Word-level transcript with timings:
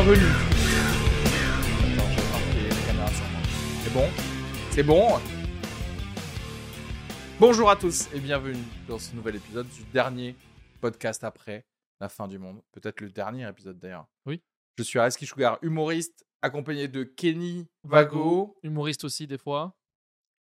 Bienvenue. 0.00 0.26
Attends, 0.26 2.08
je 2.08 2.20
vais 2.20 2.30
marquer 2.30 2.62
les 2.70 2.86
caméras 2.86 3.10
sur 3.10 3.24
moi. 3.30 3.40
C'est 3.82 3.92
bon 3.92 4.08
C'est 4.70 4.82
bon 4.84 5.18
Bonjour 7.40 7.68
à 7.68 7.74
tous 7.74 8.06
et 8.14 8.20
bienvenue 8.20 8.62
dans 8.86 9.00
ce 9.00 9.12
nouvel 9.16 9.34
épisode 9.34 9.68
du 9.70 9.82
dernier 9.92 10.36
podcast 10.80 11.24
après 11.24 11.66
la 11.98 12.08
fin 12.08 12.28
du 12.28 12.38
monde. 12.38 12.62
Peut-être 12.70 13.00
le 13.00 13.10
dernier 13.10 13.48
épisode 13.48 13.80
d'ailleurs. 13.80 14.06
Oui. 14.24 14.40
Je 14.76 14.84
suis 14.84 15.00
Areski 15.00 15.26
Sugar, 15.26 15.58
humoriste, 15.62 16.24
accompagné 16.42 16.86
de 16.86 17.02
Kenny 17.02 17.66
Vago 17.82 18.56
Humoriste 18.62 19.02
aussi, 19.02 19.26
des 19.26 19.36
fois. 19.36 19.76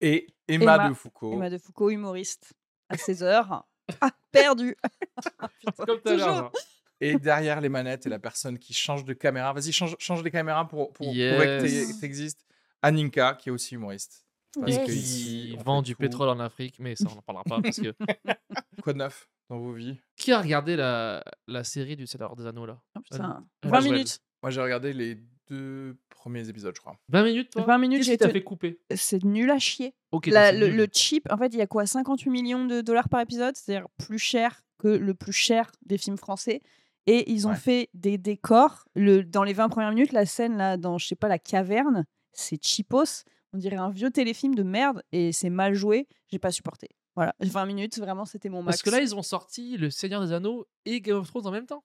et 0.02 0.27
Emma, 0.47 0.75
Emma. 0.75 0.89
de 0.89 0.94
Foucault. 0.94 1.33
Emma 1.33 1.49
de 1.49 1.58
Foucault, 1.58 1.89
humoriste, 1.89 2.53
à 2.89 2.97
16 2.97 3.23
heures. 3.23 3.66
Ah, 4.02 4.11
perdu. 4.31 4.75
Putain, 5.16 5.47
Comme 5.88 5.99
tout 5.99 6.09
à 6.09 6.13
l'heure, 6.13 6.52
toujours. 6.52 6.52
Et 6.99 7.17
derrière 7.17 7.61
les 7.61 7.69
manettes 7.69 8.05
et 8.05 8.09
la 8.09 8.19
personne 8.19 8.57
qui 8.57 8.73
change 8.73 9.05
de 9.05 9.13
caméra. 9.13 9.53
Vas-y, 9.53 9.71
change, 9.71 9.95
change 9.99 10.23
les 10.23 10.31
caméras 10.31 10.67
pour, 10.67 10.91
pour 10.93 11.07
prouver 11.07 11.13
que 11.59 11.65
Yes. 11.67 11.99
tu 11.99 12.05
existes. 12.05 12.45
Aninka, 12.81 13.35
qui 13.35 13.49
est 13.49 13.51
aussi 13.51 13.75
humoriste. 13.75 14.25
Parce 14.59 14.75
on 14.77 15.63
vend 15.63 15.81
du 15.81 15.93
tout. 15.93 15.99
pétrole 15.99 16.29
en 16.29 16.39
Afrique, 16.39 16.79
mais 16.79 16.95
ça, 16.95 17.05
on 17.11 17.15
n'en 17.15 17.21
parlera 17.21 17.43
pas. 17.43 17.61
Parce 17.61 17.79
que... 17.79 17.93
Quoi 18.81 18.93
de 18.93 18.97
neuf 18.99 19.29
dans 19.49 19.59
vos 19.59 19.73
vies? 19.73 19.97
Qui 20.15 20.31
a 20.31 20.41
regardé 20.41 20.75
la, 20.75 21.23
la 21.47 21.63
série 21.63 21.95
du 21.95 22.07
Seigneur 22.07 22.35
des 22.35 22.45
Anneaux, 22.47 22.65
là? 22.65 22.81
Oh, 22.97 23.02
putain. 23.02 23.23
Ah, 23.63 23.67
20 23.67 23.79
Joël. 23.81 23.91
minutes. 23.93 24.19
Moi, 24.41 24.49
j'ai 24.52 24.61
regardé 24.61 24.93
les 24.93 25.17
deux 25.49 25.97
premiers 26.09 26.47
épisodes, 26.50 26.73
je 26.75 26.79
crois. 26.81 26.97
20 27.09 27.23
minutes, 27.23 27.52
toi? 27.52 27.63
20 27.66 27.77
minutes, 27.77 28.03
j'ai 28.03 28.17
te- 28.17 28.27
fait 28.29 28.44
couper? 28.44 28.79
C'est 28.95 29.23
nul 29.23 29.50
à 29.52 29.59
chier. 29.59 29.94
La- 30.27 30.52
c'est 30.52 30.57
le, 30.57 30.69
le 30.69 30.88
cheap, 30.91 31.27
en 31.31 31.38
fait, 31.38 31.47
il 31.53 31.57
y 31.57 31.61
a 31.61 31.67
quoi? 31.67 31.85
58 31.85 32.29
millions 32.29 32.66
de 32.66 32.81
dollars 32.81 33.09
par 33.09 33.22
épisode, 33.22 33.55
c'est-à-dire 33.55 33.88
plus 33.97 34.19
cher 34.19 34.63
que 34.79 34.88
le 34.88 35.13
plus 35.13 35.33
cher 35.33 35.72
des 35.85 35.97
films 35.97 36.17
français. 36.17 36.61
Et 37.08 37.31
ils 37.31 37.47
ont 37.47 37.52
Ouais. 37.52 37.55
fait 37.55 37.89
des 37.94 38.17
décors. 38.17 38.83
Le, 38.95 39.23
dans 39.23 39.44
les 39.44 39.53
20 39.53 39.69
premières 39.69 39.89
minutes, 39.91 40.11
la 40.11 40.25
scène 40.25 40.58
là, 40.58 40.77
dans, 40.77 40.97
je 40.97 41.08
sais 41.08 41.16
pas, 41.16 41.27
la 41.30 41.39
caverne, 41.39 42.05
c'est 42.33 42.61
cheapos. 42.63 43.23
On 43.53 43.58
dirait 43.58 43.77
un 43.77 43.89
vieux 43.89 44.11
téléfilm 44.11 44.53
de 44.55 44.63
merde 44.63 45.02
et 45.13 45.31
c'est 45.31 45.50
mal 45.50 45.73
joué. 45.73 46.08
J'ai 46.30 46.38
pas 46.39 46.52
supporté. 46.52 46.89
Voilà, 47.16 47.33
20 47.39 47.66
minutes, 47.66 47.97
vraiment, 47.97 48.25
c'était 48.25 48.50
mon 48.50 48.61
max. 48.61 48.78
Parce 48.78 48.81
que 48.83 48.89
là, 48.95 49.02
ils 49.02 49.16
ont 49.16 49.23
sorti 49.23 49.78
Le 49.78 49.89
Seigneur 49.89 50.22
des 50.22 50.33
Anneaux 50.33 50.67
et 50.85 51.00
Game 51.02 51.17
of 51.17 51.28
Thrones 51.30 51.47
en 51.47 51.52
même 51.52 51.66
temps. 51.66 51.83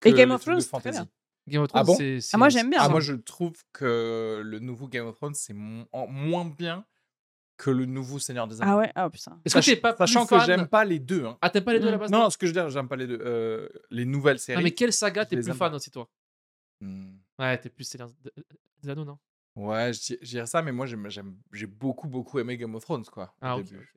Que 0.00 0.08
Et 0.08 0.12
Game 0.12 0.30
of 0.32 0.42
Thrones, 0.44 0.60
c'est 0.60 0.66
très 0.68 0.80
fantasy. 0.80 0.98
bien. 0.98 1.08
Game 1.48 1.62
of 1.62 1.68
Ah 1.72 1.82
Thrones, 1.84 1.86
bon? 1.86 1.94
c'est. 1.96 2.18
Ah, 2.32 2.38
moi, 2.38 2.48
j'aime 2.48 2.70
bien. 2.70 2.80
Ah, 2.82 2.88
moi, 2.88 3.00
je 3.00 3.14
trouve 3.14 3.54
que 3.72 4.42
le 4.44 4.58
nouveau 4.58 4.88
Game 4.88 5.06
of 5.06 5.16
Thrones, 5.16 5.34
c'est 5.34 5.54
mo- 5.54 5.86
moins 6.08 6.44
bien 6.44 6.84
que 7.56 7.70
le 7.70 7.86
nouveau 7.86 8.18
Seigneur 8.18 8.46
des 8.46 8.60
Anneaux. 8.60 8.72
Ah 8.72 8.76
ouais, 8.76 8.92
ah 8.94 9.08
putain. 9.10 9.40
Est-ce 9.44 9.54
que 9.58 9.64
t'es 9.64 9.76
pas 9.76 9.92
plus 9.94 9.98
Sachant 10.06 10.26
que 10.26 10.36
fan? 10.36 10.46
j'aime 10.46 10.66
pas 10.68 10.84
les 10.84 10.98
deux. 10.98 11.24
hein. 11.24 11.38
Ah, 11.40 11.48
t'aimes 11.50 11.64
pas 11.64 11.72
les 11.72 11.80
deux 11.80 11.88
à 11.88 11.92
la 11.92 11.98
base 11.98 12.10
Non, 12.10 12.20
toi? 12.22 12.30
ce 12.30 12.36
que 12.38 12.46
je 12.46 12.52
veux 12.52 12.60
dire, 12.60 12.68
j'aime 12.70 12.88
pas 12.88 12.96
les 12.96 13.06
deux. 13.06 13.18
Euh, 13.22 13.68
les 13.90 14.04
nouvelles 14.04 14.38
séries. 14.38 14.58
Non, 14.58 14.62
mais 14.62 14.72
quelle 14.72 14.92
saga 14.92 15.24
je 15.24 15.28
t'es 15.30 15.36
les 15.36 15.42
plus 15.42 15.50
aime 15.50 15.56
fan 15.56 15.70
pas. 15.70 15.76
aussi, 15.76 15.90
toi? 15.90 16.08
Hmm. 16.80 17.16
Ouais, 17.38 17.56
t'es 17.58 17.68
plus 17.70 17.84
Seigneur 17.84 18.10
des- 18.22 18.30
des 18.82 18.90
Anneaux, 18.90 19.04
non? 19.04 19.18
Ouais, 19.54 19.92
je 19.94 20.00
di- 20.00 20.18
je 20.20 20.28
dirais 20.28 20.46
ça, 20.46 20.60
mais 20.60 20.72
moi, 20.72 20.84
j'aime- 20.84 21.08
j'aime- 21.08 21.36
j'ai 21.52 21.66
beaucoup, 21.66 22.08
beaucoup 22.08 22.38
aimé 22.38 22.56
Game 22.58 22.74
of 22.74 22.84
Thrones, 22.84 23.04
quoi. 23.06 23.24
au 23.24 23.28
Ah, 23.40 23.56
ok. 23.56 23.64
début. 23.64 23.90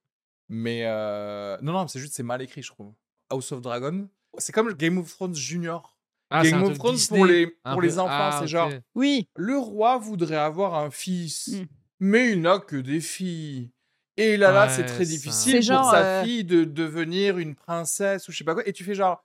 Mais 0.48 0.84
euh, 0.86 1.58
non, 1.62 1.74
non, 1.74 1.88
c'est 1.88 2.00
juste, 2.00 2.14
c'est 2.14 2.24
mal 2.24 2.42
écrit, 2.42 2.62
je 2.64 2.70
trouve. 2.70 2.94
House 3.30 3.52
of 3.52 3.62
Dragon, 3.62 4.08
c'est 4.38 4.54
comme 4.54 4.72
Game 4.74 4.98
of 4.98 5.10
Thrones 5.14 5.36
Junior. 5.36 5.98
Ah, 6.32 6.44
c'est 6.44 6.52
Game 6.52 6.62
of 6.62 6.70
truc 6.70 6.78
Thrones 6.80 6.96
Disney, 6.96 7.18
pour 7.20 7.26
les, 7.26 7.58
un 7.66 7.72
pour 7.74 7.82
peu- 7.82 7.88
les 7.88 8.00
enfants, 8.00 8.10
Ah, 8.14 8.36
c'est 8.38 8.44
ok. 8.46 8.50
genre, 8.50 8.72
Oui, 8.96 9.28
le 9.36 9.58
roi 9.58 9.98
voudrait 9.98 10.36
avoir 10.38 10.76
un 10.76 10.90
fils, 10.92 11.48
Mm. 11.50 11.66
Mais 12.00 12.32
il 12.32 12.42
n'a 12.42 12.60
que 12.60 12.76
des 12.76 13.02
filles. 13.02 13.72
Et 14.18 14.36
là, 14.36 14.52
là, 14.52 14.68
c'est 14.70 14.86
très 14.86 15.06
difficile 15.06 15.54
pour 15.56 15.62
genre, 15.62 15.92
sa 15.92 16.04
euh, 16.04 16.24
fille 16.24 16.44
de 16.44 16.66
devenir 16.66 17.38
une 17.38 17.56
princesse 17.56 18.28
ou 18.28 18.32
je 18.32 18.38
sais 18.38 18.44
pas 18.44 18.54
quoi. 18.54 18.68
Et 18.68 18.74
tu 18.74 18.84
fais 18.84 18.94
genre, 18.96 19.24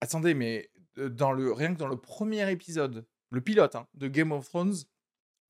attendez, 0.00 0.34
mais 0.34 0.70
euh, 0.98 1.08
dans 1.08 1.32
le, 1.32 1.52
rien 1.52 1.74
que 1.74 1.78
dans 1.78 1.88
le 1.88 1.96
premier 1.96 2.48
épisode, 2.50 3.04
le 3.30 3.40
pilote 3.40 3.74
hein, 3.74 3.88
de 3.94 4.06
Game 4.06 4.30
of 4.30 4.48
Thrones, 4.48 4.74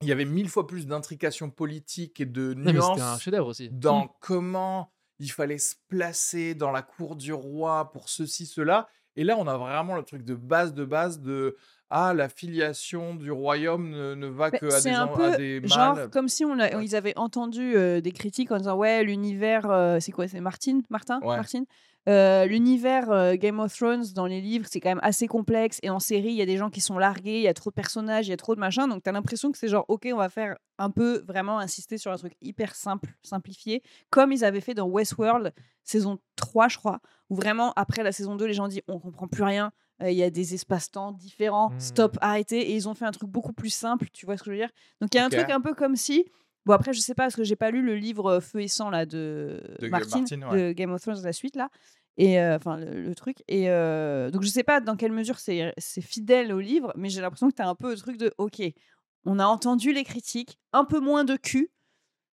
il 0.01 0.07
y 0.07 0.11
avait 0.11 0.25
mille 0.25 0.49
fois 0.49 0.65
plus 0.65 0.87
d'intrications 0.87 1.51
politiques 1.51 2.19
et 2.19 2.25
de 2.25 2.53
Non, 2.55 2.73
mais 2.73 2.81
c'était 2.81 3.01
un 3.01 3.17
nuances 3.17 3.47
aussi. 3.47 3.69
dans 3.69 4.05
Mm. 4.05 4.09
comment 4.21 4.91
il 5.19 5.31
fallait 5.31 5.57
se 5.57 5.75
placer 5.87 6.55
dans 6.55 6.71
la 6.71 6.81
cour 6.81 7.15
du 7.15 7.33
roi 7.33 7.91
pour 7.91 8.09
ceci, 8.09 8.45
cela. 8.45 8.87
Et 9.15 9.23
là, 9.23 9.35
on 9.37 9.47
a 9.47 9.57
vraiment 9.57 9.95
le 9.95 10.03
truc 10.03 10.23
de 10.23 10.33
base 10.33 10.73
de 10.73 10.85
base 10.85 11.19
de 11.19 11.57
ah, 11.89 12.13
la 12.13 12.29
filiation 12.29 13.15
du 13.15 13.31
royaume 13.31 13.89
ne, 13.89 14.13
ne 14.15 14.27
va 14.27 14.49
Mais 14.51 14.59
que 14.59 14.65
à 14.67 14.71
c'est 14.79 14.89
des, 14.91 14.95
un 14.95 15.07
peu 15.07 15.33
à 15.33 15.37
des 15.37 15.61
genre 15.67 15.95
mâles? 15.95 16.09
comme 16.09 16.27
si 16.27 16.45
on 16.45 16.59
a- 16.59 16.75
Ouais. 16.75 16.85
ils 16.85 16.95
avaient 16.95 17.17
entendu 17.17 17.75
euh, 17.75 17.99
des 18.01 18.11
critiques 18.11 18.51
en 18.51 18.57
disant 18.57 18.75
ouais 18.77 19.03
l'univers 19.03 19.69
euh, 19.71 19.99
c'est 19.99 20.11
quoi 20.11 20.27
c'est 20.27 20.39
Martine 20.41 20.83
Martin 20.89 21.19
Ouais. 21.21 21.35
Martine? 21.35 21.65
Euh, 22.07 22.45
l'univers 22.45 23.35
Game 23.37 23.59
of 23.59 23.75
Thrones 23.75 24.05
dans 24.15 24.25
les 24.25 24.39
livres 24.39 24.65
c'est 24.71 24.79
quand 24.79 24.89
même 24.89 25.01
assez 25.03 25.27
complexe 25.27 25.79
et 25.83 25.89
en 25.89 25.99
série 25.99 26.29
il 26.29 26.35
y 26.35 26.41
a 26.41 26.45
des 26.45 26.55
gens 26.57 26.69
qui 26.69 26.79
sont 26.79 26.97
largués 26.97 27.35
il 27.37 27.41
y 27.41 27.47
a 27.47 27.53
trop 27.53 27.71
de 27.71 27.75
personnages 27.75 28.25
il 28.27 28.29
y 28.29 28.33
a 28.33 28.37
trop 28.37 28.55
de 28.55 28.59
machins 28.59 28.87
donc 28.87 29.03
t'as 29.03 29.11
l'impression 29.11 29.51
que 29.51 29.57
c'est 29.57 29.67
genre 29.67 29.83
ok 29.89 30.07
on 30.13 30.17
va 30.17 30.29
faire 30.29 30.55
un 30.77 30.91
peu 30.91 31.23
vraiment 31.27 31.59
insister 31.59 31.97
sur 31.97 32.11
un 32.11 32.15
truc 32.17 32.33
hyper 32.41 32.73
simple 32.73 33.09
simplifié 33.21 33.83
comme 34.11 34.31
ils 34.31 34.45
avaient 34.45 34.61
fait 34.61 34.73
dans 34.73 34.87
Westworld 34.87 35.53
saison 35.83 36.19
3 36.37 36.69
je 36.69 36.77
crois 36.77 36.99
où 37.29 37.35
vraiment 37.35 37.73
après 37.75 38.01
la 38.01 38.13
saison 38.13 38.35
2 38.35 38.45
les 38.45 38.53
gens 38.53 38.69
disent 38.69 38.81
on 38.87 38.97
comprend 38.99 39.27
plus 39.27 39.43
rien 39.43 39.71
il 40.01 40.13
y 40.13 40.23
a 40.23 40.29
des 40.29 40.53
espaces-temps 40.53 41.11
différents, 41.11 41.71
stop, 41.77 42.17
arrêtez, 42.21 42.71
et 42.71 42.75
ils 42.75 42.87
ont 42.87 42.93
fait 42.93 43.05
un 43.05 43.11
truc 43.11 43.29
beaucoup 43.29 43.53
plus 43.53 43.69
simple, 43.69 44.07
tu 44.13 44.25
vois 44.25 44.37
ce 44.37 44.43
que 44.43 44.51
je 44.51 44.51
veux 44.51 44.61
dire? 44.61 44.71
Donc 45.01 45.13
il 45.13 45.17
y 45.17 45.19
a 45.19 45.25
un 45.25 45.29
truc 45.29 45.49
un 45.49 45.61
peu 45.61 45.73
comme 45.73 45.95
si, 45.95 46.25
bon 46.65 46.73
après 46.73 46.93
je 46.93 46.99
sais 47.01 47.13
pas 47.13 47.23
parce 47.23 47.35
que 47.35 47.43
j'ai 47.43 47.55
pas 47.55 47.71
lu 47.71 47.81
le 47.81 47.95
livre 47.95 48.25
euh, 48.27 48.39
Feu 48.39 48.61
et 48.61 48.67
sang 48.67 48.89
là 48.89 49.05
de, 49.05 49.61
Martin, 49.89 50.19
Martin, 50.19 50.41
ouais. 50.49 50.67
de 50.67 50.71
Game 50.71 50.91
of 50.91 51.01
Thrones 51.01 51.21
la 51.23 51.33
suite 51.33 51.55
là, 51.55 51.69
et 52.17 52.39
euh, 52.39 52.55
enfin 52.55 52.77
le, 52.77 53.01
le 53.01 53.15
truc, 53.15 53.43
et 53.47 53.69
euh, 53.69 54.31
donc 54.31 54.43
je 54.43 54.49
sais 54.49 54.63
pas 54.63 54.79
dans 54.79 54.95
quelle 54.95 55.11
mesure 55.11 55.39
c'est 55.39 55.73
c'est 55.77 56.01
fidèle 56.01 56.53
au 56.53 56.59
livre, 56.59 56.93
mais 56.95 57.09
j'ai 57.09 57.21
l'impression 57.21 57.49
que 57.49 57.55
tu 57.55 57.61
as 57.61 57.67
un 57.67 57.75
peu 57.75 57.91
le 57.91 57.97
truc 57.97 58.17
de 58.17 58.33
ok, 58.37 58.61
on 59.25 59.39
a 59.39 59.45
entendu 59.45 59.91
les 59.91 60.03
critiques, 60.03 60.59
un 60.71 60.85
peu 60.85 60.99
moins 60.99 61.23
de 61.23 61.35
cul 61.35 61.71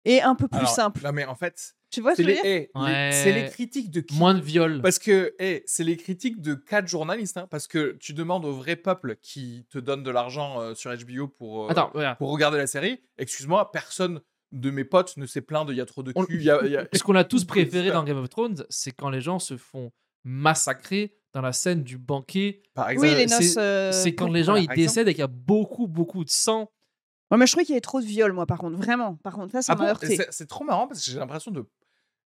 et 0.06 0.22
un 0.22 0.36
peu 0.36 0.48
plus 0.48 0.59
Alors, 0.59 0.69
simple. 0.69 1.02
Non, 1.03 1.12
mais 1.12 1.25
en 1.25 1.36
fait, 1.36 1.75
Tu 1.91 2.01
vois 2.01 2.11
ce 2.16 2.17
c'est 2.17 2.23
je 2.23 2.27
les, 2.29 2.35
veux 2.35 2.41
dire 2.41 2.88
eh, 2.88 3.11
c'est 3.11 3.31
les 3.33 3.50
critiques 3.50 3.89
de 3.91 4.01
qui 4.01 4.16
Moins 4.17 4.33
de 4.35 4.41
viol. 4.41 4.81
Parce 4.81 5.00
que 5.00 5.33
eh, 5.39 5.63
c'est 5.66 5.83
les 5.83 5.97
critiques 5.97 6.39
de 6.41 6.53
quatre 6.53 6.88
journalistes. 6.88 7.38
hein, 7.38 7.47
parce 7.50 7.67
que 7.67 7.97
tu 8.00 8.13
demandes 8.13 8.45
au 8.45 8.53
vrai 8.53 8.75
peuple 8.75 9.16
qui 9.22 9.66
te 9.69 9.79
donne 9.79 10.03
de 10.03 10.11
l'argent 10.11 10.61
euh, 10.61 10.75
sur 10.75 10.91
HBO 10.95 11.27
pour, 11.27 11.66
euh, 11.66 11.69
Attends, 11.69 11.89
voilà. 11.94 12.16
pour 12.16 12.29
regarder 12.31 12.57
la 12.59 12.67
série. 12.67 13.00
Excuse-moi, 13.17 13.72
personne 13.72 14.22
de 14.51 14.69
mes 14.72 14.83
potes 14.83 15.17
ne 15.17 15.25
s'est 15.25 15.41
plaint 15.41 15.67
de 15.67 15.73
il 15.73 15.77
y 15.77 15.81
a 15.81 15.85
trop 15.85 16.03
de 16.03 16.11
cul. 16.11 16.25
il 16.29 16.44
y 16.44 16.50
a- 16.51 16.59
il 16.63 16.72
y 16.72 16.77
a- 16.77 16.88
Ce 16.94 17.03
qu'on 17.03 17.16
a 17.16 17.23
tous 17.23 17.45
préféré 17.45 17.91
dans 17.91 18.03
Game 18.03 18.17
of 18.17 18.29
Thrones, 18.29 18.63
c'est 18.69 18.91
quand 18.91 19.09
les 19.09 19.21
gens 19.21 19.39
se 19.39 19.57
font 19.57 19.91
massacrer 20.23 21.16
dans 21.33 21.41
la 21.41 21.53
scène 21.53 21.83
du 21.83 21.97
banquet. 21.97 22.61
Par 22.73 22.89
exemple, 22.89 23.07
Oui, 23.09 23.16
les 23.16 23.27
c'est- 23.27 23.35
noces. 23.39 23.56
euh, 23.57 23.91
c'est 23.91 24.13
quand 24.16 24.27
les 24.31 24.44
gens 24.44 24.56
ils 24.56 24.67
décèdent 24.67 25.07
et 25.07 25.13
qu'il 25.13 25.21
y 25.21 25.23
a 25.23 25.27
beaucoup, 25.27 25.88
beaucoup 25.88 26.23
de 26.23 26.29
sang. 26.29 26.71
Ouais, 27.31 27.38
mais 27.38 27.45
je 27.45 27.51
trouvais 27.51 27.66
qu'il 27.66 27.73
y 27.73 27.75
avait 27.75 27.81
trop 27.81 28.01
de 28.01 28.06
viol, 28.06 28.34
moi, 28.34 28.45
par 28.45 28.57
contre. 28.57 28.78
Vraiment. 28.78 29.16
Par 29.23 29.34
contre, 29.34 29.51
ça, 29.51 29.62
ça 29.62 29.73
Ah 29.73 29.75
m'a 29.75 29.84
bon? 29.84 29.90
heurté. 29.91 30.16
C'est 30.16 30.28
c'est 30.31 30.47
trop 30.47 30.63
marrant 30.63 30.88
parce 30.88 31.03
que 31.06 31.12
j'ai 31.12 31.19
l'impression 31.19 31.51
de. 31.51 31.66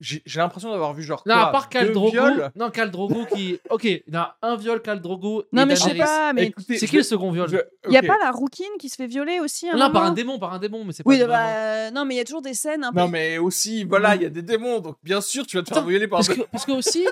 J'ai 0.02 0.22
j'ai 0.26 0.40
l'impression 0.40 0.72
d'avoir 0.72 0.94
vu 0.94 1.04
genre. 1.04 1.24
Non, 1.26 1.34
quoi, 1.36 1.48
à 1.48 1.52
part 1.52 1.68
Khal 1.70 1.92
Drogo. 1.92 2.12
viols? 2.12 2.52
Non, 2.56 2.70
Khal 2.72 2.90
Drogo 2.90 3.26
qui. 3.34 3.60
Ok, 3.70 3.84
il 3.84 4.02
y 4.08 4.16
a 4.16 4.38
un 4.42 4.56
viol, 4.56 4.82
Khal 4.82 5.02
Drogo. 5.02 5.44
Non, 5.52 5.66
mais 5.66 5.76
je 5.76 5.82
sais 5.82 5.96
pas, 5.96 6.32
mais 6.32 6.46
Écoutez, 6.48 6.78
C'est 6.80 6.86
je 6.86 6.92
qui 6.92 6.98
le 6.98 7.04
second 7.04 7.32
viol? 7.32 7.50
je- 7.50 7.58
il 7.90 7.94
y 7.94 7.98
a 7.98 8.04
pas 8.04 8.18
la 8.22 8.32
rouquine 8.32 8.72
qui 8.80 8.88
se 8.88 8.96
fait 8.96 9.08
violer 9.08 9.40
aussi 9.42 9.70
un 9.70 9.76
Non, 9.78 9.92
par 9.92 10.04
un 10.04 10.12
démon, 10.14 10.40
par 10.40 10.54
un 10.54 10.60
démon, 10.60 10.86
mais 10.86 10.94
c'est 10.94 11.04
pas 11.04 11.10
Oui, 11.10 11.22
bah, 11.28 11.92
non, 11.92 12.06
mais 12.06 12.16
il 12.16 12.18
y 12.18 12.22
a 12.22 12.24
toujours 12.26 12.42
des 12.42 12.54
scènes 12.54 12.84
un 12.86 12.94
peu. 12.94 13.00
Non, 13.00 13.08
mais 13.10 13.38
aussi, 13.40 13.84
voilà, 13.84 14.16
il 14.16 14.22
y 14.22 14.26
a 14.26 14.30
des 14.30 14.42
démons, 14.42 14.80
donc 14.80 14.96
bien 15.04 15.20
sûr, 15.22 15.46
tu 15.46 15.58
vas 15.58 15.64
te 15.64 15.70
faire 15.74 15.86
violer 15.86 16.08
par 16.08 16.20
parce 16.20 16.30
un 16.30 16.36
que, 16.36 16.42
parce 16.50 16.66
que 16.66 16.72
aussi, 16.72 17.06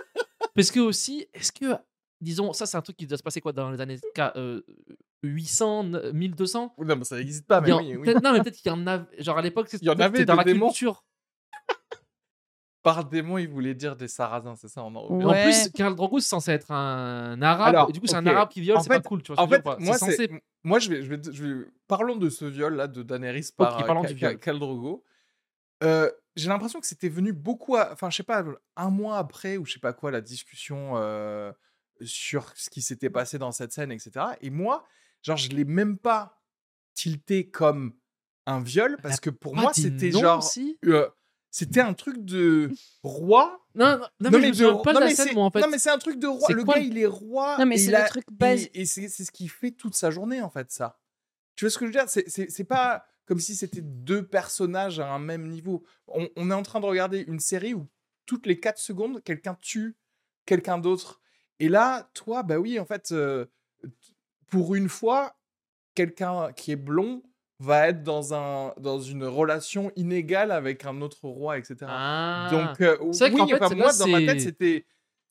parce 0.55 0.71
que 0.71 0.79
aussi, 0.79 1.27
est-ce 1.33 1.51
que, 1.51 1.75
disons, 2.21 2.53
ça 2.53 2.65
c'est 2.65 2.77
un 2.77 2.81
truc 2.81 2.95
qui 2.95 3.05
doit 3.05 3.17
se 3.17 3.23
passer 3.23 3.41
quoi 3.41 3.51
dans 3.51 3.69
les 3.69 3.81
années 3.81 3.99
euh, 4.37 4.61
800, 5.23 5.83
1200 6.13 6.75
Non, 6.77 6.95
mais 6.95 7.03
ça 7.03 7.15
n'existe 7.17 7.47
pas, 7.47 7.59
Il 7.59 7.63
mais 7.63 7.69
y 7.69 7.73
en- 7.73 7.79
oui, 7.79 7.95
oui. 7.97 8.05
peut-être- 8.05 8.23
Non, 8.23 8.33
mais 8.33 8.41
peut-être 8.41 8.55
qu'il 8.57 8.71
y 8.71 8.75
en 8.75 8.85
a. 8.87 9.05
Genre 9.19 9.37
à 9.37 9.41
l'époque, 9.41 9.67
c'est- 9.69 9.77
Il 9.81 9.85
y 9.85 9.89
en 9.89 9.93
peut-être 9.95 10.05
avait 10.05 10.17
c'était 10.19 10.25
dans 10.25 10.33
des 10.33 10.37
la 10.37 10.53
démons. 10.53 10.67
culture. 10.67 11.03
Par 12.83 13.03
démon, 13.03 13.37
il 13.37 13.49
voulait 13.49 13.73
dire 13.73 13.97
des 13.97 14.07
sarrasins, 14.07 14.55
c'est 14.55 14.69
ça, 14.69 14.81
on 14.83 14.95
en 14.95 15.31
plus, 15.33 15.69
Khal 15.71 15.93
Drogo 15.95 16.19
c'est 16.21 16.29
censé 16.29 16.51
être 16.51 16.71
un 16.71 17.41
arabe. 17.41 17.67
Alors, 17.75 17.89
et 17.89 17.91
du 17.91 17.99
coup, 17.99 18.07
c'est 18.07 18.15
un 18.15 18.25
arabe 18.25 18.47
qui 18.49 18.61
viole, 18.61 18.77
c'est 18.81 18.87
pas 18.87 19.01
cool, 19.01 19.21
tu 19.23 19.33
vois. 19.33 19.41
En 19.43 19.45
ce 19.45 19.49
que 19.49 19.55
je 19.57 19.61
fait, 19.61 19.69
veux 19.69 19.75
dire, 19.77 19.85
moi, 19.85 19.97
c'est 19.97 20.11
censé. 20.11 20.41
moi, 20.63 20.79
je 20.79 20.89
vais, 20.89 21.03
je 21.03 21.09
vais, 21.13 21.21
je 21.33 21.43
vais- 21.43 21.65
parlons 21.87 22.15
de 22.15 22.29
ce 22.29 22.45
viol 22.45 22.75
là 22.75 22.87
de 22.87 23.03
Daenerys 23.03 23.49
par 23.57 23.81
euh, 23.81 23.85
parlons 23.85 24.03
Ka- 24.03 24.07
du 24.07 24.15
Ka- 24.15 24.29
viol. 24.29 24.39
Khal 24.39 24.59
Drogo. 24.59 25.03
Euh, 25.83 26.09
j'ai 26.37 26.47
l'impression 26.47 26.79
que 26.79 26.87
c'était 26.87 27.09
venu 27.09 27.33
beaucoup, 27.33 27.75
à- 27.75 27.91
enfin, 27.91 28.09
je 28.09 28.17
sais 28.17 28.23
pas, 28.23 28.45
un 28.77 28.89
mois 28.89 29.17
après 29.17 29.57
ou 29.57 29.65
je 29.65 29.73
sais 29.73 29.79
pas 29.79 29.91
quoi, 29.91 30.09
la 30.11 30.21
discussion 30.21 30.93
euh, 30.95 31.51
sur 32.03 32.53
ce 32.55 32.69
qui 32.69 32.81
s'était 32.81 33.09
passé 33.09 33.37
dans 33.37 33.51
cette 33.51 33.73
scène, 33.73 33.91
etc. 33.91 34.11
Et 34.39 34.49
moi, 34.49 34.85
genre, 35.27 35.37
je 35.37 35.49
l'ai 35.49 35.65
même 35.65 35.97
pas 35.97 36.41
tilté 36.93 37.49
comme 37.49 37.93
un 38.45 38.61
viol 38.61 38.97
parce 39.03 39.19
que 39.19 39.29
pour 39.29 39.57
Ah, 39.57 39.61
moi, 39.61 39.73
c'était 39.73 40.11
genre, 40.11 40.41
si. 40.41 40.79
euh, 40.85 41.07
c'était 41.51 41.81
un 41.81 41.93
truc 41.93 42.23
de 42.23 42.71
roi. 43.03 43.59
Non, 43.75 43.97
non, 43.97 44.05
non, 44.21 44.29
mais, 44.31 44.31
je 44.31 44.37
me 44.37 44.51
de- 44.51 44.53
souviens 44.55 44.75
pas 44.77 44.91
de 44.91 44.95
non, 44.95 44.99
la 45.01 45.05
mais 45.07 45.15
scène, 45.15 45.27
c'est- 45.27 45.33
moi, 45.33 45.43
en 45.45 45.51
fait. 45.51 45.61
non, 45.61 45.67
mais 45.69 45.77
c'est 45.79 45.89
un 45.91 45.97
truc 45.97 46.17
de 46.17 46.27
roi. 46.27 46.51
Le 46.51 46.63
gars, 46.63 46.79
il 46.79 46.97
est 46.97 47.05
roi. 47.05 47.57
Non, 47.59 47.65
mais 47.65 47.77
c'est 47.77 47.91
le 47.91 47.97
a- 47.97 48.03
truc 48.07 48.23
base. 48.31 48.67
Et, 48.73 48.85
c'est 48.85 49.09
ce 49.09 49.29
qui 49.31 49.47
fait 49.47 49.71
toute 49.71 49.95
sa 49.95 50.09
journée, 50.11 50.41
en 50.41 50.49
fait, 50.49 50.71
ça. 50.71 50.97
Tu 51.55 51.65
vois 51.65 51.69
ce 51.71 51.77
que 51.77 51.85
je 51.85 51.91
veux 51.91 51.99
dire? 51.99 52.09
C'est- 52.09 52.63
pas 52.63 53.05
comme 53.25 53.39
si 53.39 53.55
c'était 53.55 53.81
deux 53.81 54.25
personnages 54.25 54.99
à 55.01 55.11
un 55.11 55.19
même 55.19 55.47
niveau. 55.47 55.83
On, 56.07 56.29
on 56.37 56.49
est 56.49 56.53
en 56.53 56.63
train 56.63 56.79
de 56.79 56.85
regarder 56.85 57.19
une 57.27 57.41
série 57.41 57.73
où 57.73 57.85
toutes 58.25 58.45
les 58.45 58.57
4 58.59 58.77
secondes, 58.79 59.21
quelqu'un 59.23 59.57
tue 59.61 59.97
quelqu'un 60.45 60.77
d'autre. 60.77 61.19
Et 61.59 61.67
là, 61.67 62.09
toi, 62.13 62.41
bah 62.43 62.57
oui, 62.57 62.79
en 62.79 62.85
fait, 62.85 63.11
euh, 63.11 63.45
pour 64.47 64.75
une 64.75 64.89
fois, 64.89 65.35
quelqu'un 65.95 66.51
qui 66.53 66.71
est 66.71 66.77
blond 66.77 67.23
va 67.59 67.87
être 67.87 68.03
dans, 68.03 68.33
un, 68.33 68.73
dans 68.79 68.99
une 68.99 69.23
relation 69.23 69.91
inégale 69.95 70.51
avec 70.51 70.85
un 70.85 71.01
autre 71.01 71.27
roi, 71.27 71.57
etc. 71.57 71.77
Ah. 71.87 72.49
Donc, 72.51 72.81
euh, 72.81 72.97
oui, 73.01 73.17
qu'en 73.17 73.47
fait, 73.47 73.63
enfin, 73.63 73.75
moi, 73.75 73.91
dans 73.97 74.07
ma 74.07 74.19
tête, 74.19 74.41
c'était 74.41 74.85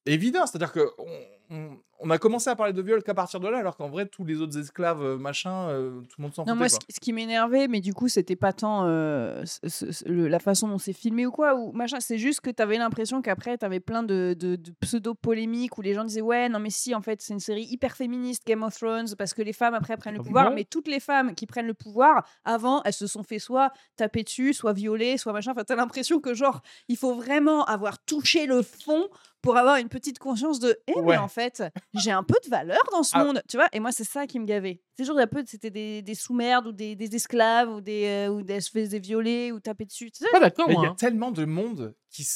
évident. 0.07 0.47
C'est-à-dire 0.47 0.73
que 0.73 0.89
on, 0.99 1.09
on- 1.51 1.77
on 2.01 2.11
a 2.11 2.19
commencé 2.19 2.51
à 2.51 2.57
parler 2.57 2.75
de 2.75 2.83
viol 2.83 3.03
qu'à 3.03 3.15
partir 3.15 3.41
de 3.41 3.49
là, 3.49 3.57
alors 3.59 3.75
qu'en 3.77 3.89
vrai, 3.89 4.05
tous 4.05 4.23
les 4.25 4.43
autres 4.43 4.59
esclaves, 4.59 5.03
euh, 5.03 5.17
machin, 5.17 5.69
euh, 5.71 6.01
tout 6.03 6.17
le 6.19 6.23
monde 6.25 6.35
s'en 6.35 6.43
Non, 6.43 6.49
foutait. 6.49 6.59
moi, 6.59 6.69
quoi. 6.69 6.79
ce, 6.91 6.95
ce 6.95 7.01
qui 7.01 7.15
m'énervait, 7.15 7.69
mais 7.69 7.81
du 7.81 7.95
coup, 7.95 8.09
c'était 8.09 8.37
pas 8.37 8.53
tant 8.53 8.85
euh, 8.85 9.43
ce- 9.47 9.67
ce- 9.69 9.93
ce- 9.93 10.05
le- 10.07 10.29
la 10.29 10.39
façon 10.39 10.69
dont 10.69 10.77
c'est 10.77 10.93
filmé 10.93 11.25
ou 11.25 11.31
quoi, 11.31 11.55
ou 11.55 11.73
machin. 11.73 11.99
C'est 12.01 12.19
juste 12.19 12.43
que 12.43 12.51
t'avais 12.51 12.77
l'impression 12.77 13.23
qu'après, 13.23 13.57
t'avais 13.57 13.81
plein 13.81 14.03
de, 14.03 14.37
de, 14.39 14.57
de 14.57 14.73
pseudo-polémiques 15.11 15.79
où 15.79 15.83
les 15.83 15.95
gens 15.95 16.05
disaient 16.05 16.21
Ouais, 16.21 16.49
non, 16.49 16.59
mais 16.59 16.71
si, 16.71 16.95
en 16.95 17.01
fait, 17.01 17.23
c'est 17.23 17.33
une 17.33 17.41
série 17.41 17.65
hyper 17.65 17.97
féministe, 17.97 18.43
Game 18.47 18.63
of 18.63 18.77
Thrones, 18.77 19.15
parce 19.17 19.33
que 19.33 19.43
les 19.43 19.53
femmes, 19.55 19.75
après, 19.75 19.97
prennent 19.97 20.15
le 20.15 20.21
Ah 20.21 20.25
pouvoir. 20.25 20.51
mais 20.53 20.65
toutes 20.65 20.89
les 20.89 21.01
femmes 21.01 21.35
qui 21.35 21.47
prennent 21.47 21.67
le 21.67 21.75
pouvoir, 21.75 22.27
avant, 22.45 22.83
elles 22.85 22.93
se 22.93 23.07
sont 23.07 23.23
fait 23.23 23.39
soit 23.39 23.73
taper 23.97 24.23
dessus, 24.23 24.53
soit 24.53 24.73
violer, 24.73 25.17
soit 25.17 25.33
machin. 25.33 25.53
Enfin, 25.53 25.65
t'as 25.65 25.77
l'impression 25.77 26.21
que, 26.21 26.35
genre, 26.35 26.61
il 26.89 26.97
faut 26.97 27.15
vraiment 27.15 27.65
avoir 27.65 27.99
touché 28.05 28.47
le 28.47 28.63
fond 28.63 29.09
pour 29.43 29.57
avoir 29.57 29.77
une 29.77 29.89
petite 29.89 30.19
conscience 30.19 30.59
de 30.59 30.77
Eh, 30.89 30.95
Ouais. 30.99 31.03
mais 31.13 31.17
en 31.19 31.29
fait, 31.37 31.63
j'ai 31.95 32.11
un 32.11 32.23
peu 32.25 32.35
de 32.45 32.49
valeur 32.51 32.81
dans 32.93 33.03
ce 33.03 33.13
Ah. 33.15 33.25
monde, 33.25 33.43
tu 33.49 33.57
vois. 33.57 33.69
Et 33.73 33.81
moi, 33.81 33.93
c'est 33.93 34.05
ça 34.05 34.27
qui 34.27 34.41
me 34.41 34.47
gavait. 34.47 34.81
C'est 34.97 35.05
toujours 35.05 35.19
un 35.21 35.27
peu, 35.27 35.45
c'était 35.47 35.71
des, 35.71 36.03
des 36.03 36.15
sous-merdes 36.15 36.67
ou 36.69 36.73
des, 36.73 36.97
des 36.97 37.15
esclaves 37.15 37.71
ou 37.71 37.81
des, 37.81 38.07
euh, 38.07 38.29
ou 38.33 38.43
des, 38.43 38.61
se 38.61 38.71
faisaient 38.71 38.99
violer 38.99 39.53
ou 39.53 39.61
taper 39.61 39.85
dessus. 39.85 40.11
Tu 40.11 40.25
sais, 40.25 40.31
Pas 40.33 40.41
d'accord, 40.41 40.67
Mais 40.69 40.75
il 40.75 40.83
y 40.83 40.87
a 40.87 40.91
hein. 40.91 40.95
tellement 40.99 41.31
de 41.31 41.45
monde 41.45 41.95
qui, 42.11 42.27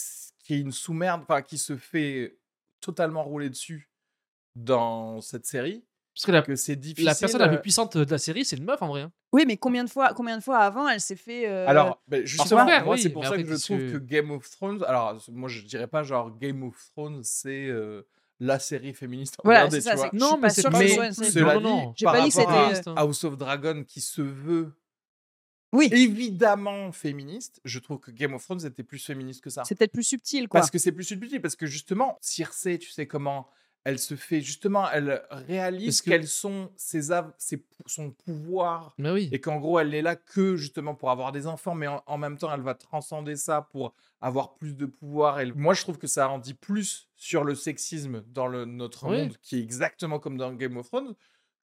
qui 0.44 0.54
est 0.54 0.60
une 0.60 0.72
sous-merde, 0.72 1.22
enfin, 1.22 1.42
qui 1.42 1.58
se 1.58 1.76
fait 1.76 2.38
totalement 2.80 3.22
rouler 3.24 3.50
dessus 3.50 3.90
dans 4.56 5.20
cette 5.20 5.46
série, 5.46 5.84
Parce 6.14 6.26
que 6.26 6.32
la, 6.32 6.42
que 6.42 6.56
c'est 6.56 6.76
difficile. 6.76 7.04
la 7.04 7.14
personne 7.14 7.40
la 7.40 7.46
euh, 7.46 7.50
plus 7.50 7.60
puissante 7.62 7.96
de 7.96 8.10
la 8.10 8.18
série, 8.18 8.44
c'est 8.44 8.56
une 8.56 8.64
meuf 8.64 8.82
en 8.82 8.88
vrai. 8.88 9.02
hein. 9.02 9.12
Oui, 9.32 9.44
mais 9.46 9.56
combien 9.56 9.84
de 9.84 9.90
fois, 9.90 10.12
combien 10.12 10.36
de 10.36 10.42
fois 10.42 10.58
avant, 10.58 10.88
elle 10.88 11.00
s'est 11.00 11.14
fait. 11.16 11.48
euh, 11.48 11.66
Alors, 11.68 12.02
ben, 12.08 12.26
justement, 12.26 12.66
faire, 12.66 12.84
moi, 12.84 12.94
oui, 12.96 13.00
c'est 13.02 13.10
pour 13.10 13.22
mais 13.22 13.28
ça 13.28 13.36
que 13.36 13.44
je 13.44 13.54
trouve 13.64 13.78
que- 13.78 13.92
que 13.92 13.98
Game 13.98 14.30
of 14.32 14.50
Thrones. 14.50 14.82
Alors, 14.88 15.22
moi, 15.28 15.48
je 15.48 15.62
dirais 15.62 15.86
pas 15.86 16.02
genre 16.02 16.36
Game 16.36 16.62
of 16.64 16.74
Thrones, 16.92 17.22
c'est 17.22 17.66
euh, 17.68 18.02
la 18.40 18.58
série 18.58 18.94
féministe. 18.94 19.36
Voilà, 19.44 19.60
regarder, 19.66 19.80
c'est 19.80 19.88
ça. 19.88 19.92
tu 19.94 19.98
vois. 19.98 20.10
Non, 20.12 20.36
mais 20.36 20.48
pas 20.48 20.50
c'est 20.50 20.62
pas 20.62 20.78
série- 20.78 21.14
cela 21.14 21.54
Non, 21.54 21.60
dit, 21.60 21.64
non, 21.64 21.76
non. 21.86 21.94
J'ai 21.96 22.04
par 22.04 22.14
pas 22.14 22.24
dit 22.24 22.30
que 22.30 22.88
à 22.90 23.00
House 23.00 23.24
of 23.24 23.36
Dragon 23.36 23.84
qui 23.86 24.00
se 24.00 24.22
veut 24.22 24.72
Oui, 25.72 25.88
évidemment 25.92 26.90
féministe, 26.90 27.60
je 27.64 27.78
trouve 27.78 28.00
que 28.00 28.10
Game 28.10 28.34
of 28.34 28.42
Thrones 28.42 28.64
était 28.66 28.82
plus 28.82 29.04
féministe 29.04 29.40
que 29.42 29.50
ça. 29.50 29.62
c'est 29.64 29.74
peut-être 29.76 29.92
plus 29.92 30.02
subtil, 30.02 30.48
quoi. 30.48 30.60
Parce 30.60 30.70
que 30.70 30.78
c'est 30.78 30.90
plus 30.92 31.04
subtil, 31.04 31.40
parce 31.40 31.54
que 31.54 31.66
justement, 31.66 32.18
Circe, 32.20 32.66
tu 32.80 32.90
sais 32.90 33.06
comment 33.06 33.46
elle 33.84 33.98
se 33.98 34.14
fait, 34.14 34.40
justement, 34.42 34.90
elle 34.90 35.22
réalise 35.30 36.02
que- 36.02 36.10
quels 36.10 36.26
sont 36.28 36.70
ses, 36.76 37.12
av- 37.12 37.32
ses 37.38 37.64
son 37.86 38.10
pouvoir 38.10 38.94
Mais 38.98 39.10
oui. 39.10 39.28
et 39.32 39.40
qu'en 39.40 39.58
gros, 39.58 39.78
elle 39.78 39.90
n'est 39.90 40.02
là 40.02 40.16
que 40.16 40.56
justement 40.56 40.94
pour 40.94 41.10
avoir 41.10 41.32
des 41.32 41.46
enfants, 41.46 41.74
mais 41.74 41.86
en, 41.86 42.02
en 42.06 42.18
même 42.18 42.36
temps, 42.36 42.52
elle 42.54 42.60
va 42.60 42.74
transcender 42.74 43.36
ça 43.36 43.62
pour 43.72 43.94
avoir 44.20 44.54
plus 44.54 44.76
de 44.76 44.84
pouvoir. 44.86 45.40
Et 45.40 45.50
moi, 45.52 45.72
je 45.74 45.80
trouve 45.82 45.96
que 45.98 46.06
ça 46.06 46.28
en 46.28 46.38
dit 46.38 46.52
plus 46.54 47.08
sur 47.16 47.42
le 47.42 47.54
sexisme 47.54 48.22
dans 48.28 48.46
le, 48.48 48.66
notre 48.66 49.08
Oui. 49.08 49.16
monde, 49.22 49.36
qui 49.40 49.56
est 49.56 49.62
exactement 49.62 50.18
comme 50.18 50.36
dans 50.36 50.52
Game 50.52 50.76
of 50.76 50.88
Thrones, 50.88 51.14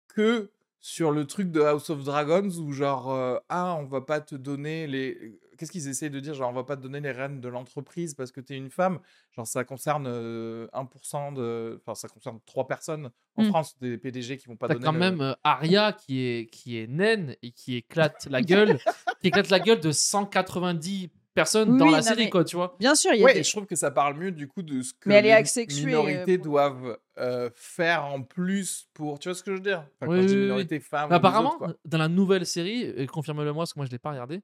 que 0.08 0.52
sur 0.80 1.12
le 1.12 1.26
truc 1.26 1.52
de 1.52 1.62
House 1.62 1.90
of 1.90 2.04
Dragons 2.04 2.50
où 2.60 2.72
genre 2.72 3.12
euh, 3.12 3.38
ah 3.50 3.76
on 3.80 3.86
va 3.86 4.02
pas 4.02 4.22
te 4.22 4.36
donner 4.36 4.86
les 4.86 5.40
qu'est-ce 5.58 5.72
qu'ils 5.72 5.88
essayent 5.88 6.10
de 6.10 6.20
dire? 6.20 6.34
Genre 6.34 6.50
on 6.50 6.54
va 6.54 6.64
pas 6.64 6.76
te 6.78 6.82
donner 6.82 7.00
les 7.00 7.12
rênes 7.12 7.40
de 7.42 7.48
l'entreprise 7.48 8.14
parce 8.14 8.32
que 8.32 8.42
tu 8.42 8.54
es 8.54 8.58
une 8.58 8.70
femme? 8.70 9.00
Genre 9.36 9.48
ça 9.48 9.64
concerne 9.64 10.06
euh, 10.08 10.68
1% 10.74 11.32
de 11.34 11.80
enfin 11.82 11.96
ça 11.96 12.08
concerne 12.08 12.40
trois 12.46 12.68
personnes 12.68 13.10
en 13.38 13.44
Mm. 13.44 13.48
France 13.50 13.78
des 13.80 13.98
PDG 13.98 14.38
qui 14.38 14.48
vont 14.48 14.56
pas 14.56 14.68
T'as 14.68 14.76
donner 14.76 14.86
quand 14.86 14.92
le- 14.94 15.00
même 15.00 15.22
euh, 15.22 15.34
Arya 15.44 15.92
qui 15.94 16.22
est, 16.22 16.50
qui 16.50 16.78
est 16.78 16.88
naine 16.88 17.36
et 17.42 17.52
qui 17.52 17.76
éclate 17.76 18.28
la 18.30 18.42
gueule, 18.76 18.78
qui 19.22 19.28
éclate 19.28 19.50
la 19.50 19.60
gueule 19.60 19.80
de 19.82 19.92
190 19.92 21.10
personnes 21.34 21.76
dans 21.78 21.90
la 21.90 22.02
série, 22.02 22.24
mais- 22.26 22.30
quoi, 22.30 22.46
tu 22.46 22.56
vois? 22.56 22.78
Bien 22.80 22.96
sûr, 22.96 23.12
il 23.14 23.20
y 23.20 23.22
a 23.22 23.26
Ouais, 23.26 23.34
des- 23.34 23.40
et 23.42 23.44
je 23.44 23.52
trouve 23.52 23.66
que 23.66 23.76
ça 23.76 23.92
parle 23.92 24.16
mieux 24.18 24.32
du 24.32 24.48
coup 24.48 24.62
de 24.62 24.82
ce 24.82 24.94
que 24.94 25.10
Mais 25.10 25.22
les 25.22 25.34
euh, 25.34 25.86
minorités 25.86 26.38
pour- 26.38 26.46
doivent 26.46 26.98
euh, 27.18 27.50
faire 27.56 28.06
en 28.06 28.22
plus 28.22 28.88
pour. 28.94 29.20
Tu 29.20 29.28
vois 29.28 29.36
ce 29.36 29.44
que 29.44 29.52
je 29.52 29.56
veux 29.58 29.62
dire? 29.62 29.86
Enfin, 30.00 30.12
Oui, 30.12 30.18
Quand 30.22 30.28
je 30.60 30.64
dis 30.64 30.80
femmes. 30.80 31.12
Apparemment, 31.12 31.56
autres, 31.62 31.78
dans 31.84 31.98
la 31.98 32.08
nouvelle 32.08 32.46
série, 32.46 32.84
et 32.84 33.06
confirme-le 33.08 33.52
moi 33.52 33.64
parce 33.64 33.74
que 33.74 33.80
moi 33.80 33.86
je 33.86 33.92
l'ai 33.92 34.00
pas 34.00 34.12
regardé, 34.12 34.42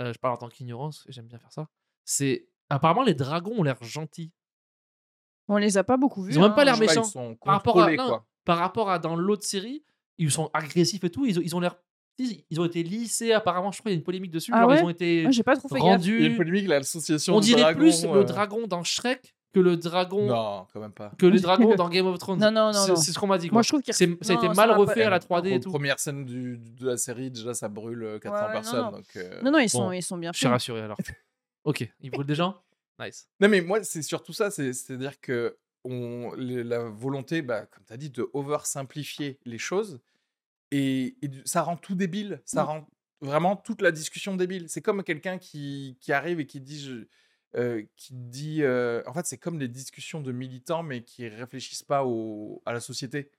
euh, 0.00 0.12
je 0.12 0.18
parle 0.18 0.34
en 0.34 0.38
tant 0.38 0.48
qu'ignorance, 0.48 1.04
j'aime 1.08 1.26
bien 1.26 1.38
faire 1.38 1.52
ça. 1.52 1.68
C'est 2.04 2.48
apparemment 2.70 3.02
les 3.02 3.14
dragons 3.14 3.58
ont 3.58 3.62
l'air 3.62 3.82
gentils. 3.82 4.32
on 5.48 5.56
les 5.56 5.78
a 5.78 5.84
pas 5.84 5.96
beaucoup 5.96 6.22
vus. 6.22 6.32
Ils 6.32 6.38
ont 6.38 6.42
même 6.42 6.54
pas 6.54 6.62
hein. 6.62 6.66
l'air 6.66 6.74
pas, 6.74 6.80
méchants. 6.80 7.02
Ils 7.02 7.10
sont 7.10 7.36
Par 7.36 7.54
rapport 7.54 7.76
à, 7.78 7.86
contrôlés, 7.86 7.96
non, 7.96 8.08
quoi. 8.08 8.26
par 8.44 8.58
rapport 8.58 8.90
à 8.90 8.98
dans 8.98 9.16
l'autre 9.16 9.44
série, 9.44 9.84
ils 10.18 10.30
sont 10.30 10.50
agressifs 10.52 11.02
et 11.04 11.10
tout. 11.10 11.26
Ils 11.26 11.38
ont, 11.38 11.42
ils 11.42 11.56
ont 11.56 11.60
l'air, 11.60 11.76
ils 12.18 12.60
ont 12.60 12.64
été 12.64 12.82
lissés 12.82 13.32
apparemment. 13.32 13.70
Je 13.72 13.78
crois 13.78 13.90
qu'il 13.90 13.96
y 13.96 13.96
a 13.96 13.98
une 13.98 14.04
polémique 14.04 14.30
dessus. 14.30 14.50
Ah 14.54 14.60
genre, 14.60 14.70
ouais? 14.70 14.78
ils 14.80 14.84
ont 14.84 14.90
été 14.90 15.24
Ah, 15.26 15.30
J'ai 15.30 15.42
pas 15.42 15.56
trop 15.56 15.68
fait 15.68 15.78
gaffe. 15.80 16.04
Il 16.04 16.10
y 16.10 16.12
a 16.12 16.16
une 16.18 16.24
rendus. 16.24 16.36
polémique, 16.36 16.68
l'association 16.68 17.36
On 17.36 17.40
dirait 17.40 17.62
dragons, 17.62 17.78
plus 17.80 18.04
euh, 18.04 18.14
le 18.14 18.24
dragon 18.24 18.66
dans 18.66 18.82
Shrek 18.84 19.34
que 19.54 19.60
le 19.60 19.76
dragon 19.76 20.26
Non, 20.26 20.66
quand 20.72 20.80
même 20.80 20.92
pas. 20.92 21.12
que 21.18 21.26
les 21.26 21.40
dragons 21.40 21.74
dans 21.76 21.88
Game 21.88 22.06
of 22.06 22.18
Thrones. 22.18 22.38
Non, 22.38 22.50
non, 22.50 22.72
non, 22.72 22.96
C'est 22.96 23.12
ce 23.12 23.18
qu'on 23.18 23.26
m'a 23.26 23.38
dit. 23.38 23.46
Moi, 23.46 23.54
quoi. 23.54 23.62
je 23.62 23.68
trouve 23.68 23.80
ref- 23.80 24.22
ça 24.22 24.32
a 24.32 24.36
été 24.36 24.48
mal 24.54 24.70
refait 24.72 25.04
à 25.04 25.10
la 25.10 25.18
3D 25.20 25.46
et 25.54 25.60
tout. 25.60 25.70
premières 25.70 25.98
scènes 25.98 26.24
du- 26.26 26.58
de 26.58 26.86
la 26.86 26.96
série, 26.96 27.30
déjà, 27.30 27.54
ça 27.54 27.68
brûle 27.68 28.02
euh, 28.02 28.18
400 28.18 28.34
Ouais, 28.34 28.40
ouais, 28.40 28.46
non, 28.48 28.52
personnes. 28.52 28.84
non. 28.84 28.90
donc, 28.92 29.06
euh, 29.16 29.42
Non, 29.42 29.50
non, 29.52 29.58
ils 29.58 29.70
sont, 29.70 29.84
Bon, 29.86 29.92
ils 29.92 30.02
sont 30.02 30.18
bien 30.18 30.32
Je 30.32 30.38
suis 30.38 30.46
rassuré 30.48 30.82
alors. 30.82 30.98
ok, 31.64 31.88
ils 32.00 32.10
brûlent 32.10 32.26
des 32.26 32.34
gens 32.34 32.60
Nice. 33.00 33.28
Non, 33.40 33.48
mais 33.48 33.60
moi, 33.60 33.82
c'est 33.84 34.02
surtout 34.02 34.32
ça. 34.32 34.50
c'est- 34.50 34.72
C'est-à-dire 34.72 35.20
que 35.20 35.56
on, 35.84 36.32
la 36.36 36.80
volonté, 36.80 37.40
bah, 37.42 37.64
comme 37.66 37.84
tu 37.86 37.92
as 37.92 37.96
dit, 37.96 38.10
de 38.10 38.28
over-simplifier 38.34 39.38
les 39.44 39.58
choses. 39.58 40.00
Et, 40.72 41.16
ça 41.44 41.62
rend 41.62 41.76
tout 41.76 41.94
débile. 41.94 42.42
Ça 42.44 42.62
Mm. 42.64 42.66
rend 42.66 42.86
vraiment 43.20 43.56
toute 43.56 43.80
la 43.82 43.90
discussion 43.92 44.36
débile. 44.36 44.68
C'est 44.68 44.82
comme 44.82 45.02
quelqu'un 45.02 45.38
qui, 45.38 45.96
qui 46.00 46.12
arrive 46.12 46.40
et 46.40 46.46
qui 46.46 46.60
dit. 46.60 46.80
je- 46.80 47.06
euh, 47.56 47.82
qui 47.96 48.14
dit 48.14 48.62
euh, 48.62 49.02
en 49.06 49.12
fait, 49.14 49.26
c'est 49.26 49.38
comme 49.38 49.58
les 49.58 49.68
discussions 49.68 50.20
de 50.20 50.32
militants, 50.32 50.82
mais 50.82 51.02
qui 51.02 51.28
réfléchissent 51.28 51.82
pas 51.82 52.04
au, 52.04 52.62
à 52.66 52.72
la 52.72 52.80
société. 52.80 53.30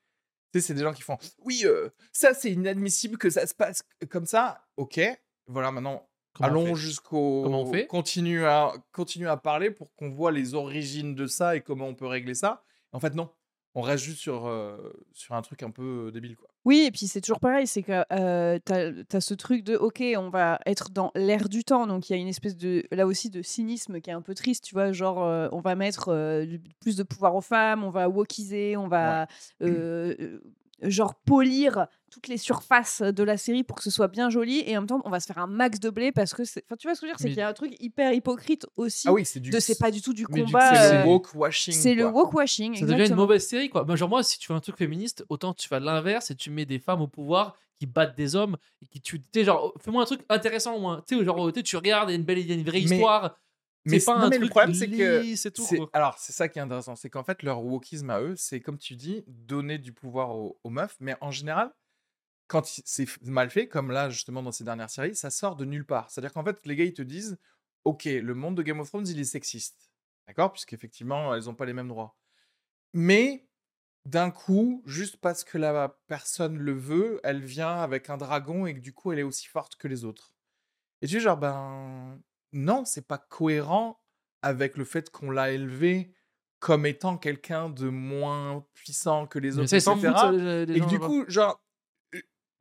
Tu 0.52 0.60
sais, 0.60 0.68
c'est 0.68 0.74
des 0.74 0.82
gens 0.82 0.94
qui 0.94 1.04
font 1.04 1.18
Oui, 1.40 1.62
euh, 1.66 1.90
ça, 2.12 2.34
c'est 2.34 2.52
inadmissible 2.52 3.18
que 3.18 3.30
ça 3.30 3.46
se 3.46 3.54
passe 3.54 3.84
comme 4.10 4.26
ça. 4.26 4.66
Ok, 4.78 5.00
voilà, 5.48 5.72
maintenant, 5.72 6.10
Comment 6.34 6.50
Allons 6.50 6.76
jusqu'au. 6.76 7.42
Comment 7.44 7.64
on 7.64 7.72
fait? 7.72 7.88
Continue 7.88 8.46
à, 8.46 8.74
continue 8.92 9.28
à 9.28 9.38
parler 9.38 9.72
pour 9.72 9.94
qu'on 9.96 10.10
voit 10.10 10.32
les 10.32 10.54
origines 10.54 11.16
de 11.16 11.28
ça 11.28 11.56
et 11.56 11.62
comment 11.62 11.88
on 11.88 11.96
peut 11.96 12.06
régler 12.06 12.36
ça. 12.36 12.64
En 12.92 13.00
fait, 13.00 13.16
non. 13.16 13.30
On 13.76 13.82
reste 13.82 14.04
juste 14.04 14.20
sur, 14.20 14.48
euh, 14.48 14.78
sur 15.14 15.36
un 15.36 15.42
truc 15.42 15.62
un 15.64 15.70
peu 15.70 16.12
débile, 16.12 16.36
quoi. 16.36 16.50
Oui, 16.66 16.84
et 16.86 16.92
puis 16.92 17.08
c'est 17.08 17.22
toujours 17.22 17.40
pareil, 17.40 17.68
c'est 17.68 17.84
que 17.84 18.04
euh, 18.12 18.60
tu 18.66 19.16
as, 19.16 19.22
ce 19.22 19.34
truc 19.34 19.64
de, 19.64 19.76
ok, 19.76 20.04
on 20.18 20.30
va 20.30 20.60
être 20.66 20.90
dans 20.90 21.12
l'air 21.16 21.48
du 21.48 21.64
temps, 21.64 21.88
donc 21.88 22.10
il 22.10 22.14
y 22.14 22.16
a 22.16 22.20
une 22.20 22.28
espèce 22.28 22.58
de, 22.58 22.84
là 22.92 23.08
aussi, 23.08 23.30
de 23.30 23.42
cynisme 23.42 24.02
qui 24.02 24.10
est 24.10 24.14
un 24.14 24.22
peu 24.22 24.36
triste, 24.36 24.66
tu 24.66 24.76
vois, 24.76 24.92
genre, 24.92 25.24
euh, 25.24 25.48
on 25.52 25.62
va 25.62 25.76
mettre 25.76 26.10
plus 26.82 26.98
de 26.98 27.04
pouvoir 27.04 27.36
aux 27.36 27.42
femmes, 27.42 27.84
on 27.84 27.90
va 27.90 28.10
wokiser, 28.10 28.76
on 28.76 28.88
va, 28.88 29.28
genre, 30.82 31.16
polir 31.26 31.88
toutes 32.12 32.28
les 32.28 32.38
surfaces 32.38 33.02
de 33.02 33.24
la 33.24 33.38
série 33.38 33.64
pour 33.64 33.78
que 33.78 33.84
ce 33.84 33.92
soit 33.92 34.08
bien 34.08 34.30
joli, 34.30 34.64
et 34.66 34.76
en 34.78 34.82
même 34.82 34.88
temps, 34.88 35.02
on 35.06 35.10
va 35.10 35.20
se 35.20 35.28
faire 35.28 35.38
un 35.38 35.48
max 35.48 35.80
de 35.80 35.90
blé 35.90 36.12
parce 36.12 36.34
que, 36.34 36.44
c'est- 36.44 36.64
enfin, 36.66 36.76
tu 36.76 36.88
vois 36.88 36.96
ce 36.96 37.02
que 37.02 37.08
je 37.08 37.12
veux 37.12 37.16
dire, 37.16 37.20
c'est 37.20 37.24
Mais- 37.26 37.30
qu'il 37.32 37.40
y 37.40 37.44
a 37.44 37.48
un 37.50 37.54
truc 37.54 37.76
hyper 37.80 38.14
hypocrite 38.14 38.66
aussi, 38.78 39.08
Ah 39.08 39.14
oui, 39.14 39.26
c'est 39.26 39.40
du. 39.40 39.50
de 39.52 39.60
c'est 39.60 39.78
pas 39.78 39.92
du 39.92 40.02
tout 40.02 40.14
du 40.14 40.26
combat, 40.26 40.74
C'est 40.76 40.96
euh, 40.96 41.04
le 41.04 41.10
woke 41.10 41.36
washing. 41.36 41.74
c'est 41.74 41.94
le 41.94 42.06
woke 42.08 42.34
washing, 42.34 42.76
Ça 42.76 42.86
devient 42.86 43.08
une 43.08 43.16
mauvaise 43.16 43.46
série, 43.48 43.70
quoi. 43.70 43.84
Bah, 43.84 43.96
genre, 43.96 44.10
moi, 44.10 44.24
si 44.24 44.40
tu 44.40 44.48
fais 44.48 44.54
un 44.54 44.60
truc 44.60 44.78
féministe, 44.78 45.24
autant 45.30 45.54
tu 45.54 45.68
fais 45.68 45.80
l'inverse 45.80 46.32
et 46.32 46.36
tu 46.36 46.50
mets 46.50 46.66
des 46.66 46.80
femmes 46.80 47.02
au 47.02 47.08
pouvoir 47.08 47.56
qui 47.80 47.86
battent 47.86 48.18
des 48.18 48.36
hommes 48.36 48.58
et 48.82 48.88
qui 48.88 49.00
tuent. 49.00 49.22
Tu 49.22 49.26
sais, 49.40 49.44
genre, 49.46 49.74
fais-moi 49.80 50.02
un 50.02 50.06
truc 50.06 50.22
intéressant 50.30 50.76
au 50.76 50.80
moins. 50.80 51.04
Tu 51.08 51.18
sais, 51.18 51.24
genre, 51.24 51.52
tu 51.54 51.78
regardes, 51.78 52.10
il 52.10 52.14
y 52.14 52.16
a 52.16 52.18
une 52.18 52.26
belle, 52.26 52.40
il 52.40 52.48
y 52.48 52.52
a 52.52 52.56
une 52.56 52.64
vraie 52.64 52.80
Mais- 52.82 52.96
histoire. 52.96 53.38
Mais 53.86 54.00
pas 54.00 54.18
non, 54.20 54.26
un 54.26 54.30
mais 54.30 54.36
truc 54.38 54.44
le 54.48 54.50
problème, 54.50 54.74
c'est 54.74 54.90
que. 54.90 55.50
tout, 55.50 55.64
c'est- 55.64 55.78
quoi. 55.78 55.90
Alors, 55.94 56.18
c'est 56.20 56.34
ça 56.34 56.48
qui 56.50 56.60
est 56.60 56.62
intéressant. 56.62 56.96
C'est 56.96 57.10
qu'en 57.10 57.24
fait, 57.24 57.44
leur 57.44 57.64
wokisme 57.64 58.10
à 58.10 58.22
eux, 58.22 58.36
c'est 58.36 58.60
comme 58.62 58.78
tu 58.78 58.96
dis, 58.96 59.24
donner 59.28 59.78
du 59.78 59.94
pouvoir 59.94 60.36
aux, 60.36 60.60
aux 60.64 60.70
meufs. 60.70 60.98
Mais 61.00 61.16
en 61.22 61.32
général, 61.32 61.72
quand 62.48 62.66
c'est 62.66 63.08
mal 63.24 63.50
fait, 63.50 63.68
comme 63.68 63.92
là, 63.92 64.10
justement, 64.10 64.44
dans 64.44 64.52
ces 64.52 64.64
dernières 64.64 64.90
séries, 64.90 65.16
ça 65.16 65.30
sort 65.30 65.56
de 65.56 65.66
nulle 65.66 65.86
part. 65.86 66.10
C'est-à-dire 66.12 66.34
qu'en 66.34 66.44
fait, 66.44 66.66
les 66.66 66.76
gars, 66.76 66.86
ils 66.86 66.94
te 66.94 67.02
disent 67.02 67.38
Ok, 67.86 68.06
le 68.06 68.34
monde 68.34 68.56
de 68.58 68.62
Game 68.64 68.80
of 68.80 68.90
Thrones, 68.90 69.08
il 69.08 69.20
est 69.20 69.24
sexiste. 69.24 69.92
D'accord 70.28 70.52
Puisqu'effectivement, 70.52 71.34
elles 71.34 71.46
n'ont 71.46 71.56
pas 71.56 71.66
les 71.66 71.74
mêmes 71.74 71.88
droits. 71.88 72.18
Mais 72.94 73.48
d'un 74.06 74.32
coup, 74.32 74.84
juste 74.86 75.18
parce 75.18 75.44
que 75.44 75.58
la 75.58 75.98
personne 76.08 76.58
le 76.58 76.74
veut, 76.74 77.20
elle 77.24 77.44
vient 77.44 77.78
avec 77.78 78.10
un 78.10 78.18
dragon 78.18 78.66
et 78.66 78.74
que 78.74 78.80
du 78.80 78.94
coup, 78.94 79.12
elle 79.12 79.20
est 79.20 79.24
aussi 79.24 79.48
forte 79.48 79.76
que 79.76 79.88
les 79.88 80.06
autres. 80.06 80.34
Et 81.02 81.08
tu 81.08 81.18
es 81.18 81.20
genre, 81.20 81.38
ben 81.38 82.20
non, 82.54 82.86
c'est 82.86 83.08
pas 83.08 83.18
cohérent 83.18 84.00
avec 84.42 84.78
le 84.78 84.86
fait 84.86 85.10
qu'on 85.10 85.32
l'a 85.32 85.52
élevé 85.52 86.14
comme 86.60 86.86
étant 86.86 87.18
quelqu'un 87.18 87.70
de 87.70 87.88
moins 87.90 88.66
puissant 88.74 89.28
que 89.28 89.40
les 89.40 89.58
autres, 89.58 89.68
etc. 89.74 90.14
les- 90.32 90.66
les 90.66 90.78
Et 90.78 90.82
que 90.82 90.86
du 90.88 91.00
coup, 91.00 91.24
genre, 91.28 91.64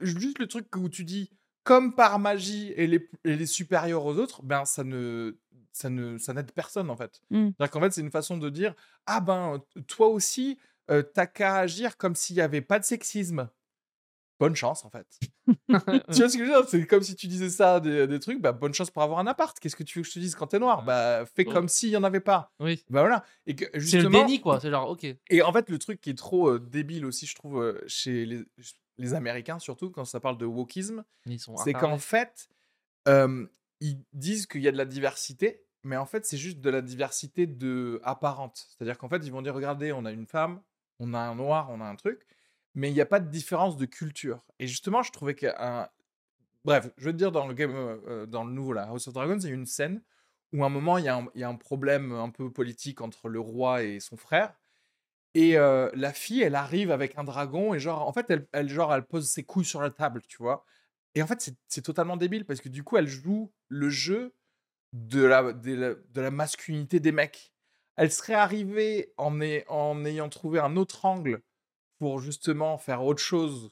juste 0.00 0.38
le 0.38 0.47
truc 0.47 0.75
où 0.76 0.88
tu 0.88 1.04
dis, 1.04 1.30
comme 1.64 1.95
par 1.95 2.18
magie, 2.18 2.73
elle 2.76 2.95
est, 2.95 3.11
elle 3.25 3.42
est 3.42 3.47
supérieure 3.47 4.04
aux 4.07 4.16
autres, 4.16 4.42
ben 4.42 4.64
ça 4.64 4.85
ne, 4.85 5.38
ça 5.73 5.90
ne, 5.90 6.16
ça 6.18 6.33
n'aide 6.33 6.52
personne 6.52 6.90
en 6.90 6.97
fait. 6.97 7.21
Mm. 7.30 7.49
C'est-à-dire 7.49 7.71
qu'en 7.71 7.80
fait, 7.80 7.92
c'est 7.92 8.00
une 8.00 8.11
façon 8.11 8.37
de 8.38 8.49
dire, 8.50 8.75
ah 9.07 9.21
ben, 9.21 9.62
toi 9.87 10.09
aussi, 10.09 10.59
euh, 10.90 11.02
t'as 11.02 11.26
qu'à 11.26 11.57
agir 11.57 11.97
comme 11.97 12.14
s'il 12.14 12.37
n'y 12.37 12.42
avait 12.42 12.62
pas 12.62 12.78
de 12.78 12.85
sexisme. 12.85 13.49
Bonne 14.40 14.54
chance 14.54 14.85
en 14.85 14.90
fait. 14.90 15.07
tu 15.49 15.54
vois 15.73 16.28
ce 16.28 16.37
que 16.37 16.45
je 16.45 16.50
veux 16.50 16.61
dire? 16.61 16.68
C'est 16.68 16.87
comme 16.87 17.02
si 17.02 17.16
tu 17.16 17.26
disais 17.26 17.50
ça 17.50 17.80
des, 17.80 18.07
des 18.07 18.18
trucs, 18.21 18.40
bah 18.40 18.52
bonne 18.52 18.75
chance 18.75 18.90
pour 18.90 19.02
avoir 19.02 19.18
un 19.18 19.26
appart. 19.26 19.59
Qu'est-ce 19.59 19.76
que 19.76 19.83
tu 19.83 19.99
veux 19.99 20.02
que 20.02 20.09
je 20.09 20.14
te 20.14 20.18
dise 20.18 20.35
quand 20.35 20.47
t'es 20.49 20.59
noir? 20.59 20.85
Bah 20.85 21.25
fais 21.26 21.47
Ouais. 21.47 21.52
comme 21.52 21.68
s'il 21.68 21.90
y 21.90 21.97
en 21.97 22.04
avait 22.04 22.21
pas. 22.21 22.52
Oui. 22.61 22.85
Bah 22.90 23.00
voilà. 23.00 23.25
Et 23.47 23.54
que 23.57 23.64
C'est 23.80 24.00
le 24.00 24.09
déni, 24.09 24.40
quoi. 24.40 24.61
C'est 24.61 24.71
genre, 24.71 24.88
ok. 24.90 25.04
et 25.30 25.42
en 25.42 25.52
fait, 25.52 25.68
le 25.71 25.78
truc 25.78 26.00
qui 26.00 26.11
est 26.11 26.18
trop 26.18 26.49
euh, 26.50 26.59
débile 26.59 27.04
aussi, 27.07 27.26
je 27.26 27.35
trouve, 27.35 27.62
euh, 27.62 27.80
chez 27.87 28.26
les, 28.26 28.42
les 28.99 29.14
Américains, 29.14 29.59
surtout 29.59 29.90
quand 29.90 30.04
ça 30.04 30.21
parle 30.21 30.38
de 30.38 30.47
wokisme, 30.47 31.04
c'est 31.64 31.73
qu'en 31.73 31.99
fait, 31.99 32.49
euh, 33.09 33.47
ils 33.80 33.99
disent 34.12 34.47
qu'il 34.47 34.61
y 34.62 34.68
a 34.68 34.73
de 34.73 34.76
la 34.76 34.85
diversité, 34.85 35.64
mais 35.85 35.97
en 35.97 36.07
fait, 36.07 36.26
c'est 36.26 36.37
juste 36.37 36.61
de 36.61 36.68
la 36.71 36.83
diversité 36.83 37.47
de 37.47 38.00
apparente. 38.02 38.66
C'est-à-dire 38.68 38.99
qu'en 38.99 39.09
fait, 39.09 39.25
ils 39.25 39.30
vont 39.33 39.40
dire 39.42 39.54
regardez, 39.54 39.92
on 39.92 40.04
a 40.04 40.11
une 40.11 40.26
femme, 40.26 40.61
on 40.99 41.14
a 41.14 41.18
un 41.21 41.37
noir, 41.37 41.68
on 41.71 41.80
a 41.80 41.85
un 41.85 41.95
truc, 41.95 42.26
mais 42.75 42.90
il 42.90 42.94
n'y 42.94 43.00
a 43.00 43.06
pas 43.06 43.20
de 43.20 43.28
différence 43.28 43.76
de 43.76 43.87
culture. 43.87 44.46
Et 44.58 44.66
justement, 44.66 45.02
je 45.02 45.12
trouvais 45.12 45.34
qu'un. 45.34 45.88
Bref, 46.64 46.90
je 46.98 47.06
veux 47.06 47.12
te 47.12 47.16
dire, 47.16 47.32
dans 47.32 47.46
le, 47.46 47.54
game, 47.54 48.26
dans 48.26 48.44
le 48.44 48.52
nouveau 48.52 48.72
là, 48.72 48.84
House 48.88 49.08
of 49.08 49.14
Dragons, 49.14 49.38
il 49.38 49.48
y 49.48 49.52
a 49.52 49.54
une 49.54 49.66
scène 49.66 50.02
où 50.52 50.62
à 50.62 50.66
un 50.66 50.70
moment, 50.70 50.98
il 50.98 51.04
y, 51.04 51.08
a 51.08 51.16
un, 51.16 51.26
y 51.34 51.42
a 51.44 51.48
un 51.48 51.54
problème 51.56 52.12
un 52.12 52.30
peu 52.30 52.50
politique 52.50 53.00
entre 53.00 53.28
le 53.28 53.40
roi 53.40 53.82
et 53.84 54.00
son 54.00 54.16
frère. 54.16 54.54
Et 55.34 55.54
la 55.54 56.12
fille, 56.12 56.42
elle 56.42 56.54
arrive 56.54 56.90
avec 56.90 57.16
un 57.16 57.25
dragon 57.25 57.75
et 57.75 57.78
genre, 57.80 58.06
en 58.06 58.12
fait, 58.12 58.26
elle, 58.30 58.48
elle, 58.52 58.68
genre, 58.68 58.92
elle 58.92 59.04
pose 59.04 59.28
ses 59.28 59.44
couilles 59.44 59.64
sur 59.64 59.80
la 59.80 59.90
table, 59.90 60.22
tu 60.26 60.38
vois? 60.38 60.64
Et 61.14 61.22
en 61.22 61.26
fait, 61.26 61.52
c'est- 61.68 61.82
totalement 61.82 62.16
débile 62.16 62.44
parce 62.44 62.60
que 62.60 62.68
du 62.68 62.84
coup, 62.84 62.96
elle 62.96 63.08
joue 63.08 63.52
le 63.68 63.88
jeu 63.88 64.34
de 64.92 65.22
la, 65.22 65.52
de 65.52 65.96
la, 66.14 66.30
masculinité 66.30 67.00
des 67.00 67.12
mecs. 67.12 67.52
Elle 67.96 68.12
serait 68.12 68.34
arrivée 68.34 69.12
en, 69.16 69.40
en 69.68 70.04
ayant 70.04 70.28
trouvé 70.28 70.60
un 70.60 70.76
autre 70.76 71.04
angle 71.04 71.42
pour 71.99 72.21
justement 72.21 72.78
faire 72.78 73.05
autre 73.05 73.21
chose. 73.23 73.71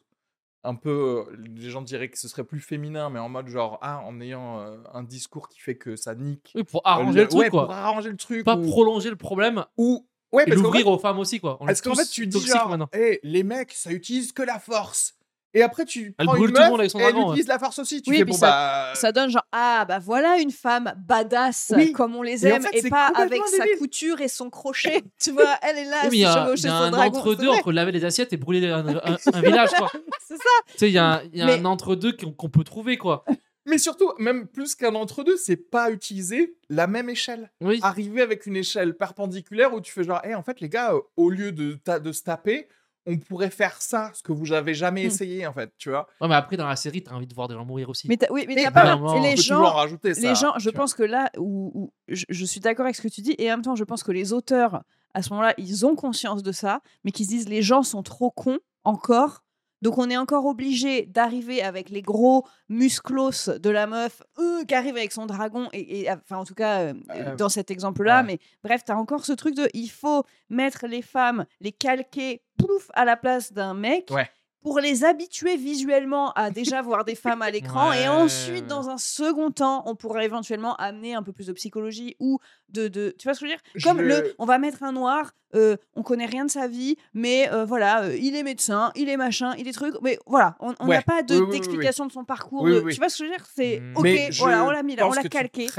Un 0.64 0.74
peu, 0.74 1.26
les 1.38 1.70
gens 1.70 1.80
diraient 1.82 2.08
que 2.08 2.18
ce 2.18 2.26
serait 2.26 2.42
plus 2.42 2.58
féminin, 2.60 3.08
mais 3.08 3.20
en 3.20 3.28
mode 3.28 3.46
genre, 3.46 3.78
ah, 3.82 4.00
en 4.04 4.20
ayant 4.20 4.60
euh, 4.60 4.78
un 4.92 5.04
discours 5.04 5.48
qui 5.48 5.60
fait 5.60 5.76
que 5.76 5.94
ça 5.94 6.16
nique. 6.16 6.50
Oui, 6.56 6.64
pour 6.64 6.80
euh, 6.80 6.90
arranger 6.90 7.20
le 7.20 7.28
truc, 7.28 7.40
ouais, 7.40 7.50
quoi. 7.50 7.66
Pour 7.66 7.74
arranger 7.74 8.10
le 8.10 8.16
truc. 8.16 8.44
Pas 8.44 8.56
ou, 8.56 8.62
prolonger 8.66 9.10
le 9.10 9.16
problème 9.16 9.64
ou- 9.76 10.08
ouais, 10.32 10.44
l'ouvrir 10.46 10.84
fait- 10.86 10.90
aux 10.90 10.98
femmes 10.98 11.20
aussi, 11.20 11.38
quoi. 11.38 11.56
On 11.60 11.66
parce 11.66 11.80
qu'en 11.80 11.94
fait, 11.94 12.06
tu 12.06 12.26
dis 12.26 12.38
genre, 12.58 12.88
hey, 12.92 13.20
les 13.22 13.44
mecs, 13.44 13.72
ça 13.72 13.92
utilise 13.92 14.32
que 14.32 14.42
la 14.42 14.58
force. 14.58 15.15
Et 15.56 15.62
après, 15.62 15.84
tu 15.86 16.14
Elle 16.18 16.26
prends 16.26 16.34
brûle 16.36 16.50
une 16.50 16.54
tout 16.54 16.58
le 16.58 16.60
meuf 16.64 16.70
monde 16.70 16.80
avec 16.80 16.90
son 16.90 16.98
et 16.98 17.02
elle 17.02 17.12
dragon, 17.14 17.28
utilise 17.30 17.48
la 17.48 17.58
force 17.58 17.78
aussi. 17.78 18.02
Tu 18.02 18.10
Oui, 18.10 18.18
fais, 18.18 18.24
puis 18.24 18.32
bon, 18.32 18.38
ça- 18.38 18.46
bah... 18.50 18.94
Ça 18.94 19.10
donne 19.12 19.30
genre 19.30 19.46
ah 19.52 19.84
bah 19.88 19.98
voilà 19.98 20.36
une 20.38 20.50
femme 20.50 20.92
badass 21.08 21.72
Oui. 21.74 21.92
comme 21.92 22.14
on 22.14 22.22
les 22.22 22.46
Et 22.46 22.52
en 22.52 22.56
aime 22.56 22.62
fait, 22.62 22.76
et 22.76 22.80
c'est 22.82 22.90
pas 22.90 23.08
complètement 23.08 23.44
avec 23.46 23.56
sa 23.56 23.64
débile. 23.64 23.78
couture 23.78 24.20
et 24.20 24.28
son 24.28 24.50
crochet. 24.50 25.02
tu 25.20 25.30
vois, 25.32 25.54
elle 25.62 25.78
est 25.78 25.84
là, 25.86 26.00
Oui, 26.04 26.08
mais 26.10 26.16
il 26.18 26.20
y 26.20 26.24
a, 26.26 26.44
chevauche 26.44 26.60
il 26.60 26.66
y 26.66 26.68
a 26.68 26.70
son 26.78 26.84
un 26.84 26.90
dragon. 26.90 27.18
entre-deux 27.18 27.48
entre 27.48 27.72
laver 27.72 27.92
les 27.92 28.04
assiettes 28.04 28.32
et 28.32 28.36
brûler 28.36 28.68
un, 28.68 28.86
un- 29.04 29.16
un 29.32 29.40
village, 29.40 29.70
quoi. 29.78 29.90
C'est 30.26 30.36
ça. 30.36 30.42
Tu 30.72 30.78
sais, 30.78 30.88
il 30.90 30.94
y 30.94 30.98
a, 30.98 31.04
un- 31.14 31.22
il 31.32 31.38
y 31.38 31.42
a 31.42 31.46
Mais- 31.46 31.58
un 31.58 31.64
entre-deux 31.64 32.12
qu'on 32.16 32.32
qu'on 32.32 32.48
peut 32.50 32.64
trouver, 32.64 32.98
quoi. 32.98 33.24
Mais 33.68 33.78
surtout, 33.78 34.12
même 34.18 34.46
plus 34.46 34.74
qu'un 34.76 34.94
entre-deux, 34.94 35.36
c'est 35.36 35.56
pas 35.56 35.90
utiliser 35.90 36.54
la 36.68 36.86
même 36.86 37.08
échelle. 37.10 37.50
Oui. 37.60 37.80
Arriver 37.82 38.22
avec 38.22 38.46
une 38.46 38.54
échelle 38.56 38.94
perpendiculaire 38.96 39.74
où 39.74 39.80
tu 39.80 39.90
fais 39.92 40.04
genre, 40.04 40.20
hey, 40.24 40.34
en 40.36 40.42
fait, 40.44 40.60
les 40.60 40.68
gars, 40.68 40.92
euh, 40.92 41.00
au 41.16 41.30
lieu 41.30 41.50
de, 41.50 41.72
ta- 41.74 41.98
de 41.98 42.12
se 42.12 42.22
taper, 42.22 42.68
on 43.06 43.18
pourrait 43.18 43.50
faire 43.50 43.80
ça, 43.80 44.10
ce 44.14 44.22
que 44.22 44.32
vous 44.32 44.52
avez 44.52 44.74
jamais 44.74 45.04
Hmm. 45.04 45.06
essayé, 45.06 45.46
en 45.46 45.52
fait, 45.52 45.70
tu 45.78 45.90
vois. 45.90 46.06
Ouais, 46.20 46.28
mais 46.28 46.34
après, 46.34 46.56
dans 46.56 46.66
la 46.66 46.76
série, 46.76 47.02
t'as 47.02 47.14
envie 47.14 47.26
de 47.26 47.34
voir 47.34 47.48
des 47.48 47.54
gens 47.54 47.64
mourir 47.64 47.88
aussi. 47.88 48.08
Mais 48.08 48.18
oui, 48.30 48.44
mais 48.48 48.56
t'as 48.56 48.70
pas. 48.70 48.84
vraiment, 48.96 49.20
les 49.22 49.32
en 49.32 49.36
gens, 49.36 49.64
rajouter 49.72 50.14
ça. 50.14 50.20
les 50.20 50.34
gens, 50.34 50.52
je 50.58 50.68
tu 50.70 50.74
vois. 50.74 50.82
pense 50.84 50.94
que 50.94 51.02
là 51.04 51.30
où, 51.38 51.70
où 51.74 51.92
je, 52.08 52.24
je 52.28 52.44
suis 52.44 52.60
d'accord 52.60 52.84
avec 52.86 52.96
ce 52.96 53.02
que 53.02 53.08
tu 53.08 53.20
dis 53.20 53.34
et 53.38 53.48
en 53.50 53.54
même 53.56 53.62
temps, 53.62 53.76
je 53.76 53.84
pense 53.84 54.02
que 54.02 54.12
les 54.12 54.32
auteurs 54.32 54.82
à 55.14 55.22
ce 55.22 55.30
moment-là, 55.30 55.54
ils 55.56 55.86
ont 55.86 55.94
conscience 55.96 56.42
de 56.42 56.52
ça, 56.52 56.80
mais 57.04 57.10
qu'ils 57.10 57.24
se 57.26 57.30
disent 57.30 57.48
les 57.48 57.62
gens 57.62 57.82
sont 57.82 58.02
trop 58.02 58.30
cons 58.30 58.58
encore. 58.84 59.44
Donc 59.82 59.98
on 59.98 60.08
est 60.10 60.16
encore 60.16 60.46
obligé 60.46 61.06
d'arriver 61.06 61.62
avec 61.62 61.90
les 61.90 62.02
gros 62.02 62.46
musclos 62.68 63.58
de 63.58 63.70
la 63.70 63.86
meuf 63.86 64.22
euh, 64.38 64.64
qui 64.64 64.74
arrive 64.74 64.96
avec 64.96 65.12
son 65.12 65.26
dragon 65.26 65.68
et, 65.72 66.00
et- 66.02 66.10
enfin 66.10 66.38
en 66.38 66.44
tout 66.44 66.54
cas 66.54 66.80
euh, 66.80 66.94
Euh, 67.10 67.36
dans 67.36 67.48
cet 67.48 67.70
exemple-là. 67.70 68.20
ouais. 68.20 68.26
Mais 68.26 68.38
bref, 68.64 68.82
t'as 68.84 68.94
encore 68.96 69.24
ce 69.24 69.32
truc 69.32 69.54
de 69.54 69.68
il 69.74 69.88
faut 69.88 70.24
mettre 70.48 70.86
les 70.86 71.02
femmes, 71.02 71.44
les 71.60 71.72
calquer 71.72 72.42
pouf 72.58 72.90
à 72.94 73.04
la 73.04 73.16
place 73.16 73.52
d'un 73.52 73.74
mec. 73.74 74.08
Ouais. 74.10 74.28
Pour 74.62 74.80
les 74.80 75.04
habituer 75.04 75.56
visuellement 75.56 76.32
à 76.32 76.50
déjà 76.50 76.82
voir 76.82 77.04
des 77.04 77.14
femmes 77.14 77.40
à 77.40 77.50
l'écran 77.52 77.92
et 77.92 78.08
ensuite 78.08 78.66
dans 78.66 78.88
un 78.88 78.98
second 78.98 79.52
temps 79.52 79.84
on 79.86 79.94
pourrait 79.94 80.24
éventuellement 80.24 80.74
amener 80.76 81.14
un 81.14 81.22
peu 81.22 81.32
plus 81.32 81.46
de 81.46 81.52
psychologie 81.52 82.16
ou 82.18 82.40
de, 82.70 82.88
de 82.88 83.14
tu 83.16 83.28
vois 83.28 83.34
ce 83.34 83.40
que 83.40 83.46
je 83.46 83.52
veux 83.52 83.56
dire? 83.56 83.84
Comme 83.84 83.98
Je- 84.00 84.04
le 84.06 84.34
on 84.40 84.44
va 84.44 84.58
mettre 84.58 84.82
un 84.82 84.90
noir 84.90 85.32
euh, 85.54 85.76
on 85.94 86.02
connaît 86.02 86.26
rien 86.26 86.44
de 86.44 86.50
sa 86.50 86.66
vie 86.66 86.96
mais 87.14 87.48
euh, 87.52 87.64
voilà 87.64 88.02
euh, 88.06 88.16
il 88.16 88.34
est 88.34 88.42
médecin 88.42 88.90
il 88.96 89.08
est 89.08 89.16
machin 89.16 89.54
il 89.56 89.68
est 89.68 89.72
truc 89.72 89.94
mais 90.02 90.18
voilà 90.26 90.56
on 90.58 90.70
n'a 90.72 90.84
Ouais. 90.86 91.00
pas 91.02 91.22
de- 91.22 91.34
Oui, 91.34 91.40
oui, 91.40 91.42
oui, 91.42 91.46
oui. 91.46 91.52
d'explication 91.60 92.06
de 92.06 92.10
son 92.12 92.24
parcours 92.24 92.62
Oui, 92.62 92.72
de- 92.72 92.78
oui, 92.78 92.82
oui. 92.86 92.92
tu 92.94 92.98
vois 92.98 93.08
ce 93.08 93.18
que 93.18 93.24
je 93.24 93.30
veux 93.30 93.36
dire? 93.36 93.46
C'est 93.54 93.78
Mm. 93.80 93.96
ok 93.96 94.02
Mais 94.02 94.30
voilà 94.38 94.64
on 94.64 94.70
l'a 94.70 94.82
mis 94.82 94.96
là 94.96 95.06
on 95.06 95.12
l'a 95.12 95.22
calqué. 95.22 95.66
Tu 95.66 95.72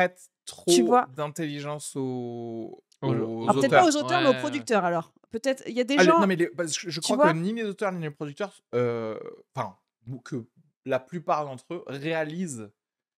trop 0.45 0.95
d'intelligence 1.13 1.93
aux, 1.97 2.81
Aux- 3.01 3.07
aux 3.13 3.45
Ah, 3.49 3.53
peut-être 3.53 3.69
pas 3.71 3.85
aux 3.85 3.97
auteurs 3.97 4.21
mais 4.21 4.29
aux 4.29 4.33
producteurs 4.39 4.85
alors 4.85 5.11
peut-être 5.29 5.63
il 5.67 5.73
y 5.73 5.79
a 5.79 5.83
des 5.83 5.95
Ah, 5.97 6.03
gens 6.03 6.19
non, 6.19 6.27
mais 6.27 6.35
les- 6.35 6.49
je, 6.67 6.99
crois 6.99 7.31
que 7.31 7.37
ni 7.37 7.53
les 7.53 7.63
auteurs 7.63 7.91
ni 7.91 8.01
les 8.01 8.11
producteurs, 8.11 8.61
euh, 8.75 9.19
enfin, 9.55 9.77
que 10.23 10.45
la 10.85 10.99
plupart 10.99 11.45
d'entre 11.45 11.65
eux 11.73 11.83
réalisent, 11.87 12.69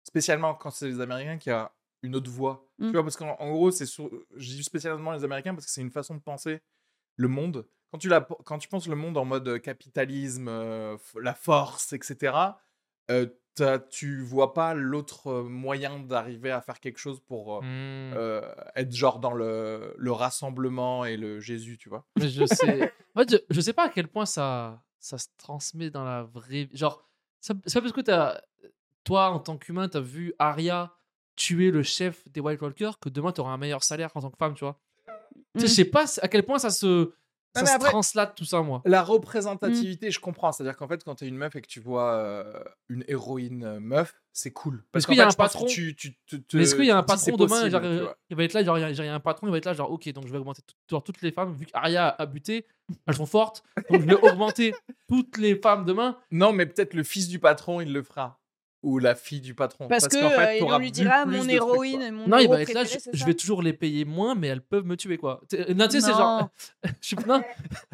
spécialement 0.04 0.54
quand 0.54 0.70
c'est 0.70 0.88
les 0.88 1.00
Américains, 1.00 1.38
qui 1.38 1.50
a 1.50 1.72
une 2.02 2.16
autre 2.16 2.30
voix. 2.30 2.66
Mm. 2.78 2.86
Tu 2.86 2.92
vois, 2.92 3.02
parce 3.02 3.16
qu'en 3.16 3.36
en 3.38 3.50
gros, 3.52 3.70
c'est 3.70 3.86
sur- 3.86 4.10
je 4.36 4.48
dis 4.54 4.64
spécialement 4.64 5.12
les 5.12 5.24
Américains 5.24 5.54
parce 5.54 5.66
que 5.66 5.72
c'est 5.72 5.80
une 5.82 5.90
façon 5.90 6.14
de 6.14 6.20
penser 6.20 6.60
le 7.16 7.28
monde. 7.28 7.66
Quand 7.90 7.98
tu, 7.98 8.08
la, 8.08 8.20
quand 8.44 8.58
tu 8.58 8.68
penses 8.68 8.86
le 8.86 8.96
monde 8.96 9.16
en 9.16 9.24
mode 9.24 9.60
capitalisme, 9.60 10.48
euh, 10.48 10.96
la 11.20 11.34
force, 11.34 11.92
etc., 11.92 12.32
tu 13.90 14.22
vois 14.22 14.54
pas 14.54 14.74
l'autre 14.74 15.42
moyen 15.42 15.98
d'arriver 16.00 16.50
à 16.50 16.60
faire 16.60 16.80
quelque 16.80 16.98
chose 16.98 17.20
pour 17.20 17.60
euh, 17.64 18.54
être 18.76 18.92
genre 18.94 19.18
dans 19.18 19.32
le, 19.32 19.94
le 19.96 20.12
rassemblement 20.12 21.04
et 21.04 21.16
le 21.16 21.40
Jésus, 21.40 21.78
tu 21.78 21.88
vois? 21.88 22.04
Mais 22.18 22.28
je 22.28 22.44
sais. 22.46 22.92
En 23.14 23.20
fait, 23.20 23.30
je, 23.32 23.36
je 23.50 23.60
sais 23.60 23.72
pas 23.72 23.86
à 23.86 23.88
quel 23.88 24.08
point 24.08 24.26
ça, 24.26 24.82
ça 25.00 25.18
se 25.18 25.26
transmet 25.38 25.90
dans 25.90 26.04
la 26.04 26.22
vraie 26.22 26.64
vie. 26.64 26.76
Genre, 26.76 27.04
c'est 27.40 27.54
pas 27.54 27.80
parce 27.80 27.92
que 27.92 28.02
toi, 29.04 29.30
en 29.30 29.38
tant 29.40 29.56
qu'humain, 29.56 29.88
t'as 29.88 30.00
vu 30.00 30.34
Arya 30.38 30.92
tuer 31.34 31.70
le 31.70 31.82
chef 31.82 32.28
des 32.28 32.40
White 32.40 32.60
Walkers 32.60 32.98
que 32.98 33.08
demain 33.08 33.32
t'auras 33.32 33.52
un 33.52 33.58
meilleur 33.58 33.84
salaire 33.84 34.10
en 34.14 34.20
tant 34.20 34.30
que 34.30 34.36
femme, 34.36 34.54
tu 34.54 34.64
vois? 34.64 34.78
Je 35.54 35.66
sais 35.66 35.84
pas 35.84 36.04
à 36.20 36.28
quel 36.28 36.44
point 36.44 36.58
ça 36.58 36.70
se, 36.70 37.12
ça 37.60 37.66
se 37.66 37.76
après- 37.76 37.90
translate 37.90 38.34
tout 38.34 38.44
ça, 38.44 38.62
moi. 38.62 38.82
La 38.84 39.02
représentativité, 39.02 40.10
je 40.10 40.20
comprends. 40.20 40.52
C'est-à-dire 40.52 40.76
qu'en 40.76 40.88
fait, 40.88 41.02
quand 41.04 41.14
t'es 41.16 41.26
une 41.28 41.36
meuf 41.36 41.54
et 41.56 41.60
que 41.60 41.66
tu 41.66 41.80
vois 41.80 42.12
euh, 42.14 42.52
une 42.88 43.04
héroïne 43.08 43.64
euh, 43.64 43.80
meuf, 43.80 44.14
c'est 44.32 44.52
cool. 44.52 44.84
Parce 44.92 45.04
qu'il 45.06 45.16
y 45.16 45.20
a 45.20 45.26
un 45.26 45.32
patron 45.32 45.66
tu, 45.66 45.94
tu, 45.96 46.14
te- 46.26 46.36
te- 46.36 46.56
Mais 46.56 46.62
est-ce 46.62 46.74
qu'il 46.76 46.84
y 46.84 46.90
a 46.90 46.96
un 46.96 47.02
patron 47.02 47.36
demain, 47.36 47.68
genre, 47.68 48.14
il 48.30 48.36
va 48.36 48.44
être 48.44 48.52
là, 48.52 48.62
genre, 48.64 48.78
il 48.78 48.94
y 48.94 49.00
a- 49.08 49.14
un 49.14 49.20
patron, 49.20 49.46
il 49.48 49.50
va 49.50 49.58
être 49.58 49.64
là, 49.66 49.72
genre, 49.74 49.90
ok, 49.90 50.08
donc 50.12 50.26
je 50.26 50.32
vais 50.32 50.38
augmenter 50.38 50.62
genre, 50.90 51.02
toutes 51.02 51.20
les 51.22 51.32
femmes, 51.32 51.54
vu 51.54 51.66
qu'Aria 51.66 52.08
a 52.08 52.26
buté, 52.26 52.66
elles 53.06 53.14
sont 53.16 53.26
fortes, 53.26 53.62
donc 53.90 54.02
je 54.02 54.06
vais 54.06 54.14
augmenter 54.38 54.74
toutes 55.08 55.38
les 55.38 55.56
femmes 55.56 55.84
demain. 55.84 56.16
Non, 56.30 56.52
mais 56.52 56.66
peut-être 56.66 56.94
le 56.94 57.02
fils 57.02 57.28
du 57.28 57.38
patron, 57.38 57.80
il 57.80 57.92
le 57.92 58.02
fera. 58.02 58.38
Ou 58.84 59.00
la 59.00 59.16
fille 59.16 59.40
du 59.40 59.54
patron. 59.56 59.88
parce, 59.88 60.06
que 60.06 60.14
qu'en 60.20 60.30
fait, 60.30 60.36
euh, 60.38 60.54
il- 60.54 60.58
t'auras 60.60 60.76
on 60.76 60.78
lui 60.78 60.92
dira 60.92 61.24
plus 61.24 61.32
mon 61.32 61.38
de 61.38 61.48
trucs, 61.48 61.52
héroïne 61.52 61.98
quoi. 61.98 62.10
mon 62.12 62.28
Non, 62.28 62.36
il 62.38 62.44
héros 62.44 62.52
va 62.52 62.62
être 62.62 62.68
là, 62.72 62.80
préféré, 62.82 62.98
je, 63.00 63.02
c'est 63.04 63.10
je 63.12 63.18
ça 63.18 63.24
vais 63.26 63.34
toujours 63.34 63.60
les 63.60 63.72
payer 63.72 64.04
moins, 64.04 64.36
mais 64.36 64.46
elles 64.46 64.60
peuvent 64.62 64.84
me 64.86 64.96
tuer, 64.96 65.18
quoi. 65.18 65.40
T'es- 65.48 65.74
Non, 65.74 65.86
tu 65.88 66.00
sais, 66.00 66.06
c'est 66.06 66.12
genre. 66.12 66.48
Je 67.00 67.08
sais- 67.16 67.26
non. 67.26 67.42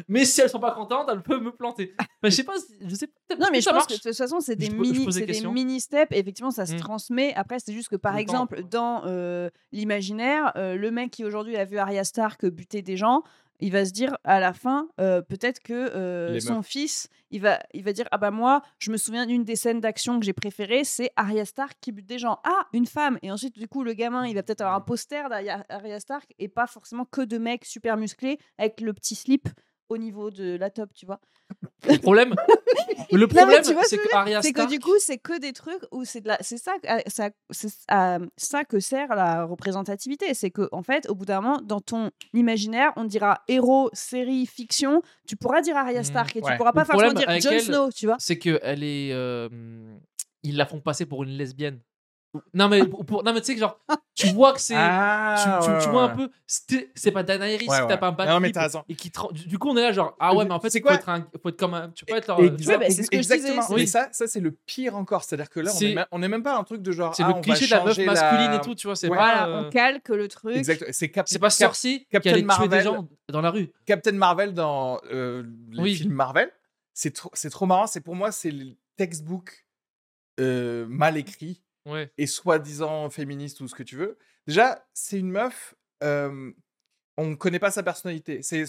Mais 0.07 0.25
si 0.25 0.41
elles 0.41 0.49
sont 0.51 0.59
pas 0.59 0.73
contentes, 0.73 1.09
elles 1.11 1.23
peuvent 1.23 1.41
me 1.41 1.51
planter. 1.51 1.93
Enfin, 1.99 2.07
je 2.25 2.29
sais 2.29 2.43
pas, 2.43 2.53
je 2.87 2.93
sais 2.95 3.07
peut-être 3.07 3.39
Non, 3.39 3.47
mais 3.51 3.59
je 3.61 3.63
ça 3.63 3.71
pense 3.71 3.79
marche. 3.79 3.87
que 3.87 3.93
de 4.07 4.09
toute 4.09 4.15
façon, 4.17 4.39
c'est 4.39 4.55
des 4.55 4.67
Je 4.67 4.71
pose- 4.73 4.87
je 4.87 4.91
mini, 4.93 5.05
pose 5.05 5.13
des 5.15 5.19
c'est 5.21 5.25
des 5.25 5.33
questions. 5.33 5.51
mini 5.51 5.79
steps. 5.81 6.11
Et 6.11 6.19
effectivement, 6.19 6.51
ça 6.51 6.67
se 6.67 6.73
Mm. 6.73 6.79
transmet. 6.79 7.33
Après, 7.35 7.57
c'est 7.59 7.73
juste 7.73 7.89
que 7.89 7.95
par 7.95 8.13
Le 8.13 8.17
temps, 8.17 8.21
exemple, 8.21 8.63
dans 8.69 9.01
euh, 9.07 9.49
l'imaginaire, 9.71 10.51
euh, 10.55 10.75
le 10.75 10.91
mec 10.91 11.11
qui 11.11 11.23
aujourd'hui 11.25 11.57
a 11.57 11.65
vu 11.65 11.77
Arya 11.77 12.03
Stark 12.03 12.45
buter 12.45 12.81
des 12.81 12.97
gens, 12.97 13.23
il 13.59 13.71
va 13.71 13.85
se 13.85 13.91
dire 13.91 14.17
à 14.23 14.39
la 14.39 14.53
fin, 14.53 14.89
euh, 14.99 15.21
peut-être 15.21 15.59
que 15.59 15.73
euh, 15.73 16.39
son 16.39 16.57
meufs. 16.57 16.67
fils, 16.67 17.09
il 17.31 17.41
va, 17.41 17.59
il 17.73 17.83
va 17.83 17.93
dire 17.93 18.07
ah 18.11 18.17
bah 18.17 18.31
moi, 18.31 18.61
je 18.79 18.91
me 18.91 18.97
souviens 18.97 19.25
d'une 19.25 19.43
des 19.43 19.55
scènes 19.55 19.79
d'action 19.79 20.19
que 20.19 20.25
j'ai 20.25 20.33
préférées, 20.33 20.83
c'est 20.83 21.11
Arya 21.15 21.45
Stark 21.45 21.77
qui 21.81 21.91
bute 21.91 22.05
des 22.05 22.19
gens. 22.19 22.39
Ah, 22.43 22.67
une 22.73 22.85
femme. 22.85 23.17
Et 23.21 23.31
ensuite, 23.31 23.57
du 23.57 23.67
coup, 23.67 23.83
le 23.83 23.93
gamin, 23.93 24.25
il 24.27 24.35
va 24.35 24.43
peut-être 24.43 24.61
avoir 24.61 24.75
un 24.75 24.81
poster 24.81 25.29
d'Arya 25.29 25.99
Stark 25.99 26.33
et 26.39 26.47
pas 26.47 26.67
forcément 26.67 27.05
que 27.05 27.21
de 27.21 27.37
mecs 27.37 27.65
super 27.65 27.97
musclés 27.97 28.39
avec 28.57 28.81
le 28.81 28.93
petit 28.93 29.15
slip 29.15 29.49
au 29.89 29.97
niveau 29.97 30.31
de 30.31 30.55
la 30.57 30.69
top, 30.69 30.89
tu 30.93 31.05
vois. 31.05 31.19
Le 31.87 31.97
problème, 31.99 32.33
le 33.11 33.27
problème 33.27 33.63
c'est 33.63 33.97
que 33.97 34.09
que 34.09 34.15
Arya 34.15 34.41
C'est 34.41 34.51
que 34.51 34.61
Stark. 34.61 34.71
du 34.71 34.79
coup, 34.79 34.95
c'est 34.99 35.19
que 35.19 35.39
des 35.39 35.53
trucs 35.53 35.83
où 35.91 36.03
c'est 36.05 36.21
de 36.21 36.27
la, 36.29 36.37
c'est 36.41 36.57
ça, 36.57 36.73
euh, 36.89 36.97
ça, 37.05 37.29
c'est 37.51 37.69
à 37.87 38.17
ça 38.35 38.63
que 38.65 38.79
sert 38.79 39.09
la 39.15 39.45
représentativité. 39.45 40.33
C'est 40.33 40.49
que 40.49 40.67
en 40.71 40.81
fait, 40.81 41.07
au 41.09 41.13
bout 41.15 41.25
d'un 41.25 41.41
moment, 41.41 41.61
dans 41.61 41.81
ton 41.81 42.09
imaginaire, 42.33 42.91
on 42.95 43.03
dira 43.03 43.43
héros, 43.47 43.89
série, 43.93 44.47
fiction. 44.47 45.03
Tu 45.27 45.35
pourras 45.35 45.61
dire 45.61 45.77
Arya 45.77 46.01
Mm, 46.01 46.03
Stark 46.03 46.35
et 46.35 46.41
ouais. 46.41 46.51
tu 46.51 46.57
pourras 46.57 46.73
pas 46.73 46.85
forcément 46.85 47.13
dire 47.13 47.29
Jon 47.39 47.59
Snow, 47.59 47.91
tu 47.91 48.07
vois. 48.07 48.15
c'est 48.19 48.39
que 48.39 48.59
elle 48.63 48.83
est. 48.83 49.11
euh, 49.13 49.47
ils 50.41 50.57
la 50.57 50.65
font 50.65 50.79
passer 50.81 51.05
pour 51.05 51.23
une 51.23 51.31
lesbienne. 51.37 51.79
Non, 52.53 52.67
mais, 52.69 52.85
pour- 52.85 53.05
pour- 53.05 53.23
non, 53.23 53.33
mais 53.33 53.39
tu 53.41 53.47
sais 53.47 53.53
que 53.55 53.59
genre, 53.59 53.79
tu 54.13 54.27
vois 54.27 54.53
que 54.53 54.59
c'est. 54.61 54.75
Ah, 54.77 55.59
tu, 55.61 55.65
tu- 55.65 55.71
ouais, 55.71 55.79
tu 55.83 55.89
vois 55.89 56.03
un 56.03 56.09
peu. 56.15 56.29
C'est 56.47 57.11
pas 57.11 57.23
Daenerys 57.23 57.53
Ouais, 57.53 57.59
qui 57.59 57.69
ouais. 57.69 57.87
tape 57.87 58.03
un 58.03 58.25
Non, 58.25 58.39
mais 58.39 58.51
t'as 58.51 58.63
raison. 58.63 58.83
et 58.89 58.95
qui 58.95 59.11
Du 59.47 59.57
coup, 59.59 59.69
on 59.69 59.77
est 59.77 59.81
là, 59.81 59.91
genre, 59.91 60.15
ah 60.19 60.33
ouais, 60.35 60.45
mais 60.45 60.51
en 60.51 60.59
fait, 60.59 60.69
C'est 60.69 60.79
il 60.79 60.81
faut 60.81 60.87
quoi 60.87 60.95
être, 60.95 61.09
un, 61.09 61.27
faut 61.41 61.49
être 61.49 61.57
comme 61.59 61.73
un. 61.73 61.89
Tu 61.89 62.05
peux 62.05 62.15
être 62.15 62.27
leur. 62.27 62.39
Ouais, 62.39 62.49
bah, 62.49 62.57
c'est 62.89 63.03
ce 63.03 63.09
que 63.09 63.17
je 63.17 63.21
disais, 63.21 63.35
exactement. 63.35 63.65
Mais 63.75 63.85
ça, 63.85 64.09
ça 64.11 64.27
c'est 64.27 64.39
le 64.39 64.51
pire 64.51 64.95
encore. 64.95 65.23
C'est-à-dire 65.23 65.49
que 65.49 65.59
là, 65.59 65.71
on 65.75 65.79
est, 65.79 65.93
même, 65.95 66.05
on 66.11 66.23
est 66.23 66.27
même 66.27 66.43
pas 66.43 66.57
un 66.57 66.63
truc 66.63 66.81
de 66.81 66.91
genre. 66.91 67.15
C'est 67.15 67.23
ah, 67.23 67.27
le 67.27 67.33
on 67.33 67.37
va 67.37 67.41
cliché 67.41 67.65
de 67.65 67.71
la 67.71 67.83
meuf 67.83 67.97
masculine 67.97 68.49
la- 68.51 68.55
et 68.55 68.61
tout, 68.61 68.75
tu 68.75 68.87
vois. 68.87 68.95
C'est 68.95 69.09
Ouais. 69.09 69.17
pas. 69.17 69.25
Voilà, 69.25 69.47
euh, 69.47 69.63
on 69.65 69.69
calque 69.69 70.09
le 70.09 70.27
truc. 70.27 70.55
Exact. 70.55 70.85
C'est 70.91 71.09
Cap- 71.09 71.25
pas 71.27 71.39
Cap- 71.39 71.51
Cersei 71.51 71.99
qui 71.99 72.05
Captain 72.11 72.29
allait 72.31 72.39
tuer 72.41 72.45
Marvel. 72.47 72.69
des 72.69 72.81
gens 72.81 73.07
dans 73.29 73.41
la 73.41 73.49
rue. 73.51 73.71
Captain 73.85 74.11
Marvel 74.13 74.53
dans 74.53 74.99
euh, 75.11 75.43
les 75.71 75.81
Oui. 75.81 75.95
films 75.95 76.13
Marvel. 76.13 76.51
C'est 76.93 77.11
trop, 77.13 77.29
c'est 77.33 77.49
trop 77.49 77.65
marrant. 77.65 77.87
C'est 77.87 78.01
pour 78.01 78.15
moi, 78.15 78.31
c'est 78.31 78.51
le 78.51 78.75
textbook 78.97 79.65
euh, 80.39 80.85
mal 80.89 81.17
écrit 81.17 81.61
Ouais. 81.85 82.11
et 82.17 82.25
soi-disant 82.27 83.09
féministe 83.09 83.61
ou 83.61 83.67
ce 83.67 83.75
que 83.75 83.83
tu 83.83 83.95
veux. 83.95 84.17
Déjà, 84.47 84.87
c'est 84.93 85.19
une 85.19 85.29
meuf. 85.31 85.75
euh, 86.03 86.51
on 87.17 87.35
connaît 87.37 87.59
pas 87.59 87.71
sa 87.71 87.83
personnalité. 87.83 88.41
C'est 88.41 88.65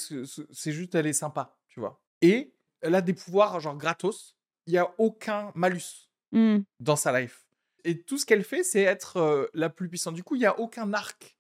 juste, 0.73 0.94
elle 0.94 1.06
est 1.06 1.12
sympa, 1.12 1.58
tu 1.68 1.80
vois. 1.80 2.00
Et 2.23 2.54
elle 2.80 2.94
a 2.94 3.00
des 3.00 3.14
pouvoirs 3.14 3.58
genre 3.61 3.76
gratos. 3.76 4.37
Il 4.66 4.75
y 4.75 4.78
a 4.78 4.94
aucun 4.99 5.52
malus 5.54 6.08
Hmm. 6.32 6.58
dans 6.80 6.96
sa 6.96 7.18
life. 7.18 7.46
Et 7.85 8.02
tout 8.02 8.18
ce 8.18 8.26
qu'elle 8.26 8.42
fait, 8.44 8.64
c'est 8.64 8.82
être 8.82 9.16
euh, 9.18 9.46
la 9.54 9.70
plus 9.70 9.88
puissante. 9.88 10.14
Du 10.14 10.25
coup, 10.25 10.35
il 10.35 10.40
n'y 10.40 10.46
a 10.46 10.58
aucun 10.58 10.92
arc 10.92 11.37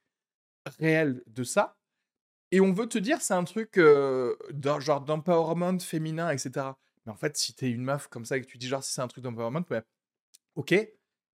réel 0.78 1.22
de 1.26 1.42
ça. 1.44 1.76
Et 2.52 2.60
on 2.60 2.72
veut 2.72 2.88
te 2.88 2.98
dire, 2.98 3.20
c'est 3.20 3.34
un 3.34 3.42
truc 3.44 3.78
euh, 3.78 4.36
genre 4.78 5.00
d'empowerment 5.00 5.80
féminin, 5.80 6.30
etc. 6.30 6.66
Mais 7.04 7.12
en 7.12 7.16
fait, 7.16 7.36
si 7.36 7.54
t'es 7.54 7.68
une 7.70 7.82
meuf 7.82 8.06
comme 8.06 8.24
ça 8.24 8.36
et 8.36 8.40
que 8.40 8.46
tu 8.46 8.58
dis 8.58 8.68
genre 8.68 8.82
si 8.82 8.92
c'est 8.92 9.00
un 9.02 9.08
truc 9.08 9.24
d'empowerment, 9.24 9.64
ben, 9.68 9.82
ok, 10.54 10.74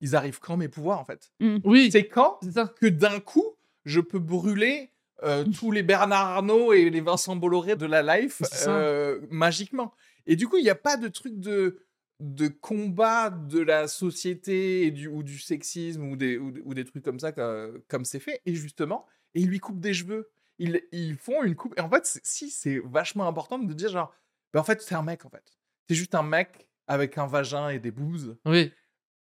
ils 0.03 0.15
arrivent 0.15 0.39
quand 0.41 0.59
mes 0.59 0.69
pouvoirs 0.69 0.99
en 1.01 1.05
fait? 1.07 1.33
Oui, 1.65 1.91
C'est 1.91 2.07
quand 2.09 2.39
c'est 2.43 2.53
ça. 2.53 2.75
que 2.79 2.87
d'un 2.87 3.19
coup, 3.21 3.57
je 3.87 4.01
peux 4.01 4.19
brûler 4.19 4.91
euh, 5.23 5.45
tous 5.59 5.71
les 5.71 5.83
Bernard 5.83 6.27
Arnault 6.29 6.73
et 6.75 6.91
les 6.91 7.01
Vincent 7.01 7.35
Bolloré 7.37 7.77
de 7.77 7.87
la 7.87 8.03
life 8.19 8.43
C'est 8.51 8.69
euh, 8.69 9.21
magiquement. 9.31 9.95
Et 10.27 10.37
du 10.37 10.47
coup, 10.49 10.57
il 10.59 10.63
n'y 10.65 10.71
a 10.71 10.75
pas 10.75 10.97
de 10.97 11.09
truc 11.09 11.39
de, 11.39 11.79
de 12.21 12.49
combat 12.49 13.31
de 13.31 13.61
la 13.61 13.89
société 13.89 14.83
et 14.87 14.91
du, 14.91 15.09
ou 15.09 15.23
du 15.23 15.39
sexisme 15.39 16.05
ou 16.05 16.17
des, 16.17 16.37
ou, 16.39 16.53
ou 16.65 16.75
des 16.75 16.85
trucs 16.85 17.05
comme 17.05 17.19
ça, 17.21 17.33
que- 17.33 17.83
comme 17.89 18.05
c'est 18.05 18.21
fait. 18.21 18.41
Et 18.47 18.55
justement, 18.55 19.07
et 19.35 19.41
ils 19.41 19.49
lui 19.49 19.61
coupent 19.61 19.81
des 19.81 19.95
cheveux. 19.95 20.31
Ils, 20.59 20.83
ils 20.93 21.17
font 21.17 21.43
une 21.43 21.55
coupe. 21.57 21.75
Et 21.79 21.81
en 21.81 21.89
fait, 21.89 22.05
c'est- 22.07 22.21
si, 22.25 22.51
c'est 22.51 22.81
vachement 22.85 23.27
important 23.27 23.59
de 23.59 23.73
dire 23.73 23.89
genre, 23.91 24.13
ben 24.53 24.61
en 24.61 24.65
fait, 24.65 24.77
t'es 24.77 24.95
un 24.95 25.03
mec 25.03 25.25
en 25.25 25.31
fait. 25.31 25.45
T'es 25.87 25.95
juste 25.95 26.15
un 26.15 26.23
mec 26.23 26.69
avec 26.87 27.17
un 27.19 27.27
vagin 27.27 27.69
et 27.71 27.79
des 27.79 27.91
boobs. 27.91 28.37
Oui. 28.45 28.73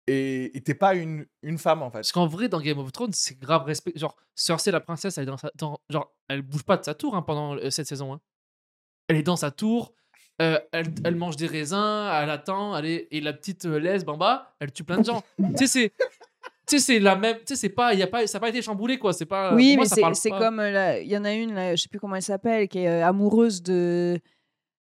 Et 0.08 0.62
t'es 0.64 0.74
pas 0.74 0.94
une, 0.94 1.26
une 1.42 1.58
femme 1.58 1.82
en 1.82 1.90
fait. 1.90 1.98
Parce 1.98 2.12
qu'en 2.12 2.26
vrai, 2.28 2.48
dans 2.48 2.60
Game 2.60 2.78
of 2.78 2.92
Thrones, 2.92 3.12
c'est 3.12 3.38
grave 3.38 3.64
respect. 3.64 3.92
Genre, 3.96 4.14
Cersei, 4.36 4.70
la 4.70 4.80
princesse, 4.80 5.18
elle 5.18 5.24
est 5.24 5.26
dans 5.26 5.36
sa. 5.36 5.50
dans- 5.56 5.80
genre, 5.90 6.14
elle 6.28 6.42
bouge 6.42 6.62
pas 6.62 6.76
de 6.76 6.84
sa 6.84 6.94
tour 6.94 7.16
hein, 7.16 7.22
pendant 7.22 7.56
euh, 7.56 7.70
cette 7.70 7.88
saison. 7.88 8.12
hein. 8.14 8.20
Elle 9.08 9.16
est 9.16 9.22
dans 9.24 9.36
sa 9.36 9.50
tour. 9.50 9.92
euh, 10.42 10.60
elle, 10.72 10.92
elle 11.04 11.16
mange 11.16 11.36
des 11.36 11.46
raisins, 11.46 12.08
elle 12.12 12.30
attend, 12.30 12.76
elle 12.76 12.86
est, 12.86 13.08
et 13.10 13.20
la 13.20 13.32
petite 13.32 13.64
euh, 13.64 13.78
lesbe 13.78 14.08
en 14.10 14.16
bas, 14.16 14.54
elle 14.60 14.70
tue 14.70 14.84
plein 14.84 14.98
de 14.98 15.04
gens. 15.04 15.22
tu 15.56 15.66
sais, 15.66 15.66
c'est, 15.66 15.92
tu 16.68 16.78
sais, 16.78 16.78
c'est 16.78 16.98
la 17.00 17.16
même, 17.16 17.38
tu 17.38 17.44
sais, 17.48 17.56
c'est 17.56 17.68
pas, 17.70 17.94
il 17.94 17.98
y 18.00 18.02
a 18.02 18.06
pas, 18.06 18.26
ça 18.26 18.36
n'a 18.38 18.40
pas 18.40 18.48
été 18.50 18.60
chamboulé 18.62 18.98
quoi. 18.98 19.12
C'est 19.12 19.24
pas. 19.26 19.54
Oui, 19.54 19.70
pour 19.70 19.76
moi, 19.76 19.84
mais 19.84 19.88
ça 19.88 19.94
c'est 19.96 20.00
parle 20.02 20.14
c'est 20.14 20.28
pas. 20.30 20.38
comme. 20.38 20.60
euh, 20.60 20.70
la- 20.70 21.00
Il 21.00 21.08
y 21.08 21.16
en 21.16 21.24
a 21.24 21.32
une, 21.32 21.54
là, 21.54 21.74
je 21.74 21.82
sais 21.82 21.88
plus 21.88 21.98
comment 21.98 22.16
elle 22.16 22.22
s'appelle, 22.22 22.68
qui 22.68 22.78
est 22.80 22.88
euh, 22.88 23.06
amoureuse 23.06 23.62
de. 23.62 24.20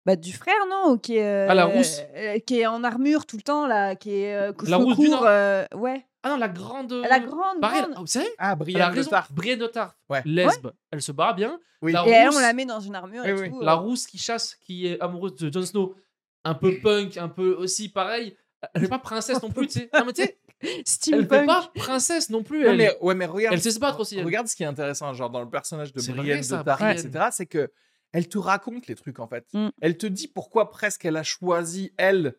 Bah, 0.05 0.15
du 0.15 0.33
frère, 0.33 0.55
non 0.69 0.97
qui 0.97 1.17
est, 1.17 1.23
euh, 1.25 1.47
Ah, 1.49 1.53
la 1.53 1.65
rousse. 1.65 2.01
euh, 2.15 2.39
Qui 2.39 2.59
est 2.61 2.65
en 2.65 2.83
armure 2.83 3.25
tout 3.25 3.37
le 3.37 3.43
temps, 3.43 3.67
là. 3.67 3.95
Qui 3.95 4.15
est. 4.15 4.35
euh, 4.35 4.51
La 4.65 4.77
rousse 4.77 4.97
du 4.97 5.09
Nord. 5.09 5.23
euh, 5.25 5.65
ouais. 5.75 6.05
Ah 6.23 6.29
non, 6.29 6.37
la 6.37 6.49
grande. 6.49 6.91
La 7.07 7.19
grande. 7.19 7.59
Pareil, 7.61 7.81
grande. 7.81 7.95
vous 7.99 8.07
savez 8.07 8.27
Ah, 8.37 8.45
Elle 8.47 8.51
a 8.51 8.55
Brienne 8.55 8.89
de 8.91 8.95
raison. 8.97 9.09
Tarth. 9.09 9.31
Brienne 9.31 9.59
de 9.59 9.67
Tarth. 9.67 9.95
Ouais. 10.09 10.21
Lesbe, 10.25 10.71
elle 10.91 11.01
se 11.01 11.11
barre 11.11 11.35
bien. 11.35 11.59
Oui. 11.81 11.91
La 11.93 12.05
Et 12.05 12.09
elle, 12.11 12.27
on 12.29 12.31
rousse- 12.31 12.41
la 12.41 12.53
met 12.53 12.65
dans 12.65 12.79
une 12.79 12.95
armure 12.95 13.25
et 13.25 13.33
Oui, 13.33 13.41
oui. 13.41 13.49
tout. 13.49 13.61
La 13.61 13.73
rousse 13.73 14.05
qui 14.07 14.17
chasse, 14.19 14.55
qui 14.55 14.87
est 14.87 14.99
amoureuse 15.01 15.35
de 15.35 15.51
Jon 15.51 15.63
Snow, 15.65 15.95
un 16.43 16.53
peu 16.55 16.77
punk, 16.79 17.17
un 17.17 17.27
peu 17.29 17.53
aussi 17.53 17.89
pareil. 17.89 18.35
Elle 18.75 18.83
n'est 18.83 18.87
pas 18.87 18.99
princesse 18.99 19.41
non 19.41 19.49
plus, 19.49 19.65
tu 19.67 19.79
sais. 19.79 19.89
Non, 19.93 20.05
mais 20.05 20.13
tu 20.13 20.21
sais, 20.23 20.37
elle 20.61 20.67
fait 20.69 20.81
Steampunk. 20.85 21.45
pas 21.47 21.71
princesse 21.73 22.29
non 22.29 22.43
plus. 22.43 22.63
Non, 22.63 22.69
Elle, 22.71 22.77
mais, 22.77 22.97
ouais, 23.01 23.15
mais 23.15 23.25
regarde, 23.25 23.55
elle 23.55 23.61
sait 23.61 23.71
se 23.71 23.79
battre 23.79 23.99
aussi. 24.01 24.19
elle. 24.19 24.25
regarde 24.25 24.47
ce 24.47 24.55
qui 24.55 24.61
est 24.61 24.67
intéressant, 24.67 25.11
genre 25.13 25.31
dans 25.31 25.41
le 25.41 25.49
personnage 25.49 25.91
de 25.93 25.99
C'est 25.99 26.11
Brienne 26.11 26.35
vrai, 26.37 26.43
ça, 26.43 26.57
de 26.57 26.63
Tarth, 26.63 26.79
Brienne. 26.79 26.97
etc., 27.07 27.25
c'est 27.31 27.45
que 27.47 27.71
elle 28.13 28.27
te 28.27 28.37
raconte 28.37 28.87
les 28.87 28.95
trucs 28.95 29.19
en 29.19 29.27
fait. 29.27 29.45
Mm. 29.53 29.69
Elle 29.81 29.97
te 29.97 30.07
dit 30.07 30.27
pourquoi 30.27 30.69
presque 30.69 31.05
elle 31.05 31.17
a 31.17 31.23
choisi 31.23 31.93
elle 31.97 32.35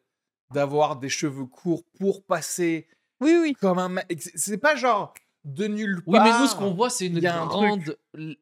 d'avoir 0.53 0.97
des 0.97 1.09
cheveux 1.09 1.47
courts 1.47 1.85
pour 1.99 2.25
passer 2.25 2.87
Oui, 3.21 3.37
oui. 3.41 3.55
comme 3.59 3.79
un 3.79 3.89
mec. 3.89 4.21
C'est- 4.35 4.59
pas 4.59 4.77
genre 4.77 5.15
de 5.45 5.67
nulle 5.67 6.03
Oui, 6.07 6.19
part. 6.19 6.25
mais 6.25 6.39
nous, 6.39 6.47
ce 6.47 6.55
qu'on 6.55 6.73
voit, 6.75 6.91
c'est 6.91 7.07
une 7.07 7.25
un 7.27 7.47
grande. 7.47 7.97
Oui, 8.15 8.37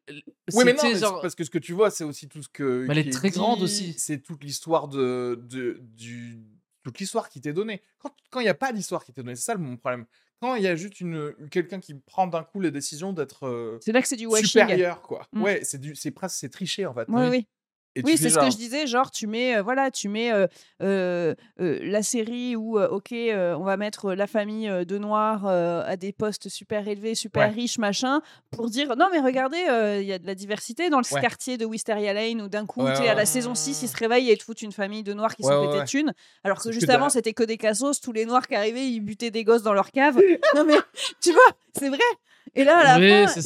mais 0.65 0.73
non, 0.73 0.83
mais 0.83 0.95
genre- 0.95 1.21
parce 1.21 1.35
que 1.35 1.43
ce 1.43 1.49
que 1.49 1.57
tu 1.57 1.73
vois, 1.73 1.89
c'est 1.89 2.03
aussi 2.03 2.27
tout 2.27 2.43
ce 2.43 2.49
que. 2.49 2.85
Mais 2.87 2.93
elle 2.99 3.07
est 3.07 3.11
très 3.11 3.29
dit, 3.29 3.37
grande 3.39 3.61
aussi. 3.61 3.93
C'est 3.97 4.19
toute 4.19 4.43
l'histoire 4.43 4.87
de, 4.87 5.39
de, 5.49 5.79
du, 5.81 6.39
toute 6.83 6.99
l'histoire 6.99 7.29
qui 7.29 7.41
t'est 7.41 7.53
donnée. 7.53 7.81
Quand 7.99 8.11
quand 8.29 8.39
il 8.39 8.43
n'y 8.43 8.49
a 8.49 8.53
pas 8.55 8.71
d'histoire 8.73 9.03
qui 9.03 9.13
t'est 9.13 9.23
donnée, 9.23 9.35
c'est 9.35 9.43
ça 9.45 9.55
mon 9.55 9.77
problème. 9.77 10.05
Quand 10.41 10.55
il 10.55 10.63
y 10.63 10.67
a 10.67 10.75
juste 10.75 10.99
une, 10.99 11.33
quelqu'un 11.51 11.79
qui 11.79 11.93
prend 11.93 12.25
d'un 12.25 12.43
coup 12.43 12.59
les 12.59 12.71
décisions 12.71 13.13
d'être 13.13 13.45
euh, 13.45 13.77
C'est 13.79 13.91
là 13.91 14.01
que 14.01 14.07
c'est 14.07 14.15
du 14.15 14.25
washing. 14.25 14.47
supérieur, 14.47 15.01
quoi. 15.03 15.27
Mm. 15.33 15.41
Ouais, 15.43 15.59
c'est 15.63 15.79
du, 15.79 15.95
c'est 15.95 16.09
presque, 16.11 16.37
c'est 16.39 16.49
tricher 16.49 16.87
en 16.87 16.93
fait. 16.95 17.05
Oui, 17.09 17.27
oui. 17.29 17.47
Et 17.95 18.03
Oui, 18.05 18.15
c'est 18.17 18.29
ce 18.29 18.39
que 18.39 18.49
je 18.49 18.55
disais, 18.55 18.87
genre 18.87 19.11
tu 19.11 19.27
mets, 19.27 19.57
euh, 19.57 19.61
voilà, 19.61 19.91
tu 19.91 20.07
mets 20.07 20.31
euh, 20.31 20.47
euh, 20.81 21.35
la 21.59 22.01
série 22.03 22.55
où, 22.55 22.79
ok, 22.79 23.09
on 23.11 23.63
va 23.63 23.75
mettre 23.75 24.13
la 24.13 24.27
famille 24.27 24.69
de 24.85 24.97
noirs 24.97 25.45
à 25.45 25.97
des 25.97 26.13
postes 26.13 26.47
super 26.47 26.87
élevés, 26.87 27.15
super 27.15 27.49
Ouais. 27.49 27.53
riches, 27.53 27.77
machin, 27.79 28.21
pour 28.51 28.69
dire, 28.69 28.95
non 28.95 29.07
mais 29.11 29.19
regardez, 29.19 29.57
il 30.01 30.07
y 30.07 30.13
a 30.13 30.19
de 30.19 30.25
la 30.25 30.35
diversité 30.35 30.89
dans 30.89 30.99
le 30.99 31.13
Ouais. 31.13 31.19
quartier 31.21 31.57
de 31.57 31.65
Wisteria 31.65 32.13
Lane 32.13 32.41
où 32.41 32.47
d'un 32.47 32.65
coup, 32.65 32.81
Ouais, 32.83 32.93
tu 32.93 33.01
à 33.07 33.13
la 33.13 33.25
saison 33.25 33.55
6, 33.55 33.81
ils 33.83 33.87
se 33.89 33.97
réveillent 33.97 34.31
et 34.31 34.37
te 34.37 34.43
foutent 34.43 34.61
une 34.61 34.71
famille 34.71 35.03
de 35.03 35.13
noirs 35.13 35.35
qui 35.35 35.43
sont 35.43 35.69
pétés 35.69 35.83
thunes, 35.85 36.13
alors 36.45 36.61
que 36.61 36.71
juste 36.71 36.87
que 36.87 36.91
avant, 36.91 37.09
c'était 37.09 37.33
que 37.33 37.43
des 37.43 37.57
cassos, 37.57 37.99
tous 37.99 38.13
les 38.13 38.25
noirs 38.25 38.47
qui 38.47 38.55
arrivaient, 38.55 38.87
ils 38.87 39.01
butaient 39.01 39.31
des 39.31 39.43
gosses 39.43 39.63
dans 39.63 39.73
leur 39.73 39.91
cave. 39.91 40.15
non 40.55 40.63
mais, 40.63 40.77
tu 41.19 41.31
vois, 41.33 41.41
c'est 41.77 41.89
vrai. 41.89 41.99
Et 42.55 42.63
là, 42.63 42.77
à 42.79 42.83
la 42.83 42.99
Oui, 42.99 43.09
fin, 43.27 43.41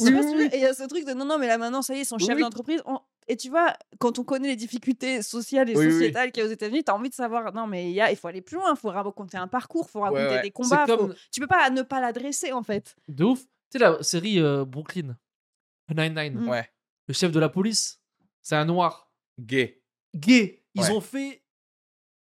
il 0.52 0.60
y 0.60 0.64
a 0.66 0.74
ce 0.74 0.84
truc 0.84 1.04
de 1.04 1.12
non, 1.14 1.24
non, 1.24 1.38
mais 1.38 1.46
là 1.46 1.58
maintenant, 1.58 1.82
ça 1.82 1.94
y 1.94 2.00
est, 2.00 2.04
chefs 2.04 2.34
oui. 2.36 2.40
d'entreprise. 2.40 2.80
on- 2.86 3.00
Et 3.28 3.36
tu 3.36 3.48
vois, 3.50 3.72
quand 3.98 4.18
on 4.18 4.24
connaît 4.24 4.48
les 4.48 4.56
difficultés 4.56 5.20
sociales 5.22 5.68
et 5.68 5.74
Oui, 5.76 5.80
oui, 5.80 5.86
oui. 5.86 5.92
sociétales 5.98 6.30
qu'il 6.32 6.42
y 6.42 6.46
a 6.46 6.48
aux 6.48 6.52
États-Unis, 6.52 6.84
tu 6.84 6.90
as 6.90 6.94
envie 6.94 7.08
de 7.10 7.14
savoir, 7.14 7.52
non, 7.52 7.66
mais 7.66 7.90
il, 7.90 7.94
y 7.94 8.00
a, 8.00 8.10
il 8.10 8.16
faut 8.16 8.28
aller 8.28 8.40
plus 8.42 8.56
loin, 8.56 8.72
il 8.72 8.76
faut 8.78 8.88
raconter 8.90 9.36
un 9.36 9.48
parcours, 9.48 9.86
il 9.88 9.90
faut 9.92 10.00
raconter 10.00 10.22
ouais. 10.36 10.42
des 10.42 10.50
combats. 10.52 10.86
faut- 10.86 10.96
comme 10.96 11.14
Tu 11.32 11.40
peux 11.40 11.46
pas 11.48 11.68
ne 11.70 11.82
pas 11.82 12.00
l'adresser, 12.00 12.52
en 12.52 12.62
fait. 12.62 12.94
de 13.08 13.24
ouf. 13.24 13.40
Tu 13.40 13.46
sais, 13.72 13.78
la 13.80 14.00
série 14.02 14.38
euh, 14.40 14.64
Brooklyn, 14.64 15.16
Nine-Nine, 15.92 16.34
Mm. 16.38 16.48
Ouais, 16.48 16.70
le 17.08 17.14
chef 17.14 17.32
de 17.32 17.40
la 17.40 17.48
police, 17.48 18.00
c'est 18.42 18.54
un 18.56 18.64
noir. 18.64 19.10
gay. 19.40 19.82
Gay. 20.14 20.62
Ils 20.74 20.82
Ouais. 20.82 20.90
ont 20.92 21.00
fait 21.00 21.42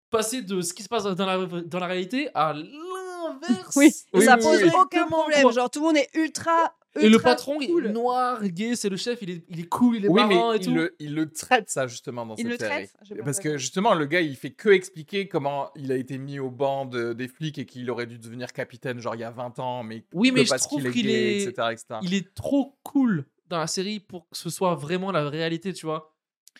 passer 0.09 0.41
de 0.41 0.61
ce 0.61 0.73
qui 0.73 0.81
se 0.83 0.89
passe 0.89 1.03
dans 1.03 1.25
la, 1.25 1.45
dans 1.45 1.79
la 1.79 1.85
réalité 1.87 2.29
à 2.33 2.53
l'inverse. 2.53 3.75
Oui, 3.75 3.87
et 4.13 4.17
Oui, 4.17 4.25
ça 4.25 4.35
oui, 4.37 4.41
pose 4.43 4.63
oui. 4.63 4.69
aucun 4.79 5.07
problème. 5.07 5.51
Genre, 5.51 5.69
tout 5.69 5.79
le 5.79 5.85
monde 5.85 5.97
est 5.97 6.09
ultra. 6.15 6.73
Et 6.99 7.09
le 7.09 7.19
patron, 7.19 7.59
il 7.61 7.67
cool. 7.69 7.87
est 7.87 7.91
noir, 7.91 8.43
gay, 8.43 8.75
c'est 8.75 8.89
le 8.89 8.97
chef, 8.97 9.19
il 9.21 9.29
est, 9.29 9.43
il 9.49 9.59
est 9.61 9.67
cool, 9.67 9.97
il 9.97 10.05
est 10.05 10.09
Oui, 10.09 10.21
mais 10.27 10.35
marrant 10.35 10.53
et 10.53 10.57
il 10.57 10.65
tout. 10.65 10.73
le, 10.73 10.95
il 10.99 11.13
le 11.15 11.31
traite 11.31 11.69
ça 11.69 11.87
justement 11.87 12.25
dans 12.25 12.35
Il 12.35 12.43
cette 12.43 12.51
le 12.51 12.57
série. 12.57 12.87
traite 12.87 13.23
Parce 13.23 13.39
que 13.39 13.57
justement, 13.57 13.93
le 13.93 14.05
gars, 14.05 14.21
il 14.21 14.35
fait 14.35 14.51
que 14.51 14.69
expliquer 14.69 15.27
comment 15.27 15.71
il 15.75 15.91
a 15.91 15.95
été 15.95 16.17
mis 16.17 16.39
au 16.39 16.49
banc 16.49 16.85
de- 16.85 17.13
des 17.13 17.27
flics 17.27 17.57
et 17.57 17.65
qu'il 17.65 17.89
aurait 17.91 18.05
dû 18.07 18.19
devenir 18.19 18.53
capitaine, 18.53 18.99
genre 18.99 19.15
il 19.15 19.21
y 19.21 19.23
a 19.23 19.31
20 19.31 19.59
ans, 19.59 19.83
mais 19.83 20.05
Oui, 20.13 20.31
mais 20.31 20.43
je 20.45 20.49
parce 20.49 20.63
trouve 20.63 20.79
qu'il 20.79 20.87
est 20.87 20.91
qu'il 20.93 21.07
gay, 21.07 21.37
est- 21.37 21.47
etc., 21.47 21.67
etc. 21.71 21.85
il 22.03 22.13
est 22.13 22.33
trop 22.33 22.77
cool 22.83 23.25
dans 23.47 23.57
la 23.59 23.67
série 23.67 23.99
pour 23.99 24.29
que 24.29 24.37
ce 24.37 24.49
soit 24.49 24.75
vraiment 24.75 25.11
la 25.11 25.29
réalité, 25.29 25.73
tu 25.73 25.85
vois. 25.85 26.13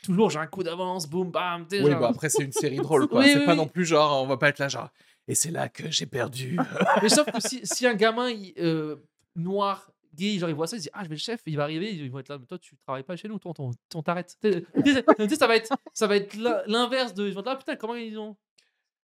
Toujours, 0.04 0.30
j'ai 0.30 0.40
un 0.40 0.46
coup 0.48 0.62
d'avance, 0.64 1.08
boum, 1.10 1.32
bam. 1.32 1.66
sais, 1.70 1.82
Oui, 1.82 1.90
bah 1.96 2.10
après, 2.10 2.30
c'est 2.30 2.44
une 2.44 2.52
série 2.52 2.78
drôle, 2.82 3.08
quoi. 3.08 3.22
Oui, 3.22 3.30
c'est 3.32 3.40
oui, 3.40 3.46
pas 3.46 3.52
oui. 3.54 3.58
non 3.58 3.68
plus 3.68 3.84
genre, 3.86 4.22
on 4.24 4.28
va 4.28 4.38
pas 4.38 4.50
être 4.50 4.60
là, 4.60 4.68
genre, 4.70 4.90
et 5.28 5.34
c'est 5.36 5.50
là 5.52 5.70
que 5.70 5.90
j'ai 5.90 6.06
perdu. 6.06 6.60
Mais 7.02 7.10
sauf 7.10 7.26
que 7.32 7.40
si, 7.42 7.62
si 7.66 7.86
un 7.88 7.96
gamin 7.96 8.30
il- 8.30 8.54
euh, 8.60 8.96
noir, 9.36 9.92
gay, 10.18 10.40
genre 10.40 10.50
il 10.50 10.56
voit 10.56 10.68
ça, 10.68 10.76
il 10.76 10.80
se 10.80 10.84
dit 10.86 10.90
Ah, 10.94 11.04
je 11.04 11.10
vais 11.10 11.16
le 11.16 11.20
chef, 11.20 11.42
il 11.46 11.56
va 11.56 11.64
arriver, 11.64 11.94
ils 11.94 12.12
vont 12.12 12.20
être 12.20 12.30
là, 12.30 12.38
mais 12.38 12.46
toi 12.46 12.58
tu 12.60 12.76
travailles 12.78 13.04
pas 13.04 13.16
chez 13.16 13.28
nous, 13.28 13.40
toi, 13.40 13.54
on, 13.60 14.02
t'arrête. 14.04 14.36
Tu 14.42 14.52
sais, 14.52 15.36
ça 15.36 15.48
va 15.48 15.56
être, 15.56 15.70
ça 15.94 16.08
va 16.08 16.16
être 16.18 16.34
l'in- 16.36 16.62
l'inverse 16.68 17.14
de. 17.14 17.28
Ils 17.28 17.34
vont 17.34 17.40
être 17.42 17.46
là, 17.48 17.56
putain, 17.56 17.76
comment 17.76 17.96
ils 17.96 18.18
ont. 18.18 18.36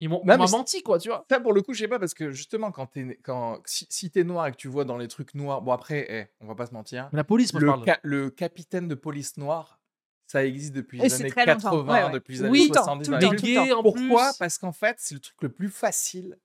Ils 0.02 0.10
m'ont 0.10 0.24
menti, 0.26 0.82
quoi, 0.82 0.98
tu 0.98 1.10
vois. 1.10 1.26
Ça, 1.30 1.40
pour 1.40 1.54
le 1.54 1.62
coup, 1.62 1.74
je 1.76 1.80
sais 1.82 1.88
pas, 1.88 2.00
parce 2.00 2.16
que 2.16 2.32
justement, 2.32 2.72
quand 2.72 2.88
t'es, 2.88 3.20
quand, 3.24 3.62
si, 3.66 3.86
si 3.90 4.10
t'es 4.10 4.24
noir 4.24 4.48
et 4.48 4.52
que 4.52 4.58
tu 4.58 4.68
vois 4.68 4.84
dans 4.84 4.98
les 4.98 5.08
trucs 5.08 5.36
noirs, 5.36 5.62
bon 5.62 5.72
après, 5.74 6.08
eh, 6.10 6.26
on 6.44 6.48
va 6.48 6.56
pas 6.56 6.66
se 6.66 6.74
mentir, 6.74 7.10
Mais 7.14 7.18
la 7.18 7.24
police, 7.24 7.54
moi 7.54 7.60
je 7.62 7.66
le, 7.68 7.72
parle. 7.72 7.86
ca- 7.86 8.00
le 8.02 8.32
capitaine 8.32 8.88
de 8.88 8.96
police 8.96 9.38
noire, 9.38 9.80
ça 10.26 10.44
existe 10.44 10.74
depuis 10.74 10.98
Et 10.98 11.04
les 11.04 11.10
c'est 11.10 11.16
années 11.22 11.30
très 11.30 11.46
longtemps. 11.46 11.70
80, 11.70 11.94
Ouais, 11.94 12.04
ouais. 12.06 12.12
depuis 12.14 12.34
les 12.34 12.44
Oui, 12.46 12.48
années 12.48 12.58
tout 12.68 12.74
le 12.74 12.76
temps, 12.80 12.84
70. 12.86 13.06
tout 13.06 13.12
le 13.12 13.20
temps, 13.20 13.66
le 13.76 13.82
Pourquoi? 13.84 14.34
Parce 14.40 14.58
qu'en 14.58 14.72
fait, 14.72 14.96
c'est 14.98 15.14
le 15.14 15.20
truc 15.22 15.36
le 15.44 15.50
plus 15.50 15.70
facile 15.70 16.40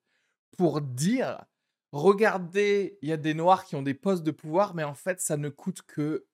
pour 0.59 0.83
dire 0.83 1.43
regardez, 1.93 2.99
il 3.03 3.09
y 3.09 3.13
a 3.13 3.17
des 3.17 3.35
noirs 3.35 3.65
qui 3.65 3.77
ont 3.77 3.83
des 3.83 3.95
postes 3.95 4.23
de 4.23 4.31
pouvoir, 4.31 4.75
mais 4.75 4.85
en 4.85 4.95
fait, 4.95 5.21
ça 5.21 5.37
ne 5.37 5.49
coûte 5.49 5.83
que 5.87 6.25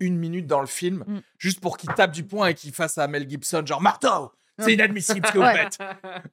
une 0.00 0.16
minute 0.18 0.46
dans 0.46 0.60
le 0.60 0.66
film, 0.66 1.04
Mm. 1.06 1.20
juste 1.38 1.60
pour 1.60 1.76
qu'ils 1.76 1.92
tapent 1.94 2.12
du 2.12 2.24
poing 2.24 2.48
et 2.48 2.54
qu'ils 2.54 2.72
fassent 2.72 2.98
à 2.98 3.06
Mel 3.06 3.28
Gibson, 3.28 3.64
genre 3.64 3.80
marteau 3.80 4.32
C'est 4.58 4.74
inadmissible 4.74 5.26
ce 5.26 5.32
que 5.32 5.38
vous 5.38 5.44
faites. 5.44 5.78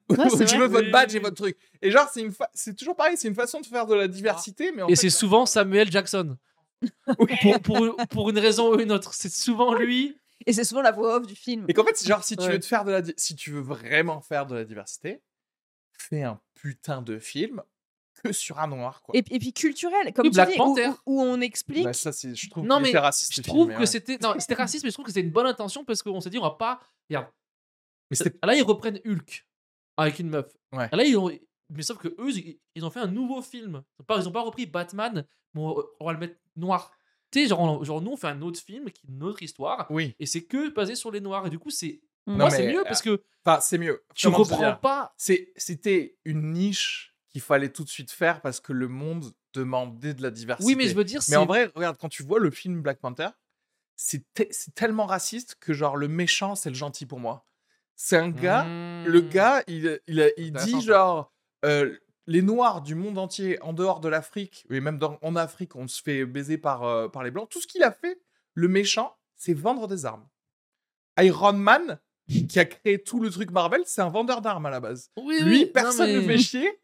Ouais, 0.09 0.47
je 0.47 0.57
veux 0.57 0.65
votre 0.67 0.91
badge 0.91 1.15
et 1.15 1.19
votre 1.19 1.35
truc. 1.35 1.57
Et 1.81 1.91
genre, 1.91 2.09
c'est 2.11 2.21
une 2.21 2.31
fa- 2.31 2.49
c'est 2.53 2.75
toujours 2.75 2.95
pareil, 2.95 3.17
c'est 3.17 3.27
une 3.27 3.35
façon 3.35 3.61
de 3.61 3.65
faire 3.65 3.85
de 3.85 3.95
la 3.95 4.07
diversité, 4.07 4.71
mais 4.71 4.81
en 4.81 4.87
Et 4.87 4.91
fait, 4.91 4.95
c'est 5.03 5.09
souvent 5.09 5.45
Samuel 5.45 5.91
Jackson. 5.91 6.37
pour, 7.41 7.61
pour, 7.61 7.97
pour 8.09 8.29
une 8.31 8.39
raison 8.39 8.73
ou 8.75 8.79
une 8.79 8.91
autre. 8.91 9.13
C'est 9.13 9.31
souvent 9.31 9.73
lui. 9.75 10.17
Et 10.47 10.53
c'est 10.53 10.63
souvent 10.63 10.81
la 10.81 10.91
voix 10.91 11.17
off 11.17 11.27
du 11.27 11.35
film. 11.35 11.65
Et 11.67 11.73
qu'en 11.73 11.83
fait, 11.85 11.95
c'est 11.95 12.07
genre, 12.07 12.23
si 12.23 12.35
tu 12.35 12.43
Ouais. 12.45 12.53
veux 12.53 12.59
te 12.59 12.65
faire 12.65 12.83
de 12.83 12.91
la, 12.91 13.01
di- 13.03 13.13
si 13.15 13.35
tu 13.35 13.51
veux 13.51 13.61
vraiment 13.61 14.21
faire 14.21 14.47
de 14.47 14.55
la 14.55 14.63
diversité, 14.65 15.21
fais 15.93 16.23
un 16.23 16.39
putain 16.55 17.03
de 17.03 17.19
film 17.19 17.61
que 18.23 18.31
sur 18.31 18.59
un 18.59 18.67
noir, 18.67 19.01
quoi. 19.01 19.15
Et, 19.15 19.23
et 19.29 19.39
puis 19.39 19.53
culturel, 19.53 20.13
comme 20.13 20.25
Oui, 20.25 20.31
tu 20.31 20.35
Black 20.35 20.49
dis, 20.49 20.55
où, 20.55 20.57
Panther. 20.57 20.87
où- 21.05 21.19
où 21.19 21.21
on 21.21 21.41
explique. 21.41 21.83
Bah, 21.83 21.93
ça, 21.93 22.11
c'est, 22.11 22.35
je 22.35 22.49
trouve 22.49 22.65
Non, 22.65 22.77
que 22.77 22.83
mais 22.83 22.91
c'est 22.91 22.97
raciste. 22.99 23.33
Je 23.35 23.41
trouve 23.41 23.65
film, 23.67 23.75
que 23.75 23.79
ouais. 23.81 23.85
c'était. 23.85 24.17
Non, 24.21 24.33
c'était 24.39 24.53
raciste, 24.55 24.83
mais 24.83 24.89
je 24.89 24.95
trouve 24.95 25.05
que 25.05 25.11
c'était 25.11 25.25
une 25.25 25.31
bonne 25.33 25.47
intention 25.47 25.83
parce 25.85 26.01
qu'on 26.03 26.19
s'est 26.21 26.29
dit, 26.29 26.37
on 26.37 26.43
va 26.43 26.51
pas. 26.51 26.79
Regarde. 27.09 27.27
Mais 28.09 28.15
c'était- 28.17 28.37
Là, 28.45 28.55
ils 28.55 28.63
reprennent 28.63 28.99
Hulk 29.05 29.47
avec 29.97 30.19
une 30.19 30.29
meuf. 30.29 30.45
Ouais. 30.73 30.89
Là, 30.91 31.03
ils 31.03 31.17
ont. 31.17 31.31
Mais 31.73 31.83
sauf 31.83 31.97
que 31.97 32.09
eux, 32.19 32.29
ils- 32.75 32.83
ont 32.85 32.89
fait 32.89 32.99
un 32.99 33.07
nouveau 33.07 33.41
film. 33.41 33.81
Ils 33.97 34.01
ont 34.01 34.05
pas, 34.05 34.17
ils 34.19 34.27
ont 34.27 34.31
pas 34.31 34.41
repris 34.41 34.65
Batman, 34.65 35.25
mais 35.53 35.61
on, 35.61 35.81
on 35.99 36.05
va 36.05 36.13
le 36.13 36.19
mettre 36.19 36.35
noir. 36.55 36.91
Tu 37.31 37.43
sais, 37.43 37.47
genre, 37.47 37.61
on- 37.61 37.83
genre, 37.83 38.01
nous, 38.01 38.11
on 38.11 38.17
fait 38.17 38.27
un 38.27 38.41
autre 38.41 38.59
film 38.59 38.91
qui 38.91 39.07
est 39.07 39.09
une 39.09 39.23
autre 39.23 39.41
histoire. 39.41 39.87
Oui. 39.89 40.13
Et 40.19 40.25
c'est 40.25 40.43
que 40.43 40.69
basé 40.69 40.95
sur 40.95 41.11
les 41.11 41.21
noirs. 41.21 41.47
Et 41.47 41.49
du 41.49 41.59
coup, 41.59 41.69
c'est. 41.69 42.01
Mm. 42.27 42.35
Moi, 42.35 42.45
Non, 42.45 42.49
c'est 42.51 42.71
mieux 42.71 42.83
parce 42.83 43.01
que 43.01 43.23
Enfin, 43.45 43.59
c'est 43.61 43.77
mieux. 43.77 44.03
tu 44.13 44.27
dire 44.29 44.79
pas. 44.81 45.13
C'est, 45.17 45.51
c'était 45.55 46.17
une 46.25 46.51
niche 46.51 47.10
qu'il 47.31 47.41
fallait 47.41 47.69
tout 47.69 47.83
de 47.83 47.89
suite 47.89 48.11
faire 48.11 48.41
parce 48.41 48.59
que 48.59 48.73
le 48.73 48.87
monde 48.87 49.31
demandait 49.53 50.13
de 50.13 50.21
la 50.21 50.31
diversité. 50.31 50.65
Oui, 50.67 50.75
mais 50.75 50.87
je 50.87 50.95
veux 50.95 51.03
dire, 51.03 51.21
Mais 51.29 51.35
en 51.37 51.45
vrai, 51.45 51.71
regarde, 51.75 51.97
quand 51.99 52.09
tu 52.09 52.23
vois 52.23 52.39
le 52.39 52.51
film 52.51 52.81
Black 52.81 52.99
Panther, 52.99 53.29
c'est, 53.95 54.23
te- 54.33 54.43
c'est 54.51 54.73
tellement 54.73 55.05
raciste 55.05 55.55
que 55.59 55.73
genre 55.73 55.95
le 55.97 56.07
méchant, 56.07 56.55
c'est 56.55 56.69
le 56.69 56.75
gentil 56.75 57.05
pour 57.05 57.19
moi. 57.19 57.45
C'est 57.95 58.17
un 58.17 58.29
gars, 58.29 58.63
le 58.65 59.21
Hmm. 59.21 59.29
gars, 59.29 59.63
il, 59.67 59.99
il, 60.07 60.51
dit 60.53 60.81
genre, 60.81 61.31
euh, 61.65 61.95
les 62.27 62.41
noirs 62.41 62.81
du 62.81 62.95
monde 62.95 63.17
entier, 63.17 63.61
en 63.61 63.73
dehors 63.73 63.99
de 63.99 64.09
l'Afrique, 64.09 64.65
et 64.69 64.79
même 64.79 64.97
dans- 64.97 65.19
en 65.21 65.35
Afrique, 65.35 65.75
on 65.75 65.87
se 65.87 66.01
fait 66.01 66.25
baiser 66.25 66.57
par, 66.57 66.83
euh, 66.83 67.07
par 67.09 67.23
les 67.23 67.31
blancs. 67.31 67.47
Tout 67.49 67.61
ce 67.61 67.67
qu'il 67.67 67.83
a 67.83 67.91
fait, 67.91 68.19
le 68.55 68.67
méchant, 68.67 69.15
c'est 69.35 69.53
vendre 69.53 69.87
des 69.87 70.05
armes. 70.05 70.27
Iron 71.19 71.53
Man, 71.53 71.99
qui 72.49 72.59
a 72.59 72.65
créé 72.65 73.01
tout 73.03 73.19
le 73.19 73.29
truc 73.29 73.51
Marvel, 73.51 73.81
c'est 73.85 74.01
un 74.01 74.09
vendeur 74.09 74.41
d'armes 74.41 74.65
à 74.65 74.69
la 74.69 74.79
base. 74.79 75.11
Oui, 75.17 75.39
Lui, 75.43 75.51
oui, 75.59 75.65
personne 75.67 76.11
ne 76.11 76.19
mais- 76.21 76.37
fait 76.37 76.43
chier. 76.43 76.79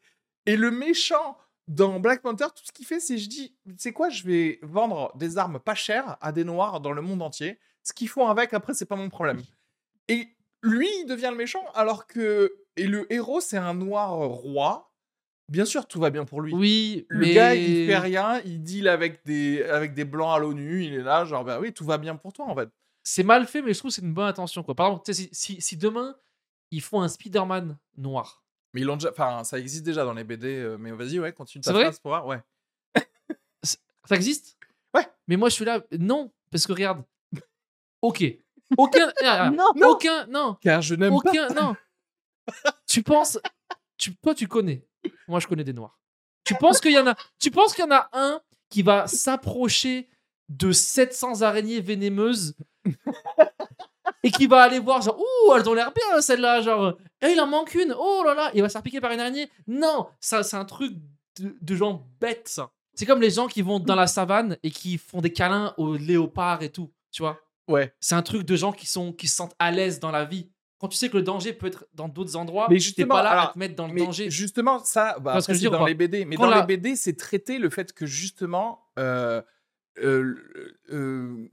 Et 0.47 0.55
le 0.57 0.71
méchant 0.71 1.37
dans 1.67 1.99
Black 1.99 2.21
Panther, 2.21 2.45
tout 2.55 2.63
ce 2.65 2.71
qu'il 2.71 2.85
fait, 2.85 2.99
c'est 2.99 3.17
je 3.17 3.27
dis, 3.29 3.55
tu 3.67 3.75
sais 3.77 3.91
quoi, 3.91 4.09
je 4.09 4.23
vais 4.23 4.57
vendre 4.63 5.11
des 5.15 5.37
armes 5.37 5.59
pas 5.59 5.75
chères 5.75 6.17
à 6.21 6.31
des 6.31 6.43
noirs 6.45 6.79
dans 6.79 6.93
le 6.93 7.01
monde 7.01 7.21
entier. 7.21 7.59
Ce 7.83 7.93
qu'ils 7.93 8.09
font 8.09 8.27
avec, 8.27 8.53
après, 8.53 8.73
c'est 8.73 8.85
pas 8.85 8.95
mon 8.95 9.09
problème. 9.09 9.41
Et 10.07 10.29
lui, 10.63 10.87
il 11.01 11.05
devient 11.05 11.29
le 11.29 11.37
méchant, 11.37 11.63
alors 11.75 12.07
que. 12.07 12.55
Et 12.77 12.87
le 12.87 13.11
héros, 13.11 13.41
c'est 13.41 13.57
un 13.57 13.73
noir 13.73 14.11
roi. 14.17 14.91
Bien 15.49 15.65
sûr, 15.65 15.87
tout 15.87 15.99
va 15.99 16.09
bien 16.09 16.25
pour 16.25 16.41
lui. 16.41 16.53
Oui, 16.53 17.05
Le 17.09 17.19
mais... 17.19 17.33
gars, 17.33 17.55
il 17.55 17.85
fait 17.87 17.97
rien, 17.97 18.41
il 18.45 18.61
deal 18.63 18.87
avec 18.87 19.25
des, 19.25 19.63
avec 19.63 19.93
des 19.93 20.03
blancs 20.05 20.35
à 20.35 20.39
l'ONU, 20.39 20.83
il 20.83 20.93
est 20.93 21.03
là, 21.03 21.23
genre, 21.25 21.43
bah 21.45 21.59
oui, 21.61 21.71
tout 21.73 21.85
va 21.85 21.97
bien 21.97 22.15
pour 22.17 22.33
toi, 22.33 22.45
en 22.45 22.55
fait. 22.55 22.69
c'est 23.03 23.23
mal 23.23 23.45
fait, 23.47 23.61
mais 23.61 23.73
je 23.73 23.79
trouve 23.79 23.89
que 23.91 23.95
c'est 23.95 24.01
une 24.01 24.13
bonne 24.13 24.27
intention. 24.27 24.61
Quoi. 24.63 24.75
Par 24.75 24.87
exemple, 24.87 25.13
si, 25.13 25.29
si, 25.31 25.61
si 25.61 25.77
demain, 25.77 26.15
ils 26.71 26.81
font 26.81 27.01
un 27.01 27.07
Spider-Man 27.07 27.77
noir, 27.97 28.43
Mais 28.77 28.81
ils 28.81 28.85
l'ont 28.85 28.95
déjà. 28.95 29.09
Enfin, 29.09 29.43
ça 29.43 29.57
existe 29.57 29.83
déjà 29.83 30.05
dans 30.05 30.13
les 30.13 30.23
BD, 30.23 30.55
euh, 30.55 30.77
mais 30.77 30.91
vas-y, 30.91 31.19
ouais, 31.19 31.33
continue 31.33 31.63
ta 31.63 31.73
phrase 31.73 31.99
pour 31.99 32.11
voir, 32.11 32.27
ouais. 32.27 32.39
ça 33.63 34.15
existe? 34.15 34.55
Ouais. 34.93 35.01
Mais 35.27 35.35
moi, 35.35 35.49
je 35.49 35.55
suis 35.55 35.65
là, 35.65 35.81
non, 35.97 36.31
parce 36.51 36.67
que 36.67 36.73
regarde, 36.73 37.03
ok, 38.03 38.23
aucun, 38.77 39.11
ah, 39.23 39.45
ah, 39.45 39.49
Non. 39.49 39.89
aucun, 39.89 40.27
non, 40.27 40.57
Car 40.61 40.83
je 40.83 40.93
n'aime 40.93 41.09
pas. 41.09 41.31
aucun, 41.31 41.47
non. 41.55 41.75
tu 42.85 43.01
penses, 43.01 43.39
tu, 43.97 44.15
toi, 44.17 44.35
tu 44.35 44.47
connais. 44.47 44.85
Moi, 45.27 45.39
je 45.39 45.47
connais 45.47 45.63
des 45.63 45.73
noirs. 45.73 45.99
Tu 46.43 46.53
penses 46.53 46.79
qu'il 46.79 46.91
y 46.91 46.99
en 46.99 47.07
a, 47.07 47.15
tu 47.39 47.49
penses 47.49 47.73
qu'il 47.73 47.83
y 47.83 47.87
en 47.87 47.95
a 47.95 48.09
un 48.13 48.39
qui 48.69 48.83
va 48.83 49.07
s'approcher 49.07 50.07
de 50.49 50.71
700 50.71 51.41
araignées 51.41 51.81
vénémeuses 51.81 52.55
et 54.23 54.31
qui 54.31 54.47
va 54.47 54.63
aller 54.63 54.79
voir 54.79 55.01
genre 55.01 55.19
ouh 55.19 55.53
elles 55.55 55.67
ont 55.69 55.73
l'air 55.73 55.91
bien 55.93 56.21
celles-là 56.21 56.61
genre. 56.61 56.93
Eh, 57.21 57.31
il 57.31 57.39
en 57.39 57.47
manque 57.47 57.73
une 57.75 57.93
oh 57.97 58.23
là 58.25 58.33
là. 58.33 58.51
Il 58.53 58.61
va 58.61 58.69
se 58.69 58.73
faire 58.73 58.83
piquer 58.83 59.01
par 59.01 59.11
une 59.11 59.19
araignée. 59.19 59.49
Non 59.67 60.07
ça 60.19 60.43
c'est 60.43 60.57
un 60.57 60.65
truc 60.65 60.93
de, 61.39 61.55
de 61.61 61.75
gens 61.75 62.05
bêtes 62.19 62.47
ça. 62.47 62.71
C'est 62.93 63.05
comme 63.05 63.21
les 63.21 63.29
gens 63.31 63.47
qui 63.47 63.61
vont 63.61 63.79
dans 63.79 63.95
la 63.95 64.07
savane 64.07 64.57
et 64.63 64.71
qui 64.71 64.97
font 64.97 65.21
des 65.21 65.31
câlins 65.31 65.73
aux 65.77 65.95
léopards 65.95 66.63
et 66.63 66.69
tout 66.71 66.91
tu 67.11 67.21
vois. 67.21 67.39
Ouais. 67.67 67.93
c'est 67.99 68.15
un 68.15 68.21
truc 68.21 68.43
de 68.43 68.55
gens 68.55 68.71
qui 68.71 68.87
sont 68.87 69.11
qui 69.13 69.27
se 69.27 69.35
sentent 69.35 69.55
à 69.59 69.71
l'aise 69.71 69.99
dans 69.99 70.11
la 70.11 70.25
vie. 70.25 70.49
Quand 70.79 70.87
tu 70.89 70.95
sais 70.97 71.09
que 71.09 71.17
le 71.17 71.23
danger 71.23 71.53
peut 71.53 71.65
être 71.67 71.87
dans 71.95 72.07
d'autres 72.07 72.35
endroits 72.35 72.67
Mais 72.69 72.77
t'es 72.77 73.05
pas 73.07 73.23
là 73.23 73.41
à 73.41 73.47
te 73.47 73.57
mettre 73.57 73.75
dans 73.75 73.87
le 73.87 73.93
Mais 73.93 74.05
danger. 74.05 74.29
justement, 74.29 74.77
ça, 74.83 75.17
bah, 75.19 75.31
vois 75.31 75.41
ce 75.41 75.47
que 75.47 75.55
je 75.55 75.67
ou 75.67 75.71
dans 75.71 75.83
les 75.85 75.95
BD. 75.95 76.23
Mais 76.23 76.35
Quand 76.35 76.43
dans 76.43 76.51
la- 76.51 76.59
les 76.61 76.67
BD, 76.67 76.95
c'est 76.95 77.17
traité 77.17 77.57
le 77.57 77.71
fait 77.71 77.93
que 77.93 78.05
justement, 78.05 78.85
euh, 78.99 79.41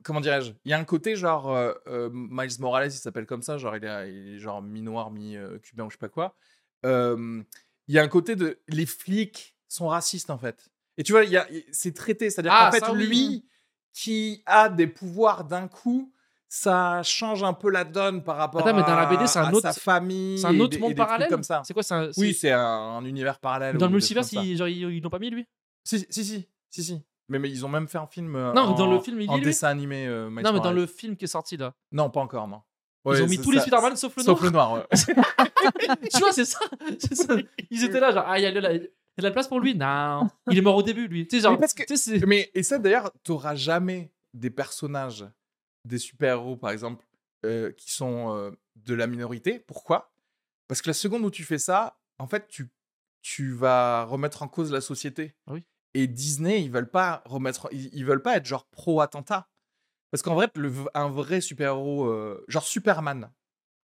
comment 0.02 0.20
dirais-je 0.20 0.52
Il 0.64 0.70
y 0.70 0.74
a 0.74 0.78
un 0.78 0.85
côté 0.85 1.16
genre 1.16 1.52
euh, 1.54 1.72
euh, 1.87 2.11
Miles 2.12 2.61
Morales, 2.61 2.88
il 2.88 2.92
s'appelle 2.92 3.26
comme 3.26 3.42
ça, 3.42 3.59
genre 3.59 3.76
il 3.76 3.85
est, 3.85 4.12
il 4.12 4.35
est 4.35 4.38
genre 4.38 4.62
mi-noir, 4.62 5.11
mi-cubain 5.11 5.85
ou 5.85 5.90
je 5.90 5.94
sais 5.94 5.98
pas 5.98 6.09
quoi. 6.09 6.35
Euh, 6.87 7.42
Il 7.88 7.94
y 7.94 7.98
a 7.98 8.02
un 8.02 8.09
côté 8.09 8.37
de 8.37 8.59
les 8.68 8.87
flics 8.87 9.57
sont 9.68 9.88
racistes 9.88 10.30
en 10.30 10.38
fait. 10.38 10.68
Et 10.96 11.02
tu 11.02 11.12
vois, 11.12 11.24
il 11.24 11.30
y 11.30 11.37
a- 11.37 11.46
c'est 11.72 11.92
traité, 11.94 12.30
c'est-à-dire 12.30 12.52
Ah, 12.54 12.70
qu'en 12.70 12.78
fait 12.78 12.92
oui. 12.92 13.07
lui 13.07 13.44
qui 13.92 14.42
a 14.46 14.68
des 14.68 14.87
pouvoirs 14.87 15.44
d'un 15.44 15.68
coup. 15.68 16.11
Ça 16.48 17.02
change 17.02 17.42
un 17.42 17.52
peu 17.52 17.68
la 17.68 17.83
donne 17.85 18.22
par 18.22 18.37
rapport 18.37 18.61
Attends, 18.61 18.76
mais 18.76 18.83
dans 18.83 18.94
la 18.94 19.09
à, 19.09 19.16
BD, 19.16 19.26
c'est 19.26 19.40
un 19.40 19.46
à 19.46 19.52
autre- 19.52 19.62
sa 19.62 19.72
famille. 19.72 20.38
c'est 20.38 20.46
un 20.46 20.54
et 20.54 20.61
autre 20.61 20.76
et 20.76 20.80
monde 20.80 20.90
des 20.90 20.94
parallèle? 20.94 21.28
comme 21.28 21.42
ça. 21.42 21.62
c'est 21.66 21.74
quoi 21.74 21.83
c'est 21.83 21.94
un- 21.94 22.11
Oui, 22.16 22.33
c'est- 22.33 22.52
un, 22.52 22.61
un 22.61 23.04
univers 23.04 23.40
parallèle. 23.40 23.76
dans 23.76 23.87
le 23.87 23.92
multivers 23.92 24.22
ils, 24.35 24.57
genre, 24.57 24.68
ils 24.68 25.02
l'ont 25.02 25.11
pas 25.11 25.18
mis 25.18 25.30
lui? 25.30 25.46
Si, 25.83 25.98
si, 26.11 26.24
si, 26.24 26.48
si, 26.70 26.85
si. 26.85 27.02
Mais, 27.28 27.38
mais 27.38 27.48
ils 27.50 27.64
ont 27.64 27.68
même 27.68 27.88
fait 27.88 27.98
un 27.98 28.06
film. 28.06 28.37
euh, 28.37 28.52
Non, 28.52 28.62
en, 28.62 28.74
dans 28.74 28.90
le 28.92 29.00
film, 29.00 29.20
il 29.20 29.30
en 29.30 29.34
y 29.34 29.37
est, 29.37 29.38
lui 29.40 29.44
dessin 29.46 29.68
animé. 29.68 30.06
euh, 30.06 30.28
Miles 30.30 30.44
non 30.44 30.52
mais 30.52 30.58
dans 30.58 30.64
Morales. 30.64 30.76
le 30.76 30.87
film 30.87 31.16
qui 31.16 31.24
est 31.24 31.28
sorti 31.28 31.56
là 31.56 31.74
Non, 31.92 32.10
pas 32.10 32.20
encore, 32.20 32.46
non. 32.48 32.62
ils 33.06 33.22
ont 33.22 33.26
mis 33.26 33.37
c'est 33.37 33.42
tous 33.42 33.50
les 33.50 33.58
ça- 33.58 33.62
Spider-Man 33.64 33.96
sauf 33.96 34.16
le 34.16 34.22
Sauf 34.22 34.40
noir 34.42 34.44
le 34.44 34.50
noir, 34.50 34.72
ouais. 34.74 34.87
tu 36.12 36.18
vois, 36.18 36.32
c'est 36.32 36.44
ça, 36.44 36.58
c'est 36.98 37.14
ça. 37.14 37.37
Ils 37.70 37.84
étaient 37.84 38.00
là, 38.00 38.12
genre, 38.12 38.24
ah, 38.26 38.38
il 38.38 38.42
y, 38.42 38.46
a 38.46 38.52
de 38.52 38.60
la- 38.60 38.72
il 38.74 38.80
y 38.82 38.84
a 38.84 38.88
de 39.18 39.22
la 39.22 39.30
place 39.30 39.48
pour 39.48 39.60
lui. 39.60 39.74
Non, 39.74 40.28
il 40.50 40.58
est 40.58 40.62
mort 40.62 40.76
au 40.76 40.82
début, 40.82 41.06
lui. 41.08 41.26
Tu 41.26 41.37
sais, 41.37 41.42
genre, 41.42 41.52
Mais 41.52 41.58
parce 41.58 41.72
que- 41.74 41.84
tu 41.84 41.96
sais, 41.96 42.18
c'est- 42.18 42.26
Mais, 42.26 42.50
et 42.54 42.62
ça, 42.62 42.78
d'ailleurs, 42.78 43.10
t'auras 43.22 43.54
jamais 43.54 44.12
des 44.34 44.50
personnages, 44.50 45.24
des 45.87 45.98
super-héros, 45.98 46.56
par 46.56 46.70
exemple, 46.70 47.06
euh, 47.46 47.70
qui 47.72 47.90
sont 47.92 48.34
euh, 48.37 48.50
de 48.76 48.94
la 48.94 49.06
minorité. 49.06 49.58
Pourquoi? 49.60 50.12
Parce 50.68 50.82
que 50.82 50.88
la 50.88 50.94
seconde 50.94 51.24
où 51.24 51.30
tu 51.30 51.44
fais 51.44 51.58
ça, 51.58 51.98
en 52.18 52.26
fait, 52.26 52.48
tu, 52.48 52.70
tu 53.22 53.52
vas 53.52 54.04
remettre 54.04 54.42
en 54.42 54.48
cause 54.48 54.72
la 54.72 54.80
société. 54.80 55.34
Ah 55.46 55.52
oui. 55.52 55.64
Et 55.94 56.07
Disney, 56.07 56.62
ils 56.62 56.70
veulent 56.70 56.90
pas 56.90 57.22
remettre, 57.24 57.68
ils, 57.72 57.88
ils 57.94 58.04
veulent 58.04 58.22
pas 58.22 58.37
être 58.37 58.46
genre 58.46 58.66
pro-attentat. 58.66 59.48
Parce 60.11 60.22
qu'en 60.22 60.35
vrai, 60.35 60.48
le, 60.57 60.72
un 60.94 61.09
vrai 61.09 61.40
super-héros, 61.40 62.07
euh, 62.07 62.44
genre 62.48 62.64
Superman, 62.64 63.30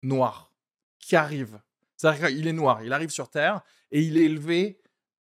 noir, 0.02 0.52
qui 0.98 1.16
arrive. 1.16 1.60
C'est-à-dire 1.96 2.28
qu'il 2.28 2.46
est 2.46 2.52
noir, 2.52 2.82
il 2.82 2.92
arrive 2.92 3.10
sur 3.10 3.28
Terre 3.28 3.60
et 3.90 4.02
il 4.02 4.16
est 4.16 4.24
élevé 4.24 4.80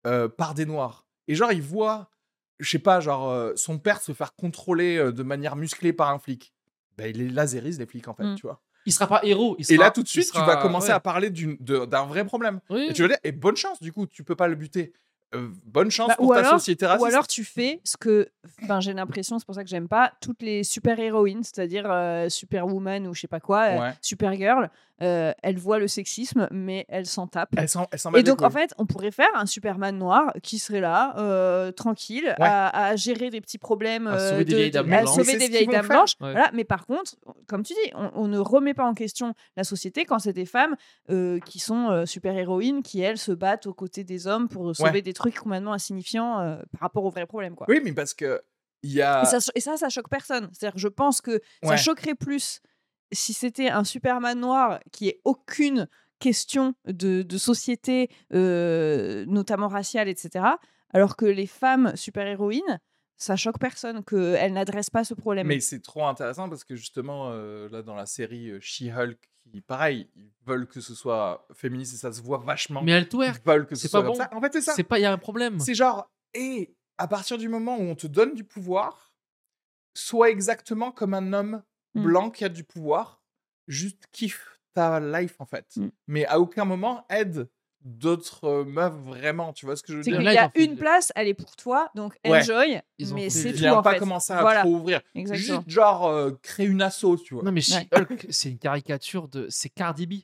euh, 0.07 0.29
par 0.29 0.55
des 0.55 0.67
noirs. 0.67 1.07
Et 1.29 1.35
genre, 1.35 1.53
il 1.53 1.63
voit, 1.63 2.11
je 2.59 2.69
sais 2.71 2.79
pas, 2.79 3.01
genre, 3.01 3.31
euh, 3.31 3.53
son 3.57 3.79
père 3.79 4.01
se 4.01 4.13
faire 4.13 4.35
contrôler 4.35 5.13
de 5.13 5.23
manière 5.23 5.57
musclée 5.57 5.93
par 5.93 6.11
un 6.11 6.19
flic. 6.19 6.53
Ben, 6.97 7.09
il 7.11 7.19
les 7.19 7.29
lasérise, 7.29 7.79
les 7.79 7.87
flics, 7.87 8.07
en 8.09 8.15
fait, 8.15 8.25
Mm. 8.25 8.35
tu 8.37 8.43
vois. 8.43 8.61
il 8.87 8.93
sera 8.93 9.07
pas 9.07 9.21
héros. 9.25 9.57
il 9.59 9.73
Et 9.73 9.77
là, 9.77 9.91
tout 9.91 10.03
de 10.03 10.09
suite, 10.09 10.31
tu 10.31 10.39
vas 10.39 10.57
commencer 10.57 10.89
ouais. 10.89 10.95
à 10.95 11.01
parler 11.01 11.31
d'un 11.31 12.05
vrai 12.05 12.25
problème. 12.25 12.61
Oui. 12.71 12.87
Et 12.91 12.93
tu 12.93 13.03
vas 13.03 13.09
dire, 13.09 13.17
et 13.25 13.33
bonne 13.33 13.57
chance, 13.57 13.81
du 13.81 13.93
coup, 13.93 14.07
tu 14.07 14.23
peux 14.25 14.37
pas 14.37 14.47
le 14.47 14.55
buter. 14.57 14.93
Euh, 15.35 15.49
bonne 15.65 15.91
chance 15.91 16.09
Bah, 16.09 16.15
pour 16.17 16.27
ou 16.29 16.33
ta 16.35 16.41
alors- 16.41 16.53
société 16.53 16.87
raciste. 16.87 17.03
Ou 17.03 17.07
alors 17.07 17.27
tu 17.27 17.43
fais 17.45 17.81
ce 17.85 17.97
que, 17.97 18.29
ben, 18.69 18.81
j'ai 18.81 18.93
l'impression, 18.93 19.39
c'est 19.39 19.45
pour 19.47 19.55
ça 19.57 19.65
que 19.65 19.69
j'aime 19.71 19.89
pas, 19.89 20.13
toutes 20.21 20.43
les 20.43 20.63
super-héroïnes, 20.65 21.43
c'est-à-dire 21.43 21.91
euh, 21.91 22.29
Superwoman 22.29 23.07
ou 23.09 23.15
je 23.15 23.23
sais 23.23 23.27
pas 23.29 23.41
quoi, 23.41 23.63
euh, 23.65 23.81
Ouais. 23.81 23.95
Supergirl, 24.01 24.71
euh, 25.03 25.33
elles 25.43 25.59
voient 25.59 25.79
le 25.79 25.89
sexisme, 25.89 26.47
mais 26.53 26.87
elles 26.89 27.07
s'en 27.07 27.27
tapent. 27.27 27.51
Elle 27.57 27.69
s'en 27.69 27.87
elle 27.91 27.99
s'en 27.99 28.11
bat 28.13 28.19
Et 28.19 28.23
donc, 28.23 28.43
en 28.43 28.51
fait, 28.51 28.73
on 28.79 28.87
pourrait 28.87 29.11
faire 29.11 29.29
un 29.35 29.47
Superman 29.47 29.99
noir 29.99 30.33
qui 30.43 30.59
serait 30.59 30.81
là, 30.81 31.15
euh, 31.19 31.73
tranquille, 31.73 32.27
Ouais. 32.39 32.47
à, 32.47 32.69
à 32.87 32.97
gérer 32.97 33.31
des 33.31 33.41
petits 33.41 33.59
problèmes, 33.59 34.07
À 34.07 34.15
euh, 34.15 34.31
sauver 34.31 34.45
des 34.45 34.53
de- 34.53 34.57
vieilles 34.59 34.71
dames 34.71 34.87
blanches. 34.87 35.01
Mais 35.03 35.07
sauver 35.07 35.25
c'est 35.25 35.39
des 35.39 35.45
ce 35.47 35.51
vieilles 35.51 35.61
qu'ils 35.63 35.67
vont 35.69 35.73
dames 35.73 35.87
faire. 35.87 35.97
blanches. 35.97 36.15
Ouais. 36.21 36.33
Voilà. 36.33 36.51
Mais 36.55 36.65
par 36.65 36.87
contre, 36.87 37.17
comme 37.49 37.63
tu 37.65 37.73
dis, 37.73 37.91
on, 37.95 38.11
on 38.15 38.29
ne 38.29 38.39
remet 38.39 38.75
pas 38.75 38.85
en 38.85 38.95
question 38.95 39.35
la 39.57 39.65
société 39.65 40.05
quand 40.05 40.19
c'est 40.21 40.33
des 40.33 40.47
femmes 40.47 40.77
euh, 41.11 41.41
qui 41.41 41.59
sont 41.59 41.91
euh, 41.91 42.07
super-héroïnes, 42.07 42.83
qui 42.83 43.01
elles 43.01 43.19
se 43.19 43.33
battent 43.33 43.67
aux 43.67 43.75
côtés 43.75 44.05
des 44.05 44.27
hommes 44.27 44.49
pour 44.49 44.75
sauver 44.77 44.91
Ouais. 44.91 45.03
des 45.03 45.13
trucs 45.13 45.35
complètement 45.37 45.73
insignifiants 45.73 46.39
euh, 46.41 46.57
par 46.73 46.83
rapport 46.83 47.05
aux 47.05 47.11
vrais 47.11 47.27
problèmes. 47.27 47.55
Quoi. 47.57 47.67
Oui, 47.69 47.81
mais 47.83 47.93
parce 47.93 48.15
que 48.15 48.41
il 48.83 48.93
y 48.93 49.01
a. 49.03 49.23
Et, 49.23 49.25
ça, 49.25 49.39
et 49.55 49.61
ça, 49.61 49.77
ça 49.79 49.89
choque 49.89 50.09
personne. 50.11 50.49
C'est-à-dire, 50.53 50.79
je 50.79 50.89
pense 50.89 51.21
que 51.23 51.41
ça 51.63 51.77
choquerait 51.77 52.15
plus 52.15 52.61
si 53.13 53.33
c'était 53.33 53.69
un 53.69 53.85
Superman 53.85 54.39
noir 54.39 54.81
qui 54.93 55.09
ait 55.09 55.21
aucune 55.25 55.89
question 56.19 56.75
de, 56.87 57.23
de 57.23 57.39
société, 57.39 58.09
euh, 58.33 59.25
notamment 59.27 59.69
raciale, 59.69 60.09
etc. 60.09 60.45
Alors 60.93 61.17
que 61.17 61.27
les 61.27 61.47
femmes 61.47 61.95
super-héroïnes, 61.97 62.81
ça 63.17 63.37
choque 63.37 63.59
personne 63.59 64.03
qu'elle 64.05 64.53
n'adresse 64.53 64.91
pas 64.91 65.05
ce 65.05 65.15
problème. 65.15 65.47
Mais 65.47 65.61
c'est 65.61 65.81
trop 65.81 66.07
intéressant 66.07 66.49
parce 66.49 66.65
que 66.65 66.75
justement, 66.77 67.31
euh, 67.31 67.69
là, 67.71 67.83
dans 67.83 67.95
la 67.95 68.07
série 68.07 68.51
euh, 68.51 68.59
She-Hulk, 68.61 69.19
pareil, 69.67 70.09
ils 70.17 70.31
veulent 70.47 70.67
que 70.67 70.81
ce 70.81 70.95
soit 70.95 71.47
féministe 71.53 71.95
et 71.95 71.97
ça 71.97 72.13
se 72.13 72.23
voit 72.23 72.39
vachement. 72.39 72.83
Mais 72.83 72.93
elle 72.93 73.05
Ils 73.05 73.09
twerk. 73.09 73.45
veulent 73.47 73.67
que 73.67 73.75
ce 73.75 73.83
c'est 73.83 73.89
soit 73.89 74.01
pas 74.01 74.07
comme 74.09 74.17
bon. 74.17 74.23
ça. 74.23 74.31
En 74.35 74.41
fait, 74.41 74.53
c'est 74.53 74.63
ça. 74.63 74.73
C'est 74.75 74.83
pas, 74.83 74.99
il 74.99 75.03
y 75.03 75.07
a 75.07 75.13
un 75.13 75.19
problème. 75.19 75.61
C'est 75.61 75.75
genre, 75.75 76.11
et 76.33 76.75
à 76.99 77.07
partir 77.07 77.39
du 77.39 77.49
moment 77.49 77.77
où 77.77 77.83
on 77.83 77.95
te 77.95 78.07
donne 78.07 78.35
du 78.35 78.45
pouvoir, 78.45 79.13
sois 79.95 80.31
exactement 80.31 80.91
comme 80.91 81.15
un 81.15 81.33
homme 81.33 81.63
Mm. 81.95 82.03
blanc 82.03 82.31
qui 82.31 82.45
a 82.45 82.49
du 82.49 82.65
pouvoir, 82.65 83.23
juste 83.69 84.05
kiffe 84.13 84.61
ta 84.75 84.99
life 85.01 85.37
en 85.41 85.47
fait. 85.47 85.67
Mm. 85.77 85.89
Mais 86.09 86.27
à 86.27 86.41
aucun 86.41 86.65
moment 86.65 87.05
aide 87.09 87.49
d'autres 87.81 88.45
euh, 88.45 88.65
meufs 88.65 88.95
vraiment, 89.05 89.53
tu 89.53 89.67
vois 89.67 89.77
ce 89.77 89.83
que 89.83 89.93
je 89.93 89.99
veux 89.99 90.03
dire? 90.03 90.21
là, 90.23 90.33
y 90.33 90.39
a 90.39 90.51
une 90.57 90.77
place, 90.77 91.13
elle 91.15 91.29
est 91.29 91.35
pour 91.35 91.55
toi, 91.55 91.91
donc 91.95 92.17
Ouais. 92.27 92.39
enjoy, 92.41 92.81
Ils 92.99 93.13
ont 93.13 93.15
mais 93.17 93.29
c'est 93.29 93.53
tout 93.53 93.59
Viens 93.59 93.75
en 93.75 93.83
pas 93.83 93.93
fait. 93.93 93.99
commencer 93.99 94.33
à 94.33 94.41
voilà. 94.41 94.61
trop 94.63 94.71
ouvrir. 94.77 95.03
Exactement. 95.15 95.59
Juste 95.59 95.71
genre 95.71 96.07
euh, 96.07 96.31
créer 96.43 96.67
une 96.67 96.81
asso, 96.81 97.17
tu 97.23 97.35
vois. 97.35 97.43
Non, 97.43 97.53
mais 97.53 97.61
She-Hulk, 97.61 98.27
c'est 98.31 98.51
une 98.51 98.59
caricature 98.59 99.29
de. 99.29 99.47
C'est 99.51 99.69
Cardi 99.69 100.07
B. 100.07 100.15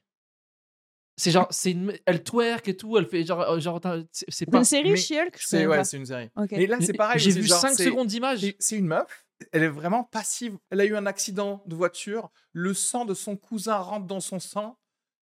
C'est 1.18 1.32
genre, 1.32 1.48
c'est 1.50 1.72
une... 1.72 1.92
elle 2.06 2.22
twerk 2.24 2.66
et 2.68 2.76
tout, 2.78 2.96
elle 2.96 3.06
fait 3.06 3.24
genre. 3.24 3.42
euh, 3.42 3.60
genre 3.60 3.78
c'est 4.12 4.46
pas. 4.46 4.56
une 4.58 4.64
série, 4.64 4.90
mais 4.92 4.96
She-Hulk 4.96 5.36
je 5.38 5.46
C'est 5.46 5.66
ouais, 5.66 5.84
c'est 5.84 5.98
une 5.98 6.06
série. 6.06 6.30
Ok. 6.36 6.48
Mais 6.52 6.66
là, 6.66 6.78
c'est 6.80 6.94
pareil. 6.94 7.18
J'ai 7.20 7.30
vu 7.32 7.42
genre, 7.44 7.58
5 7.58 7.74
c'est- 7.74 7.84
secondes 7.84 8.06
d'image. 8.06 8.40
C'est 8.58 8.76
une 8.76 8.86
meuf, 8.86 9.26
elle 9.52 9.62
est 9.62 9.68
vraiment 9.68 10.04
passive. 10.04 10.58
Elle 10.70 10.80
a 10.80 10.84
eu 10.84 10.96
un 10.96 11.06
accident 11.06 11.62
de 11.66 11.74
voiture, 11.74 12.30
le 12.52 12.74
sang 12.74 13.04
de 13.04 13.14
son 13.14 13.36
cousin 13.36 13.76
rentre 13.76 14.06
dans 14.06 14.20
son 14.20 14.38
sang, 14.40 14.78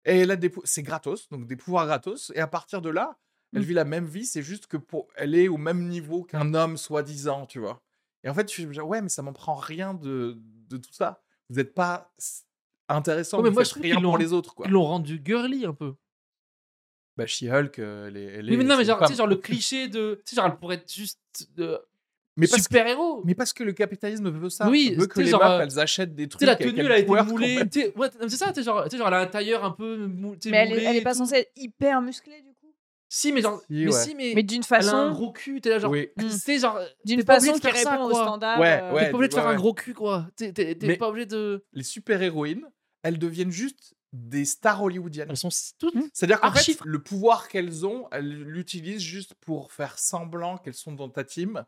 et 0.04 0.18
elle 0.20 0.30
a 0.30 0.36
des 0.36 0.52
c'est 0.64 0.82
gratos, 0.82 1.28
donc 1.30 1.46
des 1.46 1.56
pouvoirs 1.56 1.86
gratos. 1.86 2.30
Et 2.34 2.40
à 2.40 2.46
partir 2.46 2.80
de 2.82 2.90
là, 2.90 3.18
elle 3.54 3.62
Mm. 3.62 3.64
vit 3.64 3.74
la 3.74 3.84
même 3.84 4.06
vie, 4.06 4.26
c'est 4.26 4.42
juste 4.42 4.66
que 4.66 4.76
pour, 4.76 5.08
elle 5.16 5.34
est 5.34 5.48
au 5.48 5.56
même 5.56 5.88
niveau 5.88 6.24
qu'un 6.24 6.54
homme 6.54 6.76
soi-disant, 6.76 7.46
tu 7.46 7.58
vois. 7.60 7.82
Et 8.24 8.28
en 8.28 8.34
fait, 8.34 8.48
je 8.48 8.52
suis 8.52 8.72
genre, 8.74 8.88
ouais, 8.88 9.00
mais 9.02 9.08
ça 9.08 9.22
m'en 9.22 9.32
prend 9.32 9.54
rien 9.54 9.94
de, 9.94 10.38
de 10.68 10.76
tout 10.76 10.92
ça. 10.92 11.22
Vous 11.50 11.56
n'êtes 11.56 11.74
pas 11.74 12.12
intéressant, 12.88 13.36
Ouais, 13.38 13.44
mais 13.44 13.48
vous 13.50 13.54
moi, 13.54 13.64
je 13.64 13.70
trouve 13.70 13.82
rien 13.82 14.00
pour 14.00 14.18
les 14.18 14.32
autres, 14.32 14.54
quoi. 14.54 14.66
Ils 14.66 14.72
l'ont 14.72 14.84
rendu 14.84 15.20
girly 15.24 15.64
un 15.66 15.74
peu. 15.74 15.94
Bah, 17.16 17.26
She-Hulk, 17.26 17.78
euh, 17.78 18.08
elle 18.08 18.16
est. 18.16 18.24
Elle 18.24 18.56
mais 18.58 18.64
non, 18.64 18.76
mais 18.76 18.84
genre, 18.84 18.98
tu 19.00 19.06
sais, 19.06 19.14
genre 19.14 19.26
le 19.28 19.36
cliché 19.48 19.88
de. 19.88 20.20
Tu 20.26 20.30
sais, 20.30 20.36
genre, 20.36 20.46
elle 20.46 20.56
pourrait 20.56 20.76
être 20.76 20.92
juste. 20.92 21.20
De... 21.54 21.80
Mais 22.36 22.46
parce 22.48 22.62
que- 22.62 22.74
Super-héros. 22.74 23.22
Mais 23.24 23.34
parce 23.34 23.52
que 23.52 23.62
le 23.62 23.72
capitalisme 23.72 24.28
veut 24.30 24.50
ça. 24.50 24.68
Oui, 24.68 24.94
veut 24.96 25.06
que 25.06 25.20
les 25.20 25.28
genre, 25.30 25.40
meufs, 25.40 25.50
euh, 25.50 25.62
elles 25.62 25.78
achètent 25.78 26.14
des 26.14 26.28
trucs. 26.28 26.40
Tu 26.40 26.46
la 26.46 26.56
tenue, 26.56 26.80
elle 26.80 26.92
a 26.92 26.98
été 26.98 27.22
moulée. 27.24 27.62
Ouais, 27.96 28.08
c'est 28.22 28.30
ça, 28.30 28.52
tu 28.52 28.62
genre, 28.62 28.88
genre, 28.90 29.08
elle 29.08 29.14
a 29.14 29.20
un 29.20 29.26
tailleur 29.26 29.64
un 29.64 29.70
peu. 29.70 30.06
mou- 30.06 30.34
Mais 30.46 30.50
elle 30.56 30.66
est, 30.66 30.68
moulé 30.70 30.82
elle 30.84 30.96
est 30.96 31.02
pas 31.02 31.14
censée 31.14 31.36
être 31.36 31.52
hyper 31.56 32.00
musclée 32.02 32.42
du 32.42 32.48
coup? 32.54 32.72
Si, 33.08 33.30
mais 33.32 33.42
genre. 33.42 33.60
Si, 33.60 33.66
mais 33.70 33.86
ouais. 33.86 33.92
si, 33.92 34.14
mais. 34.16 34.32
Mais 34.34 34.42
d'une 34.42 34.62
Elle 34.68 34.74
a 34.74 34.76
un 34.78 34.80
façon, 34.82 35.12
gros 35.12 35.30
cul, 35.32 35.60
t'es 35.60 35.70
là, 35.70 35.78
genre. 35.78 35.92
Oui. 35.92 36.08
Mm. 36.16 36.28
C'est 36.30 36.58
genre. 36.58 36.80
d'une 37.04 37.20
t'es 37.20 37.24
façon 37.26 37.52
qui 37.52 37.68
répond 37.68 38.04
aux 38.06 38.14
standards. 38.14 38.58
Ouais, 38.58 38.80
euh, 38.82 38.92
ouais. 38.92 39.04
T'es 39.04 39.10
pas 39.12 39.16
obligé 39.18 39.28
de 39.28 39.34
faire 39.34 39.46
un 39.46 39.54
gros 39.54 39.74
cul, 39.74 39.94
quoi. 39.94 40.26
T'es 40.34 40.52
t'es- 40.52 40.74
t'es 40.74 40.96
pas 40.96 41.08
obligé 41.08 41.26
de. 41.26 41.64
les 41.72 41.84
super-héroïnes, 41.84 42.64
elles 43.04 43.18
deviennent 43.20 43.52
juste 43.52 43.94
des 44.12 44.44
stars 44.44 44.82
hollywoodiennes. 44.82 45.28
Elles 45.30 45.36
sont 45.36 45.50
toutes. 45.78 45.94
Mm. 45.94 46.08
C'est-à-dire 46.12 46.40
qu'en 46.40 46.50
fait, 46.52 46.78
le 46.84 46.98
pouvoir 47.00 47.46
qu'elles 47.48 47.86
ont, 47.86 48.08
elles 48.10 48.42
l'utilisent 48.42 49.02
juste 49.02 49.34
pour 49.34 49.70
faire 49.72 49.98
semblant 50.00 50.58
qu'elles 50.58 50.74
sont 50.74 50.92
dans 50.92 51.08
ta 51.08 51.22
team 51.22 51.64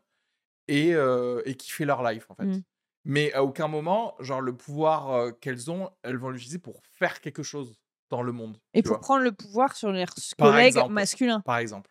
et, 0.67 0.93
euh, 0.93 1.41
et 1.45 1.55
kiffer 1.55 1.85
leur 1.85 2.03
life, 2.03 2.25
en 2.29 2.35
fait. 2.35 2.45
Mm. 2.45 2.63
Mais 3.05 3.31
à 3.33 3.43
aucun 3.43 3.67
moment, 3.67 4.15
genre, 4.19 4.41
le 4.41 4.53
pouvoir 4.53 5.11
euh, 5.11 5.31
qu'elles 5.31 5.71
ont, 5.71 5.89
elles 6.03 6.17
vont 6.17 6.29
l'utiliser 6.29 6.59
pour 6.59 6.81
faire 6.99 7.21
quelque 7.21 7.43
chose 7.43 7.73
dans 8.09 8.21
le 8.21 8.31
monde. 8.31 8.57
Et 8.73 8.81
pour 8.83 8.93
vois, 8.95 8.99
prendre 9.01 9.23
le 9.23 9.31
pouvoir 9.31 9.75
sur 9.75 9.91
leurs 9.91 10.13
Par 10.37 10.51
collègues 10.51 10.67
exemple. 10.67 10.93
masculins. 10.93 11.41
par 11.41 11.57
exemple. 11.57 11.89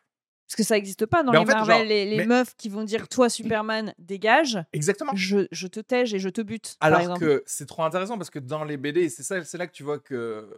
Parce 0.49 0.57
que 0.57 0.63
ça 0.63 0.75
n'existe 0.77 1.07
pas 1.07 1.23
dans 1.25 1.33
Mais 1.33 1.39
les 1.39 1.45
en 1.45 1.47
fait, 1.47 1.55
Marvel, 1.55 1.77
genre, 1.79 1.85
les, 1.87 2.05
les 2.05 2.17
mais- 2.19 2.27
meufs 2.27 2.55
qui 2.57 2.69
vont 2.69 2.85
dire 2.85 3.09
Toi, 3.09 3.29
Superman, 3.29 3.93
dégage, 3.99 4.59
Exactement. 4.73 5.13
je, 5.17 5.49
je 5.51 5.67
te 5.67 5.81
tège 5.81 6.15
et 6.15 6.19
je 6.21 6.29
te 6.29 6.41
bute. 6.41 6.77
Alors 6.81 7.19
que 7.19 7.43
c'est 7.47 7.67
trop 7.67 7.83
intéressant 7.83 8.17
parce 8.17 8.31
que 8.31 8.39
dans 8.39 8.63
les 8.65 8.77
BD, 8.77 9.09
c'est 9.09 9.23
ça, 9.25 9.43
c'est 9.43 9.59
là 9.59 9.67
que 9.67 9.73
tu 9.73 9.83
vois 9.83 9.99
que. 9.99 10.49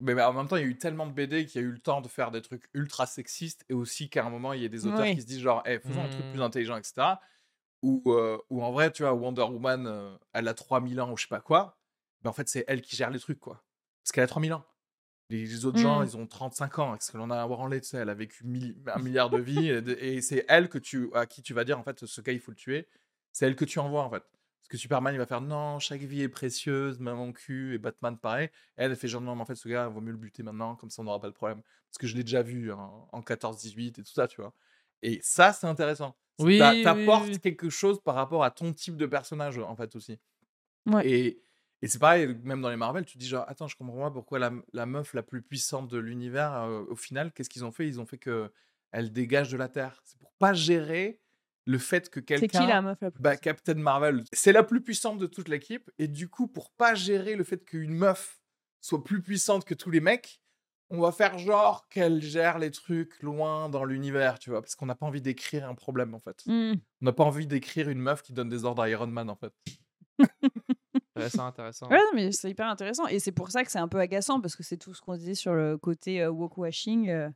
Mais 0.00 0.20
en 0.22 0.32
même 0.32 0.48
temps, 0.48 0.56
il 0.56 0.62
y 0.62 0.64
a 0.64 0.68
eu 0.68 0.76
tellement 0.76 1.06
de 1.06 1.12
BD 1.12 1.46
qu'il 1.46 1.60
y 1.60 1.64
a 1.64 1.66
eu 1.66 1.70
le 1.70 1.78
temps 1.78 2.00
de 2.00 2.08
faire 2.08 2.30
des 2.30 2.42
trucs 2.42 2.64
ultra 2.74 3.06
sexistes 3.06 3.64
et 3.68 3.74
aussi 3.74 4.10
qu'à 4.10 4.24
un 4.26 4.30
moment, 4.30 4.52
il 4.52 4.62
y 4.62 4.64
a 4.64 4.68
des 4.68 4.86
auteurs 4.86 5.00
Oui. 5.02 5.14
qui 5.14 5.22
se 5.22 5.26
disent 5.26 5.40
genre, 5.40 5.62
Eh, 5.66 5.78
faisons 5.78 6.02
un 6.02 6.08
truc 6.08 6.24
Mmh. 6.26 6.30
plus 6.32 6.42
intelligent, 6.42 6.76
etc. 6.76 7.16
Ou, 7.82 8.02
euh, 8.06 8.38
ou 8.50 8.62
en 8.62 8.72
vrai, 8.72 8.90
tu 8.90 9.02
vois, 9.02 9.12
Wonder 9.12 9.42
Woman, 9.42 9.86
euh, 9.86 10.16
elle 10.32 10.48
a 10.48 10.54
3000 10.54 11.00
ans 11.00 11.12
ou 11.12 11.16
je 11.16 11.22
sais 11.22 11.28
pas 11.28 11.40
quoi. 11.40 11.78
Mais 12.22 12.30
en 12.30 12.32
fait, 12.32 12.48
c'est 12.48 12.64
elle 12.66 12.80
qui 12.82 12.96
gère 12.96 13.10
les 13.10 13.20
trucs, 13.20 13.38
quoi. 13.38 13.62
Parce 14.02 14.12
qu'elle 14.12 14.24
a 14.24 14.28
3000 14.28 14.52
ans. 14.54 14.64
Les, 15.30 15.44
les 15.46 15.64
autres 15.64 15.78
gens, 15.78 16.00
Mm. 16.00 16.04
ils 16.04 16.16
ont 16.16 16.26
35 16.26 16.78
ans. 16.80 16.90
Parce 16.92 17.10
que 17.10 17.16
l'on 17.18 17.30
a 17.30 17.40
à 17.42 17.46
branlé, 17.46 17.80
tu 17.80 17.88
sais, 17.88 17.98
elle 17.98 18.10
a 18.10 18.14
vécu 18.14 18.44
mille- 18.44 18.76
un 18.86 18.98
milliard 19.02 19.30
de 19.30 19.38
vies. 19.38 19.68
et, 19.70 20.16
et 20.16 20.20
c'est 20.22 20.44
elle 20.48 20.68
que 20.68 20.78
tu, 20.78 21.10
à 21.14 21.26
qui 21.26 21.40
tu 21.42 21.54
vas 21.54 21.64
dire, 21.64 21.78
en 21.78 21.82
fait, 21.84 22.04
ce 22.04 22.20
gars, 22.20 22.32
il 22.32 22.40
faut 22.40 22.50
le 22.50 22.56
tuer. 22.56 22.88
C'est 23.32 23.46
elle 23.46 23.56
que 23.56 23.64
tu 23.64 23.78
envoies, 23.78 24.02
en 24.02 24.10
fait. 24.10 24.22
Parce 24.64 24.70
que 24.70 24.76
Superman, 24.78 25.14
il 25.14 25.18
va 25.18 25.26
faire 25.26 25.42
non, 25.42 25.78
chaque 25.78 26.00
vie 26.00 26.22
est 26.22 26.28
précieuse, 26.30 26.98
même 26.98 27.18
en 27.18 27.32
cul, 27.32 27.74
et 27.74 27.78
Batman, 27.78 28.16
pareil. 28.16 28.46
Et 28.46 28.50
elle, 28.82 28.90
elle 28.92 28.96
fait 28.96 29.08
genre 29.08 29.20
non, 29.20 29.36
mais 29.36 29.42
en 29.42 29.44
fait, 29.44 29.54
ce 29.56 29.68
gars, 29.68 29.86
il 29.88 29.92
vaut 29.94 30.00
mieux 30.00 30.12
le 30.12 30.16
buter 30.16 30.42
maintenant, 30.42 30.74
comme 30.74 30.88
ça, 30.88 31.02
on 31.02 31.04
n'aura 31.04 31.20
pas 31.20 31.26
le 31.26 31.34
problème. 31.34 31.60
Parce 31.90 31.98
que 31.98 32.06
je 32.06 32.16
l'ai 32.16 32.24
déjà 32.24 32.42
vu 32.42 32.72
hein, 32.72 32.90
en 33.12 33.20
14-18 33.20 33.98
et 33.98 34.02
tout 34.02 34.12
ça, 34.12 34.26
tu 34.26 34.40
vois. 34.40 34.54
Et 35.02 35.20
ça, 35.22 35.52
c'est 35.52 35.66
intéressant. 35.66 36.16
Oui, 36.38 36.58
t'a- 36.58 36.72
oui, 36.72 36.82
T'apportes 36.82 37.28
oui. 37.28 37.40
quelque 37.40 37.68
chose 37.68 38.00
par 38.02 38.14
rapport 38.14 38.42
à 38.42 38.50
ton 38.50 38.72
type 38.72 38.96
de 38.96 39.04
personnage, 39.04 39.58
en 39.58 39.76
fait, 39.76 39.94
aussi. 39.96 40.18
Ouais. 40.86 41.06
Et, 41.06 41.42
et 41.82 41.86
c'est 41.88 41.98
pareil, 41.98 42.34
même 42.42 42.62
dans 42.62 42.70
les 42.70 42.76
Marvel, 42.76 43.04
tu 43.04 43.14
te 43.14 43.18
dis 43.18 43.28
genre, 43.28 43.44
attends, 43.48 43.68
je 43.68 43.76
comprends 43.76 44.00
pas 44.00 44.10
pourquoi 44.10 44.38
la, 44.38 44.50
la 44.72 44.86
meuf 44.86 45.12
la 45.12 45.22
plus 45.22 45.42
puissante 45.42 45.88
de 45.88 45.98
l'univers, 45.98 46.54
euh, 46.54 46.84
au 46.88 46.96
final, 46.96 47.32
qu'est-ce 47.32 47.50
qu'ils 47.50 47.64
ont 47.66 47.72
fait? 47.72 47.86
Ils 47.86 48.00
ont 48.00 48.06
fait 48.06 48.18
que 48.18 48.50
elle 48.92 49.12
dégage 49.12 49.50
de 49.50 49.56
la 49.58 49.68
Terre. 49.68 50.00
C'est 50.04 50.18
pour 50.18 50.32
pas 50.38 50.54
gérer 50.54 51.20
le 51.66 51.78
fait 51.78 52.10
que 52.10 52.20
C'est 52.20 52.26
quelqu'un 52.26 52.60
qui 52.60 52.66
la 52.66 52.82
meuf 52.82 53.00
la 53.00 53.10
plus 53.10 53.22
bah, 53.22 53.36
Captain 53.36 53.74
Marvel, 53.74 54.22
c'est 54.32 54.52
la 54.52 54.62
plus 54.62 54.82
puissante 54.82 55.18
de 55.18 55.26
toute 55.26 55.48
l'équipe. 55.48 55.90
Et 55.98 56.08
du 56.08 56.28
coup, 56.28 56.46
pour 56.46 56.70
pas 56.72 56.94
gérer 56.94 57.36
le 57.36 57.44
fait 57.44 57.64
qu'une 57.64 57.94
meuf 57.94 58.40
soit 58.80 59.02
plus 59.02 59.22
puissante 59.22 59.64
que 59.64 59.74
tous 59.74 59.90
les 59.90 60.00
mecs, 60.00 60.40
on 60.90 61.00
va 61.00 61.12
faire 61.12 61.38
genre 61.38 61.88
qu'elle 61.88 62.20
gère 62.20 62.58
les 62.58 62.70
trucs 62.70 63.22
loin 63.22 63.68
dans 63.68 63.84
l'univers, 63.84 64.38
tu 64.38 64.50
vois. 64.50 64.60
Parce 64.60 64.74
qu'on 64.74 64.86
n'a 64.86 64.94
pas 64.94 65.06
envie 65.06 65.22
d'écrire 65.22 65.68
un 65.68 65.74
problème, 65.74 66.14
en 66.14 66.20
fait. 66.20 66.42
Hmm. 66.46 66.74
On 67.00 67.04
n'a 67.04 67.12
pas 67.12 67.24
envie 67.24 67.46
d'écrire 67.46 67.88
une 67.88 68.00
meuf 68.00 68.22
qui 68.22 68.32
donne 68.32 68.48
des 68.50 68.64
ordres 68.64 68.82
à 68.82 68.90
Iron 68.90 69.06
Man, 69.06 69.30
en 69.30 69.36
fait. 69.36 69.52
Intéressant, 71.16 71.46
intéressant. 71.46 71.88
Ouais, 71.88 71.96
non, 71.98 72.10
mais 72.14 72.32
c'est 72.32 72.50
hyper 72.50 72.66
intéressant. 72.66 73.06
Et 73.06 73.20
c'est 73.20 73.30
pour 73.32 73.50
ça 73.50 73.62
que 73.64 73.70
c'est 73.70 73.78
un 73.78 73.86
peu 73.86 74.00
agaçant, 74.00 74.40
parce 74.40 74.56
que 74.56 74.64
c'est 74.64 74.76
tout 74.76 74.94
ce 74.94 75.00
qu'on 75.00 75.16
disait 75.16 75.34
sur 75.34 75.54
le 75.54 75.78
côté 75.78 76.20
euh, 76.20 76.28
woke-washing. 76.30 77.08
euh, 77.08 77.30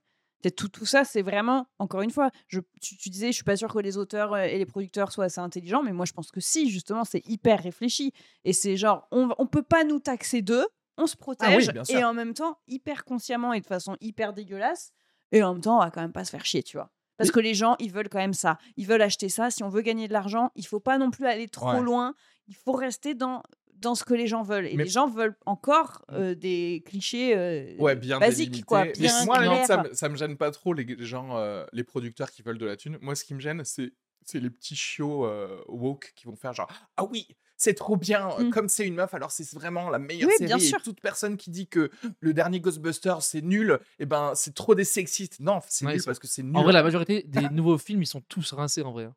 tout, 0.57 0.69
tout 0.69 0.87
ça, 0.87 1.05
c'est 1.05 1.23
vraiment, 1.23 1.67
encore 1.79 2.03
une 2.03 2.11
fois, 2.11 2.31
je, 2.47 2.61
tu, 2.81 2.97
tu 2.97 3.09
disais, 3.11 3.29
je 3.29 3.33
suis 3.33 3.45
pas 3.45 3.57
sûre 3.57 3.73
que 3.73 3.79
les 3.81 3.97
auteurs 3.99 4.35
euh, 4.35 4.43
et 4.45 4.57
les 4.59 4.67
producteurs 4.67 5.11
soient 5.13 5.25
assez 5.27 5.41
intelligents, 5.41 5.83
mais 5.83 5.93
moi, 5.93 6.05
je 6.07 6.13
pense 6.13 6.31
que 6.31 6.41
si, 6.41 6.71
justement, 6.71 7.05
c'est 7.05 7.23
hyper 7.27 7.63
réfléchi. 7.63 8.13
Et 8.45 8.53
c'est 8.53 8.77
genre, 8.77 9.09
on, 9.11 9.31
on 9.39 9.47
peut 9.47 9.63
pas 9.63 9.85
nous 9.85 9.99
taxer 9.99 10.43
d'eux, 10.43 10.67
on 10.97 11.07
se 11.07 11.17
protège, 11.17 11.71
bien 11.73 11.85
sûr. 11.85 11.99
et 11.99 12.05
en 12.05 12.15
même 12.15 12.35
temps, 12.35 12.59
hyper 12.69 13.05
consciemment 13.05 13.53
et 13.53 13.61
de 13.61 13.67
façon 13.67 13.97
hyper 14.01 14.33
dégueulasse, 14.33 14.93
et 15.33 15.43
en 15.43 15.53
même 15.55 15.63
temps, 15.63 15.77
on 15.77 15.81
va 15.81 15.91
quand 15.91 16.01
même 16.01 16.13
pas 16.13 16.25
se 16.25 16.31
faire 16.31 16.45
chier, 16.45 16.63
tu 16.63 16.77
vois. 16.77 16.91
Parce 17.19 17.33
que 17.33 17.41
les 17.41 17.53
gens, 17.55 17.75
ils 17.81 17.93
veulent 17.93 18.09
quand 18.09 18.19
même 18.21 18.33
ça. 18.33 18.59
Ils 18.77 18.87
veulent 18.87 19.03
acheter 19.03 19.29
ça. 19.29 19.51
Si 19.51 19.65
on 19.65 19.69
veut 19.69 19.83
gagner 19.83 20.07
de 20.07 20.13
l'argent, 20.13 20.53
il 20.55 20.65
faut 20.65 20.79
pas 20.79 20.99
non 20.99 21.11
plus 21.11 21.27
aller 21.27 21.49
trop 21.49 21.73
Ouais. 21.73 21.81
loin. 21.83 22.15
Il 22.47 22.55
faut 22.55 22.71
rester 22.73 23.15
dans, 23.15 23.43
dans 23.81 23.95
ce 23.95 24.05
que 24.05 24.15
les 24.15 24.27
gens 24.27 24.43
veulent. 24.43 24.67
Et 24.67 24.77
Mais- 24.77 24.85
les 24.85 24.91
gens 24.91 25.09
veulent 25.09 25.37
encore 25.47 26.05
euh, 26.13 26.35
des 26.35 26.83
clichés 26.87 27.37
euh, 27.37 27.75
Ouais, 27.79 27.97
bien 27.97 28.19
basiques, 28.19 28.47
délimité. 28.51 28.63
quoi. 28.67 28.85
Mais 28.85 28.93
Bien 28.93 29.25
moi, 29.25 29.65
ça, 29.67 29.85
ça 29.93 30.09
me 30.09 30.17
gêne 30.17 30.37
pas 30.37 30.51
trop 30.51 30.73
les, 30.73 30.85
les 30.85 31.07
gens, 31.07 31.37
euh, 31.37 31.65
les 31.73 31.85
producteurs 31.85 32.31
qui 32.31 32.43
veulent 32.43 32.59
de 32.59 32.67
la 32.67 32.77
thune. 32.77 32.99
Moi, 33.01 33.15
ce 33.15 33.25
qui 33.25 33.35
me 33.35 33.41
gêne, 33.41 33.63
c'est 33.65 33.93
c'est 34.25 34.41
les 34.41 34.51
petits 34.51 34.77
chiots 34.77 35.25
euh, 35.25 35.63
woke 35.69 36.13
qui 36.15 36.27
vont 36.27 36.37
faire 36.37 36.53
genre 36.53 36.69
ah 36.99 37.05
oui 37.05 37.29
c'est 37.57 37.73
trop 37.73 37.97
bien 37.97 38.29
Mm. 38.39 38.51
comme 38.51 38.69
c'est 38.69 38.87
une 38.87 38.95
meuf 38.97 39.15
alors 39.15 39.31
c'est 39.31 39.51
vraiment 39.55 39.89
la 39.89 39.99
meilleure 39.99 40.29
Oui, 40.29 40.35
série 40.37 40.49
bien 40.49 40.59
et 40.59 40.61
sûr. 40.61 40.83
toute 40.83 41.01
personne 41.01 41.39
qui 41.39 41.49
dit 41.51 41.67
que 41.67 41.91
le 42.21 42.35
dernier 42.35 42.61
Ghostbusters 42.61 43.23
c'est 43.23 43.41
nul 43.41 43.79
et 43.99 44.05
ben 44.05 44.33
c'est 44.35 44.55
trop 44.55 44.75
des 44.75 44.85
sexistes 44.85 45.41
non 45.41 45.61
c'est 45.67 45.87
Ouais, 45.87 45.95
nul 45.95 46.03
parce 46.05 46.19
que 46.19 46.27
c'est 46.27 46.43
nul 46.43 46.55
En 46.59 46.63
vrai, 46.63 46.75
la 46.75 46.83
majorité 46.83 47.23
des 47.27 47.49
nouveaux 47.49 47.79
films, 47.79 48.03
ils 48.03 48.07
sont 48.07 48.21
tous 48.29 48.53
rincés 48.53 48.83
en 48.83 48.93
vrai. 48.93 49.09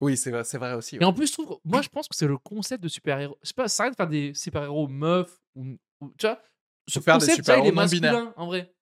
Oui 0.00 0.16
c'est 0.16 0.30
vrai 0.30 0.44
c'est 0.44 0.58
vrai 0.58 0.74
aussi 0.74 0.96
Et 0.96 0.98
ouais. 1.00 1.04
en 1.04 1.12
plus, 1.12 1.26
je 1.28 1.32
trouve, 1.32 1.58
moi, 1.64 1.82
je 1.82 1.88
pense 1.88 2.08
que 2.08 2.14
c'est 2.16 2.26
le 2.26 2.38
concept 2.38 2.82
de 2.82 2.88
super-héros. 2.88 3.36
Sais 3.42 3.54
pas, 3.54 3.68
ça 3.68 3.82
arrête 3.84 3.92
de 3.92 3.96
faire 3.96 4.06
des 4.08 4.32
super-héros 4.34 4.88
meufs 4.88 5.38
ou, 5.54 5.76
ou- 6.00 6.12
tu 6.18 6.26
vois. 6.26 6.40
Ce 6.88 7.00
faire 7.00 7.18
des 7.18 7.26
concept, 7.26 7.44
ça, 7.46 7.58
il 7.58 7.66
est 7.66 7.72
masculin 7.72 8.32
en 8.36 8.46
vrai. 8.46 8.72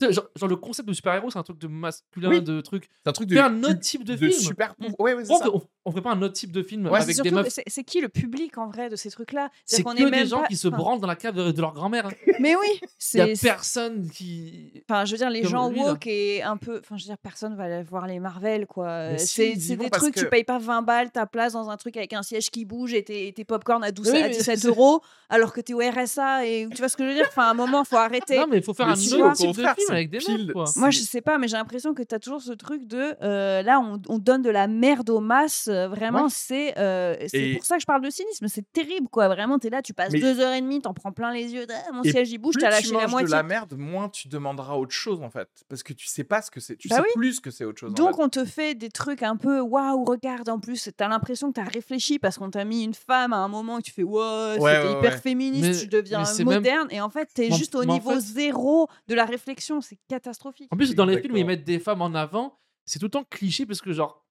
Genre, 0.00 0.28
genre, 0.36 0.48
le 0.48 0.56
concept 0.56 0.88
de 0.88 0.94
super-héros, 0.94 1.30
c'est 1.30 1.38
un 1.38 1.42
truc 1.42 1.58
de 1.58 1.66
masculin, 1.66 2.28
Oui. 2.30 2.40
de 2.42 2.60
truc. 2.60 2.88
c'est 3.04 3.08
un 3.10 3.12
truc 3.12 3.28
de 3.28 3.36
un 3.36 3.62
autre 3.64 3.80
type 3.80 4.04
de, 4.04 4.12
de 4.14 4.28
film. 4.28 4.32
super 4.32 4.74
ouais, 4.98 5.14
ouais, 5.14 5.24
c'est 5.24 5.32
on, 5.32 5.38
ça. 5.38 5.50
on- 5.52 5.66
on 5.84 5.90
ferait 5.90 6.02
pas 6.02 6.12
un 6.12 6.22
autre 6.22 6.34
type 6.34 6.52
de 6.52 6.62
film 6.62 6.86
Ouais, 6.86 7.00
avec 7.00 7.20
des 7.20 7.30
meufs 7.30 7.58
c'est 7.66 7.84
qui 7.84 8.00
le 8.00 8.08
public 8.08 8.56
en 8.58 8.68
vrai 8.68 8.88
de 8.88 8.96
ces 8.96 9.10
trucs-là? 9.10 9.48
C'est 9.64 9.76
C'est-à-dire 9.76 9.84
qu'on 9.84 9.96
que 9.96 10.02
est 10.02 10.10
des 10.10 10.10
même 10.18 10.26
gens 10.28 10.40
pas- 10.42 10.46
qui 10.48 10.56
se 10.56 10.68
enfin, 10.68 10.76
branlent 10.76 11.00
dans 11.00 11.06
la 11.08 11.16
cave 11.16 11.34
de, 11.34 11.50
de 11.50 11.60
leur 11.60 11.72
grand-mère. 11.74 12.08
Mais 12.40 12.54
oui, 12.54 12.80
Il 13.14 13.18
y 13.18 13.20
a 13.20 13.34
c'est 13.34 13.48
personne 13.48 14.08
qui. 14.10 14.82
Enfin, 14.88 15.04
je 15.04 15.12
veux 15.12 15.18
dire, 15.18 15.30
les 15.30 15.42
gens 15.44 15.68
lui, 15.70 15.80
là. 15.80 15.86
woke 15.92 16.06
et 16.06 16.42
un 16.42 16.56
peu. 16.56 16.78
Enfin, 16.84 16.96
je 16.96 17.02
veux 17.04 17.08
dire, 17.08 17.18
personne 17.18 17.56
va 17.56 17.64
aller 17.64 17.82
voir 17.82 18.06
les 18.06 18.20
Marvel, 18.20 18.66
quoi. 18.66 19.16
Si, 19.18 19.26
C'est 19.60 19.76
des 19.76 19.90
trucs, 19.90 20.14
que- 20.14 20.20
tu 20.20 20.28
payes 20.28 20.44
pas 20.44 20.58
20 20.58 20.82
balles 20.82 21.10
ta 21.10 21.26
place 21.26 21.52
dans 21.54 21.68
un 21.70 21.76
truc 21.76 21.96
avec 21.96 22.12
un 22.12 22.22
siège 22.22 22.50
qui 22.50 22.64
bouge 22.64 22.94
et 22.94 23.02
tes, 23.02 23.32
tes 23.32 23.44
popcorn 23.44 23.82
à, 23.82 23.90
12, 23.92 24.10
Oui, 24.10 24.18
à 24.18 24.22
mais 24.28 24.30
17 24.30 24.58
c'est- 24.60 24.68
euros 24.68 25.00
alors 25.28 25.52
que 25.52 25.60
t'es 25.60 25.74
au 25.74 25.78
RSA. 25.80 26.46
Et 26.46 26.68
tu 26.70 26.76
vois 26.78 26.88
ce 26.88 26.96
que 26.96 27.04
je 27.04 27.08
veux 27.08 27.14
dire? 27.14 27.26
Enfin, 27.28 27.44
à 27.44 27.50
un 27.50 27.54
moment, 27.54 27.84
faut 27.84 27.96
arrêter. 27.96 28.38
Non, 28.38 28.46
mais 28.48 28.58
il 28.58 28.62
faut 28.62 28.74
faire 28.74 28.86
Mais 28.86 28.92
un 28.92 28.96
autre 29.18 29.30
au 29.30 29.34
type 29.34 29.56
de 29.56 29.66
film 29.76 29.90
avec 29.90 30.10
des 30.10 30.18
meufs, 30.18 30.52
quoi. 30.52 30.64
Moi, 30.76 30.90
je 30.90 31.00
sais 31.00 31.20
pas, 31.20 31.38
mais 31.38 31.48
j'ai 31.48 31.56
l'impression 31.56 31.94
que 31.94 32.02
tu 32.02 32.14
as 32.14 32.18
toujours 32.18 32.40
ce 32.42 32.52
truc 32.52 32.86
de 32.86 33.14
euh, 33.22 33.62
là, 33.62 33.80
on 34.08 34.18
donne 34.18 34.42
de 34.42 34.50
la 34.50 34.68
merde 34.68 35.10
aux 35.10 35.20
masses. 35.20 35.70
Euh, 35.72 35.88
Vraiment, 35.88 36.24
Ouais. 36.24 36.28
c'est 36.30 36.78
euh, 36.78 37.16
c'est 37.28 37.38
Et- 37.50 37.54
pour 37.56 37.64
ça 37.64 37.76
que 37.76 37.80
je 37.82 37.86
parle 37.86 38.02
de 38.02 38.10
cynisme. 38.10 38.46
C'est 38.48 38.64
terrible, 38.72 39.08
quoi. 39.08 39.28
Vraiment, 39.28 39.58
t'es 39.58 39.70
là, 39.70 39.82
tu 39.82 39.92
passes 39.94 40.12
Mais- 40.12 40.20
deux 40.20 40.38
heures 40.40 40.52
et 40.52 40.60
demie, 40.60 40.80
t'en 40.80 40.94
prends 40.94 41.12
plein 41.12 41.32
les 41.32 41.52
yeux. 41.52 41.66
Ah, 41.70 41.92
mon 41.92 42.02
Et 42.02 42.10
siège, 42.12 42.30
il 42.30 42.38
bouge, 42.38 42.54
t'as 42.60 42.68
tu 42.68 42.72
lâché 42.72 42.88
la 42.92 42.94
manges 42.98 43.04
de 43.06 43.10
moitié. 43.10 43.28
la 43.30 43.42
merde, 43.42 43.74
moins 43.76 44.08
tu 44.08 44.28
demanderas 44.28 44.74
autre 44.76 44.92
chose 44.92 45.20
en 45.22 45.30
fait, 45.30 45.48
parce 45.68 45.82
que 45.82 45.92
tu 45.92 46.06
sais 46.06 46.24
pas 46.24 46.42
ce 46.42 46.50
que 46.50 46.60
c'est, 46.60 46.76
tu 46.76 46.88
Bah 46.88 46.96
sais 46.96 47.02
oui. 47.02 47.08
plus 47.14 47.34
ce 47.34 47.40
que 47.40 47.50
c'est 47.50 47.64
autre 47.64 47.78
chose. 47.80 47.90
en 47.90 47.94
Donc 47.94 48.16
fait. 48.16 48.22
on 48.22 48.28
te 48.28 48.44
fait 48.44 48.74
des 48.74 48.90
trucs 48.90 49.22
un 49.22 49.36
peu 49.36 49.60
waouh, 49.60 50.04
regarde 50.04 50.48
en 50.48 50.58
plus, 50.60 50.90
t'as 50.96 51.08
l'impression 51.08 51.48
que 51.52 51.54
t'as 51.60 51.68
réfléchi 51.68 52.18
parce 52.18 52.38
qu'on 52.38 52.50
t'a 52.50 52.64
mis 52.64 52.84
une 52.84 52.94
femme 52.94 53.32
à 53.32 53.38
un 53.38 53.48
moment 53.48 53.78
et 53.78 53.82
tu 53.82 53.90
fais 53.92 54.02
ouais, 54.02 54.12
Ouais, 54.22 54.54
c'était 54.54 54.88
ouais, 54.88 54.98
hyper 54.98 55.12
ouais. 55.14 55.18
féministe, 55.20 55.64
Mais- 55.68 55.78
tu 55.80 55.86
deviens 55.88 56.22
même- 56.38 56.44
moderne 56.44 56.88
et 56.90 57.00
en 57.00 57.10
fait 57.10 57.28
t'es 57.34 57.50
juste 57.52 57.74
au 57.74 57.84
niveau 57.84 58.18
zéro 58.18 58.88
de 59.08 59.14
la 59.14 59.24
réflexion, 59.24 59.80
c'est 59.80 59.98
catastrophique. 60.08 60.68
En 60.72 60.76
plus, 60.76 60.94
dans 60.94 61.04
les 61.06 61.20
films, 61.20 61.36
ils 61.36 61.46
mettent 61.46 61.64
des 61.64 61.78
femmes 61.78 62.02
en 62.02 62.14
avant. 62.14 62.58
C'est 62.84 62.98
tout 62.98 63.06
le 63.06 63.10
temps 63.10 63.24
cliché 63.30 63.64
parce 63.64 63.80
que, 63.80 63.92
genre, 63.92 64.21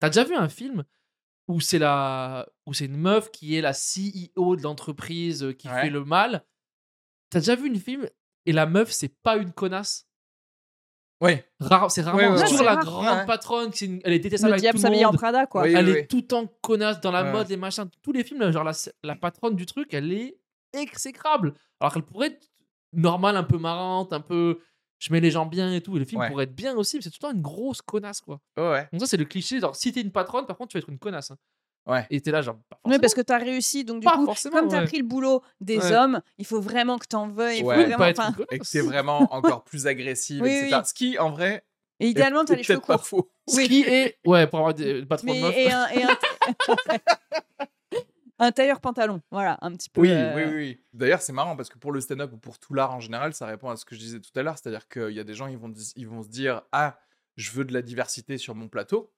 t'as 0.00 0.08
déjà 0.08 0.24
vu 0.24 0.34
un 0.34 0.48
film 0.48 0.84
où 1.48 1.60
c'est 1.60 1.78
la, 1.78 2.48
où 2.66 2.74
c'est 2.74 2.86
une 2.86 2.96
meuf 2.96 3.30
qui 3.30 3.56
est 3.56 3.60
la 3.60 3.72
CEO 3.72 4.56
de 4.56 4.62
l'entreprise 4.62 5.42
euh, 5.44 5.52
qui 5.52 5.68
Ouais. 5.68 5.82
fait 5.82 5.90
le 5.90 6.04
mal? 6.04 6.44
T'as 7.30 7.38
déjà 7.40 7.54
vu 7.56 7.68
une 7.68 7.78
film 7.78 8.08
et 8.46 8.52
la 8.52 8.66
meuf, 8.66 8.90
c'est 8.90 9.14
pas 9.22 9.36
une 9.36 9.52
connasse? 9.52 10.06
Ouais. 11.20 11.46
Rare, 11.60 11.90
c'est 11.90 12.00
rarement 12.00 12.18
Ouais, 12.18 12.28
ouais, 12.40 12.44
toujours 12.48 12.62
la 12.64 12.78
c'est 12.80 12.86
grande 12.86 13.26
patronne, 13.26 13.70
qui 13.70 13.84
une- 13.84 14.00
elle 14.04 14.14
est 14.14 14.18
détestable 14.20 14.50
Le 14.50 14.54
avec 14.54 14.62
diable 14.62 14.78
tout 14.78 14.82
le 14.82 14.88
s'habille 14.88 15.04
en 15.04 15.08
monde. 15.10 15.18
Prada 15.18 15.46
quoi. 15.46 15.62
Oui, 15.64 15.74
elle 15.74 15.84
oui, 15.86 15.90
est 15.92 16.00
oui. 16.02 16.06
tout 16.08 16.16
le 16.16 16.26
temps 16.26 16.46
connasse 16.62 17.00
dans 17.00 17.10
la 17.12 17.24
Ouais. 17.24 17.32
mode, 17.32 17.48
les 17.48 17.58
machins. 17.58 17.88
Tous 18.02 18.12
les 18.12 18.24
films, 18.24 18.50
genre 18.50 18.64
la, 18.64 18.72
la 19.02 19.16
patronne 19.16 19.54
du 19.54 19.66
truc, 19.66 19.92
elle 19.92 20.12
est 20.12 20.38
exécrable. 20.72 21.52
Alors 21.78 21.92
qu'elle 21.92 22.04
pourrait 22.04 22.28
être 22.28 22.48
normale, 22.94 23.36
un 23.36 23.42
peu 23.44 23.58
marrante, 23.58 24.12
un 24.14 24.20
peu. 24.20 24.60
Je 25.00 25.12
mets 25.12 25.18
les 25.20 25.30
gens 25.32 25.46
bien 25.46 25.72
et 25.72 25.80
tout. 25.80 25.96
Et 25.96 25.98
le 25.98 26.04
film 26.04 26.20
Ouais. 26.20 26.28
pourrait 26.30 26.44
être 26.44 26.54
bien 26.54 26.76
aussi, 26.76 26.96
mais 26.96 27.02
c'est 27.02 27.10
tout 27.10 27.16
le 27.22 27.28
temps 27.28 27.34
une 27.34 27.42
grosse 27.42 27.82
connasse, 27.82 28.20
quoi. 28.20 28.38
Ouais, 28.56 28.70
ouais. 28.70 28.88
Donc, 28.92 29.00
ça, 29.00 29.06
c'est 29.08 29.16
le 29.16 29.24
cliché. 29.24 29.58
Genre, 29.58 29.74
si 29.74 29.90
t'es 29.92 30.00
une 30.02 30.12
patronne, 30.12 30.46
par 30.46 30.56
contre, 30.56 30.70
tu 30.70 30.76
vas 30.76 30.82
être 30.82 30.90
une 30.90 30.98
connasse. 30.98 31.30
hein. 31.32 31.36
Ouais. 31.86 32.06
Et 32.10 32.20
t'es 32.20 32.30
là, 32.30 32.42
genre. 32.42 32.56
Pas 32.68 32.78
Oui, 32.84 32.98
parce 33.00 33.14
que 33.14 33.22
t'as 33.22 33.38
réussi 33.38 33.84
donc 33.84 34.00
du 34.00 34.04
Pas 34.04 34.16
coup, 34.16 34.26
comme 34.52 34.68
t'as 34.68 34.80
ouais. 34.80 34.84
pris 34.86 34.98
le 34.98 35.04
boulot 35.04 35.42
des 35.62 35.78
Ouais. 35.78 35.92
hommes, 35.92 36.20
il 36.36 36.44
faut 36.44 36.60
vraiment 36.60 36.98
que 36.98 37.06
t'en 37.06 37.26
veuilles. 37.28 37.56
il 37.58 37.60
faut 37.62 37.68
vraiment- 37.68 37.96
pas 37.96 38.10
être. 38.10 38.22
Et 38.52 38.58
que 38.58 38.70
t'es 38.70 38.82
vraiment 38.82 39.20
encore 39.32 39.64
plus 39.64 39.86
agressive, 39.86 40.42
Oui, 40.42 40.50
etc. 40.50 40.76
oui. 40.76 40.82
Ce 40.84 40.92
qui, 40.94 41.18
en 41.18 41.30
vrai, 41.30 41.64
Et 41.98 42.08
idéalement 42.08 42.44
t'as 42.44 42.54
les 42.56 42.62
cheveux 42.62 42.80
pas 42.80 42.98
courts. 42.98 43.28
Ce 43.48 43.56
Oui. 43.56 43.66
qui 43.68 43.80
est. 43.82 44.18
Ouais, 44.26 44.46
pour 44.46 44.58
avoir 44.58 44.74
des, 44.74 45.04
pas 45.06 45.16
trop 45.16 45.28
de 45.34 45.40
meufs. 45.40 45.56
et 45.56 45.72
un, 45.72 45.88
et 45.88 46.02
un... 46.04 46.08
un 48.40 48.50
tailleur 48.52 48.80
pantalon, 48.80 49.20
voilà, 49.30 49.58
un 49.60 49.72
petit 49.72 49.88
peu. 49.90 50.00
Oui, 50.00 50.10
euh, 50.10 50.34
oui, 50.34 50.54
oui. 50.54 50.84
D'ailleurs, 50.92 51.22
c'est 51.22 51.32
marrant 51.32 51.54
parce 51.56 51.68
que 51.68 51.78
pour 51.78 51.92
le 51.92 52.00
stand-up 52.00 52.32
ou 52.32 52.38
pour 52.38 52.58
tout 52.58 52.74
l'art 52.74 52.92
en 52.92 53.00
général, 53.00 53.34
ça 53.34 53.46
répond 53.46 53.68
à 53.70 53.76
ce 53.76 53.84
que 53.84 53.94
je 53.94 54.00
disais 54.00 54.18
tout 54.20 54.30
à 54.34 54.42
l'heure. 54.42 54.56
C'est-à-dire 54.58 54.88
qu'il 54.88 55.10
y 55.12 55.20
a 55.20 55.24
des 55.24 55.34
gens, 55.34 55.46
ils 55.46 55.58
vont, 55.58 55.72
ils 55.96 56.08
vont 56.08 56.22
se 56.22 56.28
dire 56.28 56.62
Ah, 56.72 56.98
je 57.36 57.52
veux 57.52 57.64
de 57.64 57.72
la 57.72 57.82
diversité 57.82 58.38
sur 58.38 58.54
mon 58.54 58.68
plateau. 58.68 59.12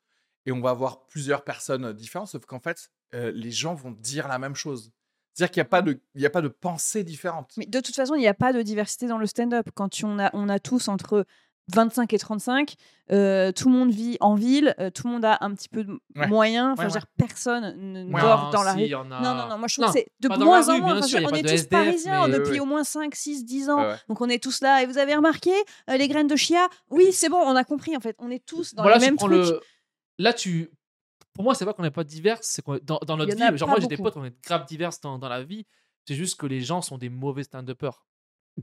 Et 0.44 0.52
on 0.52 0.61
va 0.61 0.70
avoir 0.70 1.06
plusieurs 1.06 1.44
personnes 1.44 1.92
différentes, 1.92 2.28
sauf 2.28 2.44
qu'en 2.46 2.58
fait, 2.58 2.90
euh, 3.14 3.30
les 3.32 3.52
gens 3.52 3.74
vont 3.74 3.92
dire 3.92 4.26
la 4.26 4.38
même 4.40 4.56
chose. 4.56 4.92
C'est-à-dire 5.35 5.52
qu'il 5.52 5.61
n'y 5.61 5.66
a, 5.66 5.70
pas 5.70 5.82
de- 5.82 6.00
il 6.16 6.20
y 6.20 6.26
a 6.26 6.30
pas 6.30 6.42
de 6.42 6.48
pensée 6.48 7.04
différente. 7.04 7.52
Mais 7.56 7.66
de 7.66 7.80
toute 7.80 7.94
façon, 7.94 8.16
il 8.16 8.20
n'y 8.20 8.26
a 8.28 8.35
pas 8.35 8.52
de 8.52 8.61
diversité 8.61 9.06
dans 9.06 9.18
le 9.18 9.26
stand-up. 9.26 9.68
Quand 9.74 10.02
on, 10.02 10.18
a, 10.18 10.30
on 10.35 10.48
a 10.48 10.58
tous 10.58 10.88
entre 10.88 11.24
25 11.72 12.12
et 12.12 12.18
35, 12.18 12.75
euh, 13.12 13.53
tout 13.53 13.68
le 13.68 13.75
monde 13.77 13.90
vit 13.90 14.16
en 14.20 14.35
ville, 14.35 14.75
euh, 14.81 14.90
tout 14.90 15.07
le 15.07 15.12
monde 15.12 15.25
a 15.25 15.38
un 15.42 15.55
petit 15.55 15.68
peu 15.68 15.85
de 15.85 15.92
Ouais. 16.16 16.27
moyens. 16.27 16.70
Enfin, 16.72 16.85
Ouais, 16.87 16.90
dire, 16.90 17.07
personne 17.16 17.92
ne 17.92 18.05
dort 18.20 18.51
dans 18.51 18.62
la 18.62 18.75
si, 18.75 18.87
rue. 18.87 18.94
a- 18.94 19.05
Non, 19.05 19.20
non, 19.20 19.48
non, 19.48 19.59
moi 19.59 19.68
je 19.68 19.75
trouve 19.75 19.87
Non, 19.87 19.92
que 19.92 19.98
c'est 19.98 20.09
de 20.20 20.29
moins 20.29 20.68
en 20.68 20.79
moins. 20.81 20.98
Enfin, 20.98 21.18
on 21.25 21.35
est 21.35 21.42
tous 21.42 21.48
SDF, 21.53 21.68
parisiens 21.68 22.29
depuis 22.29 22.53
ouais. 22.53 22.61
au 22.61 22.64
moins 22.66 22.85
5, 22.85 23.14
6, 23.14 23.44
10 23.44 23.70
ans. 23.70 23.94
Donc 24.09 24.20
on 24.20 24.29
est 24.29 24.42
tous 24.42 24.61
là. 24.61 24.83
Et 24.83 24.87
vous 24.87 24.98
avez 24.98 25.14
remarqué 25.14 25.53
euh, 25.88 25.96
les 25.96 26.09
graines 26.09 26.27
de 26.27 26.37
chia? 26.37 26.68
Oui, 26.90 27.12
c'est 27.12 27.29
bon, 27.29 27.38
on 27.38 27.55
a 27.57 27.64
compris 27.64 27.96
en 27.96 28.01
fait. 28.01 28.16
On 28.18 28.31
est 28.31 28.44
tous 28.44 28.75
dans 28.75 28.83
Voilà, 28.83 28.98
les 28.98 29.05
je 29.05 29.07
mêmes 29.11 29.16
prends 29.16 29.27
trucs. 29.29 29.38
le. 29.46 29.61
Là, 30.18 30.33
tu. 30.33 30.70
Pour 31.35 31.44
moi, 31.44 31.55
c'est 31.55 31.64
pas 31.64 31.72
qu'on 31.72 31.83
n'est 31.83 31.90
pas 31.90 32.05
divers, 32.05 32.38
c'est 32.42 32.61
qu'on 32.62 32.79
dans, 32.83 32.98
dans 33.07 33.16
notre 33.16 33.35
vie. 33.35 33.57
Genre, 33.59 33.68
moi, 33.68 33.79
j'ai 33.81 33.87
des 33.87 33.96
potes, 33.96 34.16
on 34.16 34.25
est 34.25 34.35
grave 34.44 34.66
divers 34.66 34.90
dans, 35.03 35.18
dans 35.18 35.29
la 35.29 35.42
vie. 35.42 35.64
C'est 36.07 36.14
juste 36.16 36.38
que 36.38 36.46
les 36.46 36.61
gens 36.61 36.83
sont 36.83 36.98
des 36.98 37.09
mauvais 37.09 37.44
stand-uppers. 37.44 38.05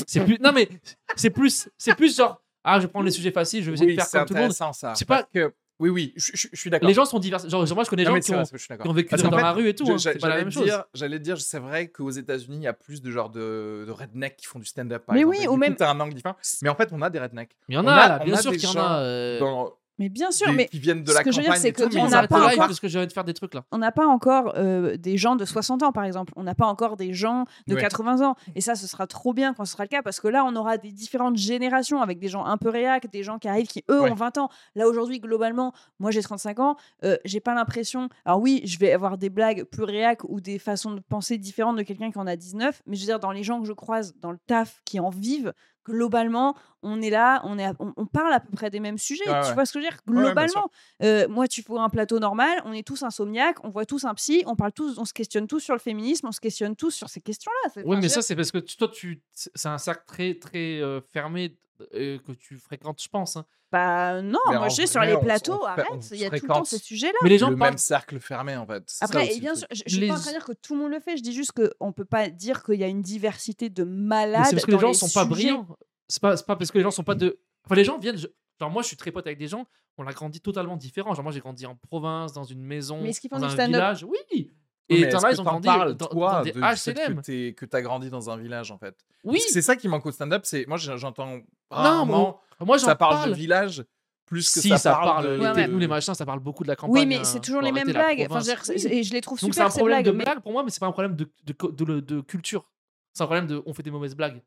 C'est 0.06 0.24
plus. 0.24 0.38
Non, 0.40 0.52
mais 0.52 0.70
c'est 1.16 1.30
plus, 1.32 1.70
c'est 1.78 1.96
plus 1.96 2.16
genre. 2.18 2.42
Ah, 2.64 2.78
je 2.80 2.86
vais 2.86 2.92
prendre 2.92 3.06
les 3.06 3.12
sujets 3.12 3.32
faciles, 3.32 3.64
je 3.64 3.70
vais 3.70 3.76
essayer 3.76 3.90
Oui, 3.92 3.96
de 3.96 4.02
faire 4.02 4.10
comme 4.12 4.26
tout 4.28 4.34
le 4.34 4.42
monde. 4.42 4.52
ça. 4.52 4.94
C'est 4.96 5.06
parce 5.08 5.24
pas- 5.24 5.30
que. 5.34 5.54
Oui, 5.82 5.90
oui, 5.90 6.14
je, 6.18 6.32
je- 6.34 6.48
je 6.52 6.60
suis 6.60 6.70
d'accord. 6.70 6.90
Les 6.90 6.94
gens 6.94 7.06
sont 7.06 7.20
divers. 7.20 7.40
Genre, 7.48 7.66
moi, 7.74 7.86
je 7.86 7.90
connais 7.90 8.04
des 8.04 8.08
gens 8.12 8.20
qui 8.20 8.34
ont, 8.34 8.44
qui 8.44 8.94
vécu 8.94 9.10
Parce 9.10 9.24
dans 9.24 9.32
la 9.32 9.54
rue 9.54 9.70
et 9.70 9.74
tout. 9.76 9.90
hein, 9.90 9.98
C'est 9.98 10.20
pas 10.20 10.28
la 10.28 10.34
j'allais 10.34 10.44
même 10.44 10.52
chose. 10.52 10.66
dire- 10.66 10.84
J'allais 10.94 11.20
dire, 11.20 11.40
c'est 11.40 11.60
vrai 11.60 11.88
qu'aux 11.88 12.10
États-Unis, 12.12 12.58
il 12.58 12.64
y 12.64 12.68
a 12.68 12.74
plus 12.74 13.02
de 13.02 13.10
genre 13.12 13.30
de, 13.30 13.86
de 13.88 13.92
rednecks 13.92 14.36
qui 14.36 14.46
font 14.46 14.60
du 14.60 14.66
stand-up. 14.66 15.04
Mais 15.10 15.20
exemple. 15.20 15.38
oui, 15.40 15.48
ou 15.48 15.52
coup, 15.52 15.58
même- 15.58 15.76
t'as 15.78 15.90
un 15.90 15.98
angle 16.02 16.14
différent. 16.16 16.36
Mais 16.64 16.68
en 16.68 16.76
fait, 16.76 16.90
on 16.92 17.02
a 17.02 17.10
des 17.10 17.20
rednecks 17.20 17.56
Mais 17.70 17.76
il 17.76 17.78
y 17.78 17.78
en 17.78 17.86
on 17.86 17.88
a, 17.88 17.96
là, 17.96 18.20
bien 18.26 18.34
a 18.34 18.42
sûr 18.42 18.52
des 18.52 18.58
qu'il 18.58 18.68
y 18.68 18.70
en 18.72 18.74
gens 18.74 18.84
a. 18.90 19.00
euh, 19.04 19.40
dans- 19.40 19.74
Mais 20.00 20.10
bien 20.10 20.32
sûr, 20.32 20.48
des- 20.48 20.54
mais 20.56 20.68
qui 20.68 20.80
viennent 20.80 21.04
de 21.04 21.10
ce 21.12 21.14
la 21.16 21.24
que 21.24 21.32
je 21.32 21.36
veux 21.38 21.42
dire, 21.44 21.50
campagne. 21.52 21.62
c'est 21.62 21.68
et 21.70 21.74
que 21.74 21.84
tout, 21.84 21.90
mais 21.94 22.02
on 22.02 22.08
ils 22.08 22.12
n'a 22.12 22.28
pas 22.28 22.40
encore- 22.48 22.68
parce 22.68 22.80
que 22.80 22.88
j'ai 22.88 22.98
envie 22.98 23.08
de 23.08 23.12
faire 23.14 23.24
des 23.26 23.34
trucs 23.34 23.54
là. 23.54 23.64
on 23.72 23.78
n'a 23.78 23.92
pas 23.92 24.08
encore 24.08 24.54
euh, 24.58 24.98
des 24.98 25.18
gens 25.18 25.36
de 25.36 25.46
60 25.46 25.84
ans, 25.84 25.92
par 25.92 26.06
exemple. 26.06 26.34
On 26.36 26.44
n'a 26.44 26.56
pas 26.56 26.66
encore 26.66 26.96
des 26.98 27.14
gens 27.14 27.46
de 27.68 27.76
Ouais. 27.76 27.82
80 27.82 28.22
ans. 28.28 28.36
Et 28.56 28.62
ça, 28.62 28.76
ce 28.76 28.88
sera 28.88 29.06
trop 29.08 29.34
bien 29.34 29.54
quand 29.54 29.66
ce 29.66 29.74
sera 29.74 29.84
le 29.84 29.90
cas, 29.90 30.02
parce 30.02 30.20
que 30.20 30.28
là, 30.28 30.44
on 30.46 30.56
aura 30.56 30.78
des 30.78 30.92
différentes 30.92 31.38
générations 31.38 32.02
avec 32.02 32.18
des 32.20 32.30
gens 32.30 32.46
un 32.46 32.58
peu 32.58 32.70
réac, 32.70 33.10
des 33.12 33.24
gens 33.24 33.38
qui 33.40 33.48
arrivent 33.48 33.68
qui, 33.68 33.84
eux, 33.92 34.02
Ouais. 34.02 34.12
ont 34.12 34.16
20 34.16 34.38
ans. 34.38 34.50
Là, 34.76 34.88
aujourd'hui, 34.88 35.20
globalement, 35.20 35.74
moi, 36.00 36.12
j'ai 36.12 36.22
35 36.22 36.60
ans. 36.60 36.76
euh, 37.04 37.18
j'ai 37.26 37.40
pas 37.42 37.54
l'impression. 37.54 38.10
Alors, 38.26 38.40
oui, 38.42 38.62
je 38.66 38.78
vais 38.80 38.94
avoir 38.94 39.18
des 39.18 39.30
blagues 39.30 39.64
plus 39.66 39.84
réac 39.84 40.24
ou 40.30 40.40
des 40.42 40.60
façons 40.60 40.92
de 40.92 41.02
penser 41.02 41.38
différentes 41.38 41.76
de 41.78 41.84
quelqu'un 41.84 42.12
qui 42.12 42.18
en 42.18 42.28
a 42.28 42.36
19. 42.36 42.82
Mais 42.88 42.96
je 42.96 43.02
veux 43.02 43.06
dire, 43.08 43.20
dans 43.20 43.32
les 43.32 43.44
gens 43.44 43.60
que 43.60 43.68
je 43.68 43.74
croise 43.74 44.14
dans 44.22 44.32
le 44.32 44.38
taf 44.48 44.82
qui 44.86 45.00
en 45.00 45.10
vivent, 45.10 45.54
globalement, 45.86 46.56
on 46.84 47.02
est 47.02 47.10
là, 47.10 47.42
on, 47.44 47.58
est 47.58 47.66
à- 47.66 47.74
on, 47.80 47.94
on 47.98 48.06
parle 48.06 48.32
à 48.34 48.40
peu 48.40 48.52
près 48.52 48.70
des 48.70 48.80
mêmes 48.80 48.98
sujets. 48.98 49.28
Ouais, 49.30 49.40
tu 49.42 49.48
ouais. 49.48 49.54
vois 49.54 49.66
ce 49.66 49.74
que 49.74 49.80
je 49.80 49.86
veux 49.86 49.90
dire? 49.90 50.00
Ouais, 50.08 50.14
Globalement. 50.24 50.70
Euh, 51.04 51.28
moi, 51.28 51.48
tu 51.48 51.62
vois 51.62 51.84
un 51.84 51.90
plateau 51.90 52.20
normal, 52.20 52.62
on 52.66 52.74
est 52.74 52.86
tous 52.86 53.04
insomniaques, 53.04 53.58
on 53.64 53.70
voit 53.70 53.86
tous 53.86 54.06
un 54.06 54.14
psy, 54.14 54.44
on 54.46 54.56
parle 54.56 54.72
tous, 54.74 54.98
on 54.98 55.06
se 55.06 55.14
questionne 55.14 55.48
tous 55.48 55.60
sur 55.60 55.74
le 55.74 55.80
féminisme, 55.80 56.28
on 56.28 56.32
se 56.32 56.40
questionne 56.40 56.76
tous 56.76 56.92
sur 56.92 57.10
ces 57.10 57.22
questions-là. 57.22 57.84
Oui, 57.86 57.98
mais 58.02 58.10
ça, 58.10 58.22
c'est 58.22 58.36
parce 58.36 58.52
que 58.52 58.60
toi, 58.60 58.88
tu, 58.90 59.22
c'est 59.34 59.68
un 59.70 59.78
cercle 59.78 60.04
très, 60.06 60.36
très 60.36 60.80
euh, 60.82 61.02
fermé 61.12 61.58
euh, 61.94 62.18
que 62.20 62.32
tu 62.34 62.58
fréquentes, 62.58 63.02
je 63.02 63.08
pense. 63.10 63.36
hein. 63.38 63.46
bah 63.72 64.22
non, 64.22 64.40
Mais 64.50 64.58
moi 64.58 64.70
je 64.70 64.76
sais 64.76 64.88
sur 64.88 65.02
les 65.02 65.18
plateaux, 65.18 65.66
arrête, 65.66 65.86
il 66.12 66.18
y 66.18 66.26
a 66.26 66.30
tout 66.30 66.36
le 66.44 66.48
temps 66.48 66.64
ces 66.64 66.78
sujets-là. 66.80 67.14
Mais 67.24 67.30
les 67.30 67.38
gens 67.38 67.50
le 67.50 67.58
parlent. 67.58 67.72
même 67.72 67.78
cercle 67.78 68.20
fermé 68.20 68.56
en 68.56 68.66
fait. 68.66 68.84
Ça 68.88 69.06
Après, 69.06 69.36
et 69.36 69.40
bien 69.40 69.56
sûr, 69.56 69.68
je, 69.72 69.82
je 69.86 69.90
suis 69.92 70.00
Les- 70.02 70.08
pas 70.08 70.16
en 70.16 70.20
train 70.20 70.32
de 70.32 70.36
dire 70.38 70.46
que 70.46 70.54
tout 70.54 70.76
le 70.76 70.82
monde 70.82 70.92
le 70.92 71.00
fait, 71.00 71.18
je 71.18 71.24
dis 71.24 71.34
juste 71.34 71.52
qu'on 71.54 71.92
peut 71.92 72.06
pas 72.06 72.30
dire 72.30 72.64
qu'il 72.64 72.76
y 72.80 72.84
a 72.84 72.88
une 72.88 73.02
diversité 73.02 73.70
de 73.70 73.84
malades. 73.84 74.46
c'est 74.46 74.56
parce 74.56 74.66
que 74.66 74.72
les 74.72 74.80
gens 74.80 74.94
sont 74.94 75.10
pas 75.10 75.26
brillants. 75.26 75.68
C'est 76.08 76.22
pas, 76.22 76.36
parce 76.38 76.72
que 76.72 76.78
les 76.78 76.84
gens 76.84 76.92
sont 76.92 77.04
pas 77.04 77.16
de. 77.16 77.40
Enfin, 77.66 77.76
les 77.76 77.84
gens 77.84 77.98
viennent. 78.00 78.18
je- 78.18 78.28
Genre, 78.60 78.70
moi, 78.70 78.82
je 78.82 78.88
suis 78.88 78.98
très 78.98 79.12
pote 79.12 79.26
avec 79.26 79.38
des 79.40 79.48
gens. 79.48 79.66
On 79.98 80.06
a 80.06 80.12
grandi 80.12 80.42
totalement 80.42 80.76
différents. 80.76 81.14
Genre, 81.14 81.24
moi, 81.24 81.32
j'ai 81.32 81.40
grandi 81.40 81.66
en 81.66 81.76
province, 81.76 82.34
dans 82.34 82.44
une 82.44 82.62
maison, 82.62 83.00
Mais 83.02 83.10
est-ce 83.12 83.22
qu'ils 83.22 83.30
font 83.30 83.38
dans 83.38 83.48
du 83.48 83.54
un 83.54 83.56
stand-up? 83.56 83.70
village. 83.74 84.04
Oui. 84.04 84.52
Et 84.90 85.08
t'en 85.10 85.20
as, 85.24 85.32
ils 85.32 85.40
ont 85.42 85.44
grandi 85.44 85.66
parles, 85.68 85.94
dans, 85.96 86.08
toi, 86.08 86.32
dans 86.34 86.42
des 86.42 86.52
de- 86.52 86.60
HLM. 86.60 87.16
que 87.18 87.22
t'es- 87.22 87.54
que 87.56 87.66
t'as 87.66 87.82
grandi 87.82 88.10
dans 88.10 88.30
un 88.30 88.38
village 88.38 88.72
en 88.72 88.78
fait? 88.78 88.96
Oui. 89.24 89.38
Parce 89.40 89.52
C'est 89.52 89.62
ça 89.62 89.76
qui 89.76 89.88
manque 89.88 90.06
au 90.06 90.12
stand-up, 90.12 90.42
c'est 90.46 90.66
moi 90.68 90.78
j'entends 90.78 91.40
Non, 91.72 92.06
moi, 92.06 92.78
j'en 92.78 92.88
ça 92.88 92.96
parle, 92.96 93.30
de 93.30 93.36
village 93.36 93.86
plus 94.26 94.52
que 94.54 94.60
si, 94.60 94.70
ça, 94.70 94.78
ça 94.78 94.92
parle, 94.92 95.06
parle. 95.06 95.24
de, 95.26 95.40
Ouais, 95.40 95.68
de- 95.68 95.78
les 95.78 95.88
machins, 95.88 96.14
ça 96.14 96.26
parle 96.26 96.40
beaucoup 96.40 96.64
de 96.64 96.68
la 96.70 96.76
campagne. 96.76 96.94
Oui, 97.02 97.06
mais 97.08 97.18
hein. 97.18 97.24
c'est 97.24 97.40
toujours 97.40 97.62
les 97.62 97.72
mêmes 97.72 97.88
blagues. 97.88 98.26
Enfin, 98.30 98.40
dire, 98.42 98.64
c'est- 98.64 98.78
c'est- 98.78 98.94
et 98.94 99.04
je 99.04 99.12
les 99.14 99.22
trouve 99.22 99.40
Donc, 99.40 99.54
c'est 99.54 99.62
super 99.62 99.66
un 99.68 99.70
ces 99.72 99.80
problème 99.80 100.04
blagues. 100.04 100.14
de 100.14 100.18
mais- 100.18 100.24
blague 100.24 100.40
pour 100.42 100.52
moi, 100.52 100.64
mais 100.64 100.70
c'est 100.70 100.80
pas 100.80 100.86
un 100.88 100.92
problème 100.92 101.16
de, 101.16 102.22
culture. 102.22 102.72
C'est 103.14 103.24
un 103.24 103.26
problème 103.26 103.48
de. 103.48 103.62
On 103.66 103.74
fait 103.74 103.82
des 103.84 103.90
mauvaises 103.92 104.16
blagues. 104.16 104.42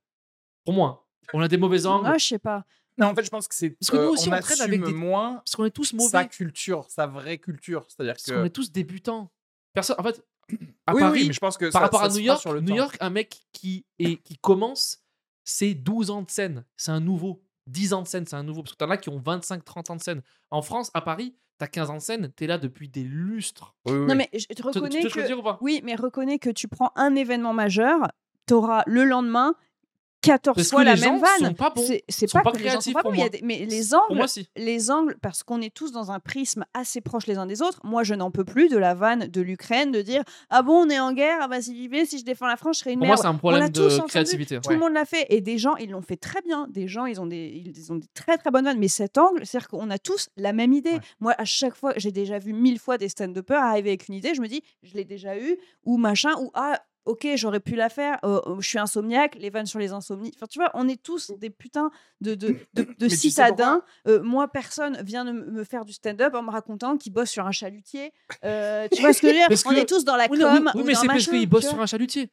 Pour 0.64 0.74
moi. 0.74 1.06
On 1.32 1.40
a 1.40 1.48
des 1.48 1.56
mauvais 1.56 1.84
angles. 1.86 2.06
Ah, 2.06 2.18
je 2.18 2.26
sais 2.26 2.38
pas. 2.38 2.64
Non, 2.98 3.06
en 3.08 3.14
fait, 3.14 3.24
je 3.24 3.30
pense 3.30 3.48
que 3.48 3.54
c'est 3.54 3.70
Parce 3.70 3.90
que 3.90 3.96
nous 3.96 4.02
euh, 4.02 4.08
aussi, 4.10 4.28
on, 4.28 4.32
on 4.36 4.40
traîne 4.40 4.60
avec 4.60 4.84
des- 4.84 4.92
moins 4.92 5.36
Parce 5.36 5.56
qu'on 5.56 5.64
est 5.64 5.70
tous 5.70 5.94
mauvais. 5.94 6.10
sa 6.10 6.24
culture, 6.26 6.84
sa 6.90 7.06
vraie 7.06 7.38
culture, 7.38 7.84
c'est-à-dire 7.88 8.14
Parce 8.14 8.24
qu'on 8.26 8.42
que 8.42 8.46
est 8.46 8.50
tous 8.50 8.70
débutants. 8.70 9.30
Personne. 9.72 9.96
En 9.98 10.02
fait, 10.02 10.22
à 10.86 10.94
oui, 10.94 11.00
Paris, 11.00 11.20
oui, 11.20 11.26
mais 11.28 11.32
je 11.32 11.40
pense 11.40 11.56
que 11.56 11.66
par 11.66 11.72
ça- 11.72 11.78
rapport 11.80 12.00
ça 12.00 12.06
à 12.06 12.08
New 12.10 12.18
York, 12.20 12.40
sur 12.40 12.52
le 12.52 12.60
New 12.60 12.68
temps. 12.68 12.76
York, 12.76 12.96
un 13.00 13.10
mec 13.10 13.40
qui, 13.52 13.84
est, 13.98 14.16
qui 14.22 14.36
commence, 14.38 14.98
c'est 15.44 15.74
12 15.74 16.10
ans 16.10 16.22
de 16.22 16.30
scène. 16.30 16.64
C'est 16.76 16.90
un 16.92 17.00
nouveau. 17.00 17.42
10 17.68 17.92
ans 17.92 18.02
de 18.02 18.08
scène, 18.08 18.26
c'est 18.26 18.36
un 18.36 18.42
nouveau. 18.42 18.62
Parce 18.62 18.72
que 18.72 18.78
t'en 18.78 18.90
as 18.90 18.96
qui 18.96 19.08
ont 19.08 19.20
25-30 19.20 19.92
ans 19.92 19.96
de 19.96 20.02
scène. 20.02 20.22
En 20.50 20.62
France, 20.62 20.90
à 20.94 21.00
Paris, 21.00 21.34
t'as 21.58 21.68
15 21.68 21.90
ans 21.90 21.94
de 21.96 22.00
scène, 22.00 22.32
t'es 22.34 22.46
là 22.48 22.58
depuis 22.58 22.88
des 22.88 23.04
lustres. 23.04 23.74
Oui, 23.86 23.92
Non, 23.92 24.08
oui. 24.08 24.14
mais 24.16 24.28
je 24.32 24.46
te 24.46 24.54
Tu, 24.54 24.54
tu 24.54 24.62
reconnais 24.62 25.00
te 25.02 25.08
que. 25.08 25.26
dire 25.26 25.38
ou 25.38 25.42
pas 25.42 25.58
Oui, 25.60 25.80
mais 25.84 25.94
reconnais 25.94 26.38
que 26.38 26.50
tu 26.50 26.66
prends 26.68 26.90
un 26.96 27.14
événement 27.14 27.52
majeur, 27.52 28.08
t'auras 28.46 28.82
le 28.86 29.04
lendemain 29.04 29.54
14 30.22 30.54
Parce 30.56 30.70
fois 30.70 30.80
que 30.80 30.84
la 30.86 30.94
les 30.94 31.00
même 31.02 31.20
vanne. 31.20 31.48
sont 31.48 31.54
pas 31.54 31.70
bons. 31.70 31.82
C'est 31.86 32.04
c'est 32.08 32.26
sont 32.28 32.38
pas, 32.38 32.44
pas 32.44 32.52
que 32.52 32.62
les 32.62 32.70
gens 32.70 32.80
sont 32.80 32.92
pas 32.92 33.02
bons, 33.02 33.10
des- 33.12 33.40
mais 33.42 33.66
les 33.66 33.92
angles, 33.94 34.14
moi, 34.14 34.28
si. 34.28 34.48
les 34.56 34.90
angles, 34.90 35.16
parce 35.20 35.42
qu'on 35.42 35.60
est 35.60 35.74
tous 35.74 35.92
dans 35.92 36.10
un 36.12 36.20
prisme 36.20 36.64
assez 36.74 37.00
proche 37.00 37.26
les 37.26 37.36
uns 37.38 37.46
des 37.46 37.60
autres. 37.60 37.80
Moi, 37.84 38.04
je 38.04 38.14
n'en 38.14 38.30
peux 38.30 38.44
plus 38.44 38.68
de 38.68 38.76
la 38.78 38.94
vanne 38.94 39.26
de 39.26 39.40
l'Ukraine, 39.40 39.90
de 39.92 40.00
dire 40.00 40.22
ah 40.48 40.62
bon, 40.62 40.86
on 40.86 40.88
est 40.90 41.00
en 41.00 41.12
guerre, 41.12 41.38
ah 41.42 41.48
bah 41.48 41.60
si 41.60 41.76
j'y 41.76 41.88
vais, 41.88 42.04
si 42.06 42.18
je 42.18 42.24
défends 42.24 42.46
la 42.46 42.56
France, 42.56 42.76
je 42.76 42.80
serai 42.80 42.92
une 42.92 43.00
Pour 43.00 43.08
moi, 43.08 43.16
c'est 43.16 43.26
un 43.26 43.34
problème 43.34 43.68
de 43.68 43.82
entendu. 43.86 44.02
créativité. 44.08 44.60
Tout 44.60 44.70
le 44.70 44.78
monde 44.78 44.92
l'a 44.94 45.04
fait 45.04 45.26
et 45.28 45.40
des 45.40 45.58
gens 45.58 45.74
ils 45.76 45.90
l'ont 45.90 46.02
fait 46.02 46.16
très 46.16 46.40
bien. 46.42 46.66
Des 46.70 46.86
gens 46.88 47.06
ils 47.06 47.20
ont 47.20 47.26
des 47.26 47.62
ils 47.76 47.92
ont 47.92 47.96
des 47.96 48.06
très 48.14 48.38
très 48.38 48.50
bonnes 48.50 48.64
vannes. 48.64 48.78
Mais 48.78 48.88
cet 48.88 49.18
angle, 49.18 49.44
c'est-à-dire 49.44 49.68
qu'on 49.68 49.90
a 49.90 49.98
tous 49.98 50.28
la 50.36 50.52
même 50.52 50.72
idée. 50.72 50.92
Ouais. 50.92 51.00
Moi 51.20 51.34
à 51.36 51.44
chaque 51.44 51.74
fois, 51.74 51.92
j'ai 51.96 52.12
déjà 52.12 52.38
vu 52.38 52.52
mille 52.52 52.78
fois 52.78 52.96
des 52.96 53.08
stand-uppers 53.08 53.60
arriver 53.62 53.90
avec 53.90 54.08
une 54.08 54.14
idée. 54.14 54.34
Je 54.34 54.40
me 54.40 54.46
dis 54.48 54.62
je 54.84 54.94
l'ai 54.94 55.04
déjà 55.04 55.36
eu 55.36 55.56
ou 55.84 55.96
machin 55.96 56.30
ou 56.40 56.50
ah 56.54 56.80
ok 57.04 57.26
j'aurais 57.36 57.60
pu 57.60 57.74
la 57.74 57.88
faire. 57.88 58.18
euh, 58.24 58.40
euh, 58.46 58.56
je 58.60 58.68
suis 58.68 58.78
insomniaque. 58.78 59.36
Les 59.36 59.50
vannes 59.50 59.66
sur 59.66 59.78
les 59.78 59.92
insomnies. 59.92 60.32
Enfin 60.36 60.46
tu 60.48 60.58
vois, 60.58 60.70
on 60.74 60.88
est 60.88 61.02
tous 61.02 61.30
des 61.38 61.50
putains 61.50 61.90
de 62.20 62.56
citadins. 63.08 63.82
Euh, 64.08 64.22
moi 64.22 64.48
personne 64.48 65.00
vient 65.02 65.24
de 65.24 65.32
me 65.32 65.64
faire 65.64 65.84
du 65.84 65.92
stand-up 65.92 66.34
en 66.34 66.42
me 66.42 66.50
racontant 66.50 66.96
qu'il 66.96 67.12
bosse 67.12 67.30
sur 67.30 67.46
un 67.46 67.52
chalutier. 67.52 68.12
Euh, 68.44 68.88
tu 68.92 69.00
vois 69.00 69.12
ce 69.12 69.20
que 69.20 69.28
je 69.28 69.32
veux 69.32 69.38
dire? 69.38 69.48
Parce 69.48 69.64
On 69.66 69.70
que- 69.70 69.74
est 69.76 69.86
tous 69.86 70.04
dans 70.04 70.16
la 70.16 70.26
Oui, 70.30 70.38
com. 70.38 70.48
oui, 70.52 70.70
oui, 70.76 70.82
ou 70.82 70.84
mais 70.84 70.94
c'est 70.94 71.06
parce 71.06 71.26
qu'il 71.26 71.48
bosse 71.48 71.68
sur 71.68 71.80
un 71.80 71.86
chalutier. 71.86 72.30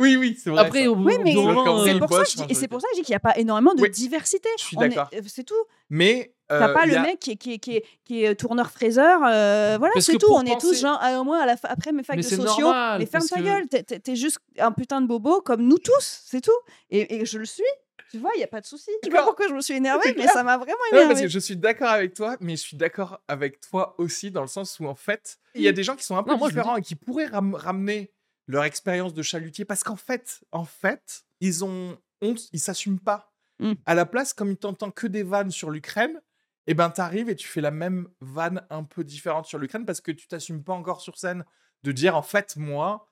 Oui, 0.00 0.16
oui, 0.16 0.36
c'est 0.42 0.50
vrai. 0.50 0.60
Après, 0.62 0.84
ça. 0.84 0.90
au 0.90 0.96
Oui, 0.96 1.14
mais 1.22 1.34
bout 1.34 1.40
d'un 1.42 1.46
moment, 1.46 1.64
Quand 1.64 1.84
c'est 1.84 1.94
euh, 1.94 1.98
pour, 1.98 2.12
ça 2.12 2.24
que 2.24 2.30
je 2.30 2.36
dis- 2.38 2.42
et 2.48 2.54
c'est 2.54 2.62
jeu 2.62 2.68
pour 2.68 2.80
ça 2.80 2.86
que 2.88 2.96
je 2.96 3.00
dis 3.00 3.04
qu'il 3.06 3.12
n'y 3.12 3.16
a 3.16 3.20
pas 3.20 3.36
énormément 3.38 3.74
de 3.74 3.82
Oui, 3.82 3.90
diversité. 3.90 4.48
je 4.58 4.64
suis 4.64 4.76
d'accord. 4.76 5.08
euh, 5.14 5.20
C'est 5.26 5.44
tout. 5.44 5.54
Mais. 5.90 6.34
T'as 6.48 6.68
euh, 6.70 6.74
pas 6.74 6.84
il 6.84 6.88
y 6.88 6.92
le 6.92 6.98
a- 6.98 7.02
mec 7.02 7.20
qui 7.20 7.30
est, 7.32 7.36
qui 7.36 7.52
est, 7.52 7.58
qui 7.58 7.76
est, 7.76 7.84
qui 8.04 8.24
est 8.24 8.34
tourneur-fraiseur. 8.34 9.20
euh, 9.24 9.76
voilà, 9.78 9.94
c'est 10.00 10.16
tout. 10.18 10.32
On 10.32 10.42
est 10.44 10.60
tous 10.60 10.80
genre, 10.80 10.98
ah, 11.00 11.22
moi, 11.22 11.38
à 11.42 11.46
la 11.46 11.56
fa- 11.56 11.68
après 11.68 11.92
mes 11.92 12.02
facs 12.02 12.16
Mais 12.16 12.22
de 12.22 12.28
sociaux, 12.28 12.66
normal, 12.66 12.98
mais 12.98 13.06
ferme 13.06 13.24
ta 13.28 13.36
que- 13.36 13.42
gueule. 13.42 13.68
T'es- 13.68 14.16
juste 14.16 14.38
un 14.58 14.72
putain 14.72 15.00
de 15.00 15.06
bobo 15.06 15.42
comme 15.42 15.62
nous 15.62 15.78
tous. 15.78 16.22
C'est 16.24 16.40
tout. 16.40 16.50
Et, 16.90 17.20
et 17.20 17.24
je 17.24 17.38
le 17.38 17.44
suis. 17.44 17.62
Tu 18.10 18.18
vois, 18.18 18.30
il 18.34 18.38
n'y 18.38 18.42
a 18.44 18.48
pas 18.48 18.60
de 18.60 18.66
souci. 18.66 18.86
Je 18.86 19.06
sais 19.06 19.10
pas 19.10 19.18
D'accord. 19.18 19.26
pourquoi 19.36 19.46
je 19.48 19.54
me 19.54 19.60
suis 19.60 19.74
énervée, 19.76 20.12
mais 20.16 20.26
ça 20.26 20.42
m'a 20.42 20.56
vraiment 20.56 20.74
énervée. 20.90 21.08
parce 21.10 21.20
que 21.20 21.28
je 21.28 21.38
suis 21.38 21.56
d'accord 21.56 21.90
avec 21.90 22.14
toi, 22.14 22.36
mais 22.40 22.56
je 22.56 22.62
suis 22.62 22.76
d'accord 22.76 23.20
avec 23.28 23.60
toi 23.60 23.94
aussi 23.98 24.32
dans 24.32 24.40
le 24.42 24.48
sens 24.48 24.80
où 24.80 24.86
en 24.86 24.96
fait, 24.96 25.36
il 25.54 25.62
y 25.62 25.68
a 25.68 25.72
des 25.72 25.84
gens 25.84 25.94
qui 25.94 26.02
sont 26.04 26.16
un 26.16 26.24
peu 26.24 26.34
Non, 26.34 26.46
différents 26.48 26.74
et 26.76 26.82
qui 26.82 26.96
pourraient 26.96 27.26
ram- 27.26 27.54
ramener 27.54 28.10
leur 28.50 28.64
expérience 28.64 29.14
de 29.14 29.22
chalutier 29.22 29.64
parce 29.64 29.84
qu'en 29.84 29.96
fait, 29.96 30.42
en 30.52 30.64
fait, 30.64 31.24
ils 31.40 31.64
ont 31.64 31.98
honte, 32.20 32.48
ils 32.52 32.60
s'assument 32.60 33.00
pas. 33.00 33.32
Mm. 33.60 33.72
À 33.86 33.94
la 33.94 34.06
place, 34.06 34.34
comme 34.34 34.50
ils 34.50 34.56
t'entendent 34.56 34.94
que 34.94 35.06
des 35.06 35.22
vannes 35.22 35.50
sur 35.50 35.70
l'Ukraine, 35.70 36.20
eh 36.66 36.74
ben 36.74 36.90
t'arrives 36.90 37.30
et 37.30 37.36
tu 37.36 37.48
fais 37.48 37.60
la 37.60 37.70
même 37.70 38.08
vanne 38.20 38.62
un 38.70 38.84
peu 38.84 39.04
différente 39.04 39.46
sur 39.46 39.58
l'Ukraine 39.58 39.86
parce 39.86 40.00
que 40.00 40.12
tu 40.12 40.26
t'assumes 40.26 40.62
pas 40.62 40.74
encore 40.74 41.00
sur 41.00 41.16
scène 41.16 41.44
de 41.82 41.92
dire 41.92 42.16
en 42.16 42.22
fait 42.22 42.56
moi. 42.56 43.09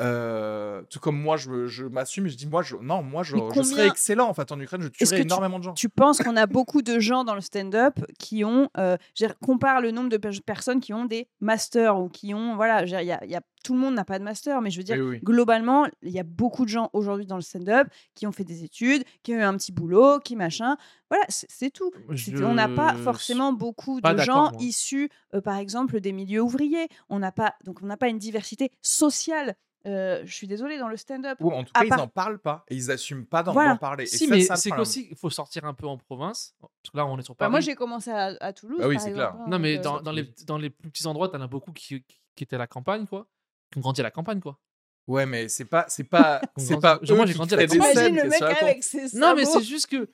Euh, 0.00 0.82
tout 0.90 0.98
comme 1.00 1.20
moi, 1.20 1.36
je, 1.36 1.66
je 1.66 1.84
m'assume 1.84 2.26
et 2.26 2.30
je 2.30 2.36
dis 2.36 2.46
moi, 2.46 2.62
je, 2.62 2.76
non, 2.76 3.02
moi, 3.02 3.22
je, 3.22 3.36
je 3.36 3.40
serais 3.40 3.62
combien- 3.62 3.86
excellent 3.86 4.28
en 4.28 4.34
fait 4.34 4.50
en 4.52 4.58
Ukraine, 4.60 4.82
je 4.82 4.88
tuerais 4.88 5.16
tu- 5.16 5.22
énormément 5.22 5.58
de 5.58 5.64
gens. 5.64 5.74
Tu 5.74 5.88
penses 5.88 6.18
qu'on 6.18 6.36
a 6.36 6.46
beaucoup 6.46 6.82
de 6.82 6.98
gens 6.98 7.24
dans 7.24 7.34
le 7.34 7.40
stand-up 7.40 7.94
qui 8.18 8.44
ont, 8.44 8.68
euh, 8.78 8.96
compare 9.42 9.80
le 9.80 9.90
nombre 9.90 10.08
de 10.08 10.16
pe- 10.16 10.40
personnes 10.44 10.80
qui 10.80 10.92
ont 10.92 11.04
des 11.04 11.28
masters 11.40 11.98
ou 12.00 12.08
qui 12.08 12.34
ont, 12.34 12.56
voilà, 12.56 12.82
il 12.84 12.90
y 12.90 12.94
a- 13.12 13.24
il 13.24 13.30
y 13.30 13.36
a- 13.36 13.42
tout 13.62 13.74
le 13.74 13.80
monde 13.80 13.94
n'a 13.94 14.06
pas 14.06 14.18
de 14.18 14.24
master, 14.24 14.62
mais 14.62 14.70
je 14.70 14.78
veux 14.78 14.84
dire, 14.84 14.96
Oui, 14.96 15.02
oui. 15.16 15.20
globalement, 15.22 15.86
il 16.02 16.12
y 16.12 16.18
a 16.18 16.22
beaucoup 16.22 16.64
de 16.64 16.70
gens 16.70 16.88
aujourd'hui 16.94 17.26
dans 17.26 17.36
le 17.36 17.42
stand-up 17.42 17.88
qui 18.14 18.26
ont 18.26 18.32
fait 18.32 18.44
des 18.44 18.64
études, 18.64 19.04
qui 19.22 19.34
ont 19.34 19.38
eu 19.38 19.42
un 19.42 19.54
petit 19.56 19.70
boulot, 19.70 20.18
qui 20.18 20.34
machin. 20.34 20.76
Voilà, 21.10 21.24
c'est 21.28 21.70
tout. 21.70 21.90
Je 22.10 22.42
On 22.42 22.54
n'a 22.54 22.68
pas 22.68 22.94
forcément 22.94 23.52
beaucoup 23.52 24.00
pas 24.00 24.14
de 24.14 24.22
gens 24.22 24.50
moi. 24.52 24.60
issus, 24.60 25.10
euh, 25.34 25.40
par 25.42 25.56
exemple, 25.56 26.00
des 26.00 26.12
milieux 26.12 26.40
ouvriers. 26.40 26.88
On 27.10 27.18
n'a 27.18 27.32
pas, 27.32 27.54
donc 27.64 27.80
on 27.82 27.86
n'a 27.86 27.96
pas 27.98 28.08
une 28.08 28.18
diversité 28.18 28.70
sociale. 28.80 29.54
Euh, 29.86 30.20
je 30.26 30.34
suis 30.34 30.46
désolée 30.46 30.78
dans 30.78 30.88
le 30.88 30.96
stand-up. 30.98 31.38
Ou 31.40 31.50
en 31.52 31.64
tout 31.64 31.72
cas, 31.72 31.84
ils 31.84 31.88
n'en 31.88 32.06
parlent 32.06 32.38
pas 32.38 32.64
et 32.68 32.74
ils 32.74 32.90
assument 32.90 33.24
pas 33.24 33.42
d'en 33.42 33.52
Voilà. 33.54 33.76
parler. 33.76 34.04
Et 34.04 34.06
Si, 34.08 34.26
ça, 34.26 34.34
mais 34.34 34.42
c'est 34.56 34.70
qu'aussi, 34.70 35.08
il 35.10 35.16
faut 35.16 35.30
sortir 35.30 35.64
un 35.64 35.72
peu 35.72 35.86
en 35.86 35.96
province. 35.96 36.54
Parce 36.60 36.92
que 36.92 36.96
là, 36.98 37.06
on 37.06 37.18
est 37.18 37.22
sur 37.22 37.32
Bah, 37.34 37.38
Paris. 37.40 37.50
moi, 37.52 37.60
j'ai 37.60 37.74
commencé 37.74 38.10
à, 38.10 38.36
à 38.40 38.52
Toulouse. 38.52 38.78
Bah 38.78 38.88
oui, 38.88 38.98
c'est 39.00 39.12
clair. 39.12 39.34
hein, 39.38 39.44
Non, 39.48 39.58
mais 39.58 39.78
dans, 39.78 39.96
euh, 39.98 40.00
dans, 40.02 40.12
les, 40.12 40.30
dans 40.46 40.58
les 40.58 40.68
plus 40.68 40.90
petits 40.90 41.06
endroits, 41.06 41.28
t'en 41.30 41.40
as 41.40 41.46
beaucoup 41.46 41.72
qui, 41.72 42.02
qui, 42.02 42.20
qui 42.36 42.44
étaient 42.44 42.56
à 42.56 42.58
la 42.58 42.66
campagne, 42.66 43.06
quoi. 43.06 43.26
Qui 43.72 43.78
ont 43.78 43.80
grandi 43.80 44.00
à 44.02 44.04
la 44.04 44.10
campagne, 44.10 44.40
quoi. 44.40 44.58
Ouais, 45.06 45.24
mais 45.24 45.48
c'est 45.48 45.64
pas, 45.64 45.86
c'est 45.88 46.04
pas, 46.04 46.40
c'est 46.58 46.78
pas. 46.78 46.98
Genre, 47.02 47.16
moi, 47.16 47.24
j'ai 47.26 47.32
grandi 47.34 47.54
à 47.54 47.56
la 47.56 47.66
campagne. 47.66 47.90
Imagine 47.92 48.16
le 48.16 48.28
mec 48.28 48.42
avec 48.42 48.84
ses 48.84 49.16
Non, 49.18 49.34
mais 49.34 49.44
c'est 49.46 49.62
juste 49.62 49.86
que. 49.86 50.10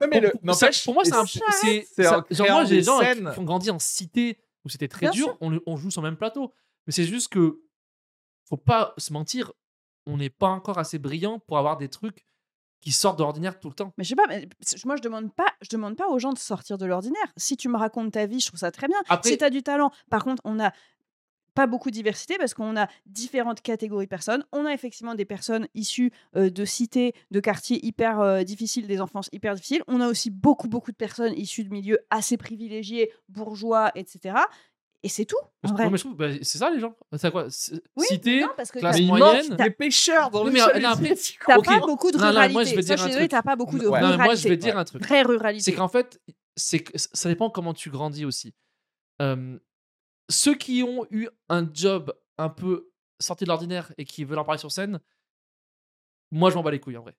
Non, 0.00 0.08
mais 0.10 0.20
le, 0.20 0.30
pour, 0.30 0.40
moi, 0.42 0.54
c'est 0.54 0.66
un. 1.14 1.24
c'est- 1.26 1.86
genre, 2.02 2.24
moi, 2.48 2.64
j'ai 2.64 2.76
des 2.76 2.82
gens 2.82 2.98
qui- 3.00 3.38
ont 3.40 3.44
grandi 3.44 3.70
en 3.70 3.78
cité 3.78 4.38
où 4.64 4.68
c'était 4.70 4.88
très 4.88 5.10
dur, 5.10 5.36
on 5.40 5.76
joue 5.76 5.90
sur 5.90 6.00
le 6.02 6.08
même 6.08 6.16
plateau. 6.16 6.52
Mais 6.86 6.92
c'est 6.94 7.04
juste 7.04 7.28
que. 7.28 7.60
Faut 8.54 8.62
pas 8.62 8.94
se 8.98 9.12
mentir, 9.12 9.52
on 10.06 10.16
n'est 10.16 10.30
pas 10.30 10.46
encore 10.48 10.78
assez 10.78 10.98
brillant 11.00 11.40
pour 11.40 11.58
avoir 11.58 11.76
des 11.76 11.88
trucs 11.88 12.24
qui 12.80 12.92
sortent 12.92 13.18
de 13.18 13.24
l'ordinaire 13.24 13.58
tout 13.58 13.68
le 13.68 13.74
temps. 13.74 13.92
Mais 13.98 14.04
je 14.04 14.10
sais 14.10 14.14
pas, 14.14 14.26
mais 14.28 14.48
moi 14.84 14.94
je 14.96 15.02
demande 15.02 15.34
pas, 15.34 15.46
je 15.60 15.68
demande 15.70 15.96
pas 15.96 16.06
aux 16.08 16.18
gens 16.20 16.32
de 16.32 16.38
sortir 16.38 16.78
de 16.78 16.86
l'ordinaire. 16.86 17.32
Si 17.36 17.56
tu 17.56 17.68
me 17.68 17.76
racontes 17.76 18.12
ta 18.12 18.26
vie, 18.26 18.38
je 18.38 18.46
trouve 18.46 18.60
ça 18.60 18.70
très 18.70 18.86
bien. 18.86 18.98
Après- 19.08 19.30
Si 19.30 19.38
tu 19.38 19.44
as 19.44 19.50
du 19.50 19.62
talent, 19.64 19.90
par 20.10 20.22
contre, 20.22 20.40
on 20.44 20.60
a 20.60 20.70
pas 21.54 21.66
beaucoup 21.66 21.88
de 21.90 21.94
diversité 21.94 22.36
parce 22.36 22.52
qu'on 22.54 22.76
a 22.76 22.88
différentes 23.06 23.60
catégories 23.60 24.06
de 24.06 24.10
personnes. 24.10 24.44
On 24.52 24.66
a 24.66 24.72
effectivement 24.74 25.14
des 25.14 25.24
personnes 25.24 25.66
issues 25.74 26.12
euh, 26.36 26.50
de 26.50 26.64
cités, 26.64 27.14
de 27.30 27.40
quartiers 27.40 27.84
hyper 27.84 28.20
euh, 28.20 28.42
difficiles, 28.42 28.86
des 28.86 29.00
enfances 29.00 29.30
hyper 29.32 29.54
difficiles. 29.54 29.82
On 29.88 30.00
a 30.00 30.08
aussi 30.08 30.30
beaucoup, 30.30 30.68
beaucoup 30.68 30.90
de 30.92 30.96
personnes 30.96 31.32
issues 31.36 31.64
de 31.64 31.70
milieux 31.70 31.98
assez 32.10 32.36
privilégiés, 32.36 33.10
bourgeois, 33.28 33.90
etc. 33.94 34.34
Et 35.04 35.08
c'est 35.10 35.26
tout, 35.26 35.36
en 35.64 35.72
vrai. 35.74 35.84
non, 35.84 35.90
mais 35.90 35.98
je 35.98 36.02
trouve, 36.04 36.16
bah, 36.16 36.30
c'est 36.40 36.56
ça 36.56 36.70
les 36.70 36.80
gens. 36.80 36.96
C'est 37.18 37.30
quoi 37.30 37.44
Oui, 37.96 38.06
Cité, 38.06 38.40
non, 38.40 38.48
parce 38.56 38.70
que 38.70 38.78
classe 38.78 38.98
Mais 38.98 39.06
moyenne. 39.06 39.54
des 39.54 39.70
pêcheurs 39.70 40.30
dans 40.30 40.42
le 40.44 40.50
mais, 40.50 40.60
après, 40.60 41.14
tu 41.14 41.38
T'as 41.46 41.58
Ok. 41.58 41.66
pas 41.66 41.78
beaucoup 41.80 42.10
de 42.10 42.16
Non, 42.16 42.22
non, 42.24 42.30
ruralité. 42.30 42.52
moi, 42.54 42.64
je 42.64 42.74
vais 42.74 42.82
dire 42.82 43.02
un 43.04 43.08
truc. 43.10 43.30
t'as 43.30 43.42
pas 43.42 43.54
beaucoup 43.54 43.78
de 43.78 43.86
Ouais. 43.86 44.00
Non, 44.00 44.06
mais 44.08 44.12
ruralité. 44.14 44.24
moi, 44.24 44.34
je 44.34 44.48
vais 44.48 44.56
dire 44.56 44.78
un 44.78 44.84
truc. 44.84 45.02
Très 45.02 45.20
ruralité. 45.22 45.62
c'est 45.62 45.74
qu'en 45.76 45.88
fait, 45.88 46.18
c'est 46.56 46.78
que 46.78 46.92
ça 46.96 47.28
dépend 47.28 47.50
comment 47.50 47.74
tu 47.74 47.90
grandis 47.90 48.24
aussi. 48.24 48.54
Euh, 49.20 49.58
ceux 50.30 50.54
qui 50.54 50.82
ont 50.82 51.06
eu 51.10 51.28
un 51.50 51.68
job 51.70 52.14
un 52.38 52.48
peu 52.48 52.90
sorti 53.20 53.44
de 53.44 53.50
l'ordinaire 53.50 53.92
et 53.98 54.06
qui 54.06 54.24
veulent 54.24 54.38
en 54.38 54.44
parler 54.44 54.58
sur 54.58 54.72
scène, 54.72 55.00
moi 56.30 56.48
je 56.50 56.54
m'en 56.56 56.62
bats 56.62 56.70
les 56.70 56.80
couilles 56.80 56.96
en 56.96 57.02
vrai. 57.02 57.12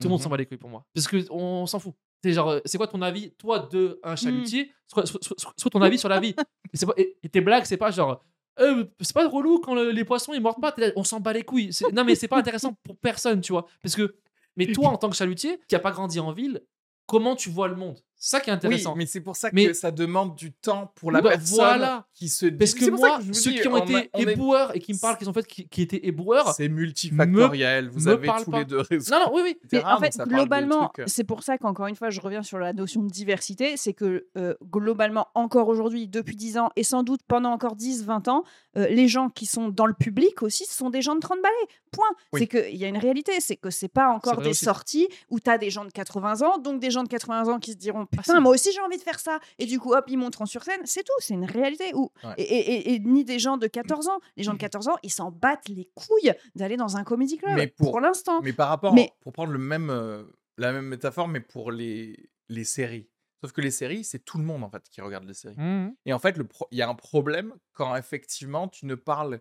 Tout 0.00 0.06
le 0.06 0.10
monde 0.10 0.20
Mhm. 0.20 0.24
s'en 0.24 0.30
bat 0.30 0.36
les 0.36 0.46
couilles 0.46 0.56
pour 0.58 0.70
moi. 0.70 0.86
Parce 0.94 1.08
que 1.08 1.16
on 1.30 1.66
s'en 1.66 1.80
fout. 1.80 1.94
C'est 2.22 2.32
genre, 2.32 2.50
euh, 2.50 2.60
c'est 2.64 2.78
quoi 2.78 2.86
ton 2.86 3.02
avis, 3.02 3.32
toi, 3.32 3.68
de 3.72 3.98
un 4.02 4.14
chalutier? 4.16 4.70
Soit, 4.86 5.06
soit- 5.06 5.20
soit- 5.22 5.54
soit 5.56 5.70
ton 5.70 5.80
avis 5.82 5.98
sur 5.98 6.08
la 6.08 6.20
vie. 6.20 6.34
Et, 6.72 6.76
c'est 6.76 6.86
pas- 6.86 6.94
et- 6.96 7.16
et 7.22 7.28
tes 7.28 7.40
blagues, 7.40 7.64
c'est 7.64 7.76
pas 7.76 7.90
genre. 7.90 8.22
Euh, 8.60 8.84
c'est 9.00 9.14
pas 9.14 9.26
relou 9.26 9.58
quand 9.60 9.74
le- 9.74 9.90
les 9.90 10.04
poissons 10.04 10.32
ils 10.34 10.40
mordent 10.40 10.60
pas, 10.60 10.74
là, 10.76 10.88
on 10.96 11.04
s'en 11.04 11.20
bat 11.20 11.32
les 11.32 11.42
couilles. 11.42 11.72
Non, 11.92 12.04
mais 12.04 12.14
c'est 12.14 12.28
pas 12.28 12.36
intéressant 12.38 12.74
pour 12.84 12.96
personne, 12.98 13.40
tu 13.40 13.52
vois. 13.52 13.66
Parce 13.82 13.96
que, 13.96 14.14
mais 14.56 14.66
toi, 14.86 14.88
en 14.90 14.98
tant 14.98 15.08
que 15.10 15.16
chalutier, 15.16 15.58
qui 15.68 15.74
a 15.74 15.80
pas 15.80 15.90
grandi 15.90 16.20
en 16.20 16.32
ville, 16.32 16.60
comment 17.06 17.34
tu 17.34 17.48
vois 17.50 17.66
le 17.68 17.76
monde? 17.76 17.98
C'est 18.24 18.36
ça 18.36 18.40
qui 18.40 18.50
est 18.50 18.52
Oui, 18.52 18.56
intéressant. 18.56 18.94
mais 18.94 19.04
c'est 19.06 19.20
pour 19.20 19.34
ça 19.34 19.50
que 19.50 19.56
Mais- 19.56 19.74
ça 19.74 19.90
demande 19.90 20.36
du 20.36 20.52
temps 20.52 20.92
pour 20.94 21.10
la 21.10 21.20
Bah, 21.20 21.30
personne 21.30 21.56
voilà. 21.56 22.06
qui 22.14 22.28
se 22.28 22.46
dit. 22.46 22.56
Parce 22.56 22.72
que 22.72 22.88
moi, 22.88 23.18
ceux 23.32 23.50
dis, 23.50 23.60
qui 23.60 23.66
ont 23.66 23.74
a- 23.74 23.78
été 23.80 24.10
on 24.14 24.18
est- 24.20 24.32
éboueurs 24.34 24.76
et 24.76 24.78
qui 24.78 24.92
me 24.94 24.98
parlent 25.00 25.18
qu'ils 25.18 25.28
ont 25.28 25.32
fait 25.32 25.44
qui, 25.44 25.68
qui 25.68 25.82
étaient 25.82 26.06
éboueurs. 26.06 26.52
C'est 26.54 26.68
multifactoriel. 26.68 27.88
Vous 27.88 28.04
me 28.06 28.12
avez 28.12 28.28
tous 28.44 28.50
pas. 28.52 28.58
les 28.60 28.64
deux 28.64 28.78
raisons. 28.80 29.12
Non, 29.16 29.24
non, 29.26 29.32
oui, 29.34 29.40
oui. 29.44 29.58
Mais 29.72 29.84
en 29.84 29.98
fait, 29.98 30.16
globalement, 30.26 30.92
euh, 31.00 31.04
c'est 31.08 31.24
pour 31.24 31.42
ça 31.42 31.58
qu'encore 31.58 31.88
une 31.88 31.96
fois, 31.96 32.10
je 32.10 32.20
reviens 32.20 32.44
sur 32.44 32.58
la 32.60 32.72
notion 32.72 33.02
de 33.02 33.10
diversité, 33.10 33.76
c'est 33.76 33.92
que 33.92 34.26
euh, 34.38 34.54
globalement, 34.70 35.26
encore 35.34 35.66
aujourd'hui, 35.66 36.06
depuis 36.06 36.36
10 36.36 36.58
ans, 36.58 36.70
et 36.76 36.84
sans 36.84 37.02
doute 37.02 37.22
pendant 37.26 37.50
encore 37.50 37.74
10, 37.74 38.04
20 38.04 38.28
ans, 38.28 38.44
euh, 38.76 38.86
les 38.88 39.08
gens 39.08 39.30
qui 39.30 39.46
sont 39.46 39.68
dans 39.68 39.86
le 39.86 39.94
public 39.94 40.42
aussi, 40.42 40.64
ce 40.64 40.74
sont 40.76 40.90
des 40.90 41.02
gens 41.02 41.14
de 41.16 41.20
30 41.20 41.42
balais. 41.42 41.54
Point. 41.90 42.04
Oui. 42.32 42.40
C'est 42.40 42.46
qu'il 42.46 42.76
y 42.76 42.84
a 42.84 42.88
une 42.88 42.96
réalité, 42.98 43.32
c'est 43.40 43.56
que 43.56 43.68
c'est 43.70 43.88
pas 43.88 44.08
encore 44.08 44.40
des 44.40 44.50
aussi. 44.50 44.64
sorties 44.64 45.08
où 45.28 45.40
tu 45.40 45.50
as 45.50 45.58
des 45.58 45.70
gens 45.70 45.84
de 45.84 45.90
80 45.90 46.40
ans, 46.42 46.58
donc 46.58 46.80
des 46.80 46.90
gens 46.90 47.02
de 47.02 47.08
80 47.08 47.48
ans 47.52 47.58
qui 47.58 47.72
se 47.72 47.76
diront 47.76 48.06
Putain, 48.12 48.40
moi 48.40 48.52
aussi 48.52 48.70
j'ai 48.72 48.80
envie 48.80 48.98
de 48.98 49.02
faire 49.02 49.18
ça. 49.20 49.40
Et 49.58 49.66
du 49.66 49.78
coup, 49.80 49.92
hop, 49.94 50.04
ils 50.08 50.16
monteront 50.18 50.46
sur 50.46 50.62
scène. 50.62 50.80
C'est 50.84 51.02
tout, 51.02 51.12
c'est 51.18 51.34
une 51.34 51.44
réalité. 51.44 51.92
Où... 51.94 52.10
Ouais. 52.24 52.34
Et, 52.38 52.42
et- 52.42 52.72
et- 52.90 52.94
et 52.94 52.98
ni 53.00 53.24
des 53.24 53.38
gens 53.38 53.56
de 53.56 53.66
14 53.66 54.08
ans. 54.08 54.20
Les 54.36 54.42
gens 54.44 54.52
de 54.52 54.58
14 54.58 54.88
ans, 54.88 54.96
ils 55.02 55.10
s'en 55.12 55.30
battent 55.30 55.68
les 55.68 55.88
couilles 55.94 56.32
d'aller 56.54 56.76
dans 56.76 56.96
un 56.96 57.04
comédie 57.04 57.38
club. 57.38 57.54
Mais 57.56 57.66
pour, 57.68 57.90
pour- 57.92 58.00
l'instant. 58.00 58.40
Mais 58.42 58.52
par 58.52 58.68
rapport, 58.68 58.94
Mais- 58.94 59.12
pour 59.20 59.32
prendre 59.32 59.52
le 59.52 59.58
même, 59.58 59.90
euh, 59.90 60.24
la 60.58 60.72
même 60.72 60.86
métaphore, 60.86 61.28
mais 61.28 61.40
pour 61.40 61.72
les, 61.72 62.30
les 62.48 62.64
séries. 62.64 63.08
Sauf 63.40 63.50
que 63.52 63.60
les 63.60 63.70
séries, 63.72 64.04
c'est 64.04 64.24
tout 64.24 64.38
le 64.38 64.44
monde 64.44 64.62
en 64.62 64.70
fait 64.70 64.82
qui 64.88 65.00
regarde 65.00 65.24
les 65.24 65.34
séries. 65.34 65.56
Mhm. 65.58 65.94
Et 66.06 66.12
en 66.12 66.18
fait, 66.20 66.40
pro- 66.44 66.68
il 66.70 66.78
y 66.78 66.82
a 66.82 66.88
un 66.88 66.94
problème 66.94 67.54
quand 67.72 67.96
effectivement 67.96 68.68
tu 68.68 68.86
ne 68.86 68.94
parles 68.94 69.40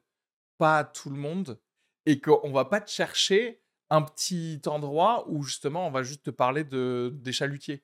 pas 0.57 0.79
à 0.79 0.83
tout 0.85 1.09
le 1.11 1.17
monde 1.17 1.59
et 2.07 2.19
qu'on 2.19 2.51
va 2.51 2.65
pas 2.65 2.81
te 2.81 2.89
chercher 2.89 3.61
un 3.91 4.01
petit 4.01 4.59
endroit 4.65 5.25
où 5.29 5.43
justement 5.43 5.85
on 5.85 5.91
va 5.91 6.01
juste 6.01 6.23
te 6.23 6.29
parler 6.31 6.63
de, 6.63 7.11
des 7.13 7.31
chalutiers. 7.33 7.83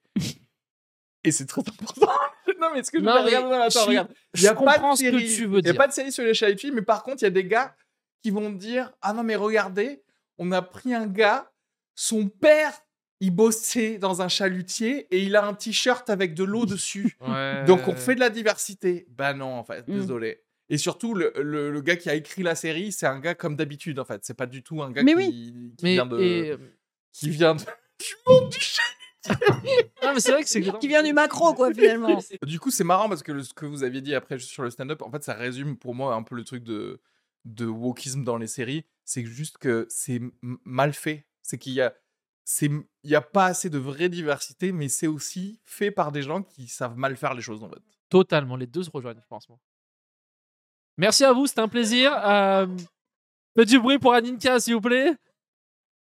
Et 1.27 1.31
c'est 1.31 1.45
très 1.45 1.61
important. 1.61 2.07
non, 2.59 2.67
mais 2.73 2.83
ce 2.83 2.91
que 2.91 2.99
je 2.99 3.03
veux 3.03 3.11
dire, 3.11 3.23
regarde, 3.23 3.45
non, 3.45 3.61
attends, 3.61 3.81
je 3.83 3.87
regarde. 3.87 4.09
Il 4.33 4.39
Je 4.39 4.43
y 4.45 4.47
a 4.47 4.53
pas 4.53 4.59
de 4.59 4.65
comprends 4.81 4.95
ce 4.95 5.03
que 5.03 5.11
série- 5.11 5.35
tu 5.35 5.45
veux 5.45 5.59
Il 5.59 5.63
n'y 5.63 5.69
a 5.69 5.71
dire. 5.73 5.77
pas 5.77 5.87
de 5.87 5.93
série 5.93 6.11
sur 6.11 6.23
les 6.23 6.33
chalutiers, 6.33 6.71
mais 6.71 6.81
par 6.81 7.03
contre, 7.03 7.21
il 7.21 7.25
y 7.25 7.27
a 7.27 7.31
des 7.31 7.45
gars 7.45 7.75
qui 8.23 8.31
vont 8.31 8.49
dire 8.49 8.91
Ah 9.01 9.13
non, 9.13 9.23
mais 9.23 9.35
regardez, 9.35 10.01
on 10.37 10.51
a 10.51 10.61
pris 10.61 10.93
un 10.93 11.07
gars, 11.07 11.51
son 11.95 12.27
père, 12.27 12.73
il 13.19 13.31
bossait 13.31 13.97
dans 13.97 14.21
un 14.21 14.27
chalutier 14.27 15.07
et 15.11 15.19
il 15.23 15.35
a 15.35 15.45
un 15.45 15.53
t-shirt 15.53 16.09
avec 16.09 16.33
de 16.35 16.43
l'eau 16.43 16.65
dessus. 16.65 17.17
Donc 17.67 17.87
on 17.87 17.95
fait 17.95 18.15
de 18.15 18.19
la 18.19 18.29
diversité. 18.29 19.05
Bah 19.09 19.33
non, 19.33 19.53
en 19.53 19.63
fait, 19.63 19.87
Mm. 19.87 19.99
désolé. 19.99 20.43
Et 20.69 20.77
surtout, 20.77 21.13
le, 21.13 21.31
le- 21.41 21.71
le 21.71 21.81
gars 21.81 21.95
qui 21.95 22.09
a 22.09 22.13
écrit 22.15 22.43
la 22.43 22.53
série, 22.53 22.91
c'est 22.91 23.05
un 23.07 23.19
gars 23.19 23.35
comme 23.35 23.55
d'habitude, 23.55 23.99
en 23.99 24.05
fait. 24.05 24.25
C'est 24.25 24.33
pas 24.33 24.45
du 24.47 24.63
tout 24.63 24.81
un 24.83 24.91
gars 24.91 25.01
Mais 25.01 25.13
qui, 25.13 25.17
oui. 25.17 25.73
qui 25.77 25.85
Mais 25.85 25.93
vient 25.93 26.05
de. 26.05 26.19
et, 26.19 26.49
euh, 26.51 26.57
qui 27.13 27.29
vient 27.29 27.55
de- 27.55 27.61
du 27.99 28.13
monde 28.27 28.49
du 28.49 28.59
chat. 28.59 28.83
Mais 30.13 30.19
c'est 30.19 30.31
vrai 30.31 30.43
que 30.43 30.49
c'est 30.49 30.61
Qui 30.79 30.87
vient 30.87 31.03
du 31.03 31.13
macro, 31.13 31.53
quoi, 31.53 31.73
finalement. 31.73 32.19
Du 32.45 32.59
coup, 32.59 32.71
c'est 32.71 32.83
marrant 32.83 33.09
parce 33.09 33.23
que 33.23 33.31
le- 33.31 33.43
ce 33.43 33.53
que 33.53 33.65
vous 33.65 33.83
aviez 33.83 34.01
dit 34.01 34.15
après 34.15 34.39
sur 34.39 34.63
le 34.63 34.69
stand-up, 34.69 35.01
en 35.01 35.11
fait, 35.11 35.23
ça 35.23 35.33
résume 35.33 35.77
pour 35.77 35.93
moi 35.95 36.13
un 36.15 36.23
peu 36.23 36.35
le 36.35 36.43
truc 36.43 36.63
de, 36.63 37.01
de 37.45 37.65
wokisme 37.65 38.23
dans 38.23 38.37
les 38.37 38.47
séries. 38.47 38.85
C'est 39.05 39.25
juste 39.25 39.57
que 39.57 39.85
c'est 39.89 40.21
mal 40.65 40.93
fait. 40.93 41.25
C'est 41.41 41.57
qu'il 41.57 41.73
y 41.73 41.81
a, 41.81 41.93
c'est, 42.43 42.67
il 43.03 43.09
y 43.09 43.15
a 43.15 43.21
pas 43.21 43.45
assez 43.45 43.69
de 43.69 43.77
vraie 43.77 44.09
diversité, 44.09 44.71
mais 44.71 44.89
c'est 44.89 45.07
aussi 45.07 45.59
fait 45.63 45.91
par 45.91 46.11
des 46.11 46.21
gens 46.23 46.41
qui 46.43 46.67
savent 46.67 46.97
mal 46.97 47.15
faire 47.17 47.33
les 47.33 47.41
choses, 47.41 47.63
en 47.63 47.69
fait. 47.69 47.79
Totalement, 48.09 48.55
les 48.55 48.67
deux 48.67 48.83
se 48.83 48.89
rejoignent, 48.89 49.19
je 49.21 49.27
pense. 49.27 49.47
moi. 49.49 49.59
Merci 50.97 51.23
à 51.25 51.33
vous, 51.33 51.45
c'était 51.45 51.61
un 51.61 51.67
plaisir. 51.67 52.11
Euh, 52.25 52.65
faites 53.55 53.67
du 53.67 53.79
bruit 53.79 53.99
pour 53.99 54.13
Aninka, 54.13 54.59
s'il 54.59 54.73
vous 54.75 54.81
plaît. 54.81 55.13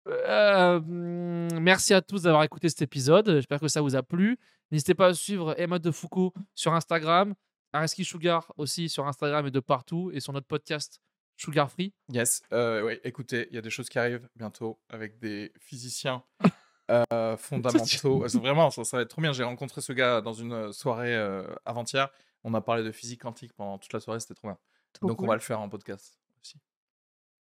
Euh, 0.10 0.80
mm, 0.80 1.60
merci 1.60 1.94
à 1.94 2.02
tous 2.02 2.24
d'avoir 2.24 2.44
écouté 2.44 2.70
cet 2.70 2.82
épisode. 2.82 3.30
J'espère 3.32 3.60
que 3.60 3.68
ça 3.68 3.82
vous 3.82 3.96
a 3.96 4.04
plu. 4.04 4.38
N'hésitez 4.72 4.94
pas 4.94 5.08
à 5.08 5.14
suivre 5.14 5.56
Emma 5.60 5.80
de 5.80 5.92
Foucault 5.92 6.34
sur 6.56 6.74
Instagram, 6.74 7.34
Areski 7.74 8.06
Sugar 8.06 8.54
aussi 8.58 8.90
sur 8.90 9.08
Instagram 9.08 9.48
et 9.48 9.52
de 9.52 9.60
partout, 9.60 10.12
et 10.14 10.20
sur 10.20 10.34
notre 10.34 10.48
podcast 10.48 11.02
Sugar 11.38 11.72
Free. 11.72 11.94
Yes. 12.12 12.42
Euh, 12.52 12.84
ouais, 12.84 13.00
écoutez, 13.04 13.48
il 13.50 13.56
y 13.56 13.58
a 13.58 13.62
des 13.62 13.70
choses 13.70 13.90
qui 13.90 13.98
arrivent 13.98 14.28
bientôt 14.36 14.80
avec 14.90 15.20
des 15.20 15.54
physiciens 15.60 16.24
euh, 16.92 17.38
fondamentaux. 17.38 18.20
Vraiment, 18.40 18.70
ça, 18.72 18.84
ça 18.84 18.98
va 18.98 19.04
être 19.04 19.10
trop 19.10 19.22
bien. 19.22 19.32
J'ai 19.32 19.44
rencontré 19.44 19.82
ce 19.82 19.94
gars 19.94 20.22
dans 20.22 20.34
une 20.34 20.54
euh, 20.54 20.72
soirée 20.72 21.16
euh, 21.16 21.48
avant-hier. 21.66 22.10
On 22.44 22.54
a 22.54 22.62
parlé 22.62 22.84
de 22.84 22.92
physique 22.92 23.22
quantique 23.22 23.54
pendant 23.54 23.78
toute 23.78 23.94
la 23.94 24.00
soirée. 24.00 24.20
C'était 24.20 24.34
trop 24.34 24.50
bien. 24.50 24.58
Trop 24.94 25.08
Donc, 25.08 25.18
cool. 25.18 25.28
on 25.28 25.30
va 25.30 25.36
le 25.36 25.42
faire 25.42 25.60
en 25.60 25.70
podcast 25.70 26.20
aussi. 26.42 26.58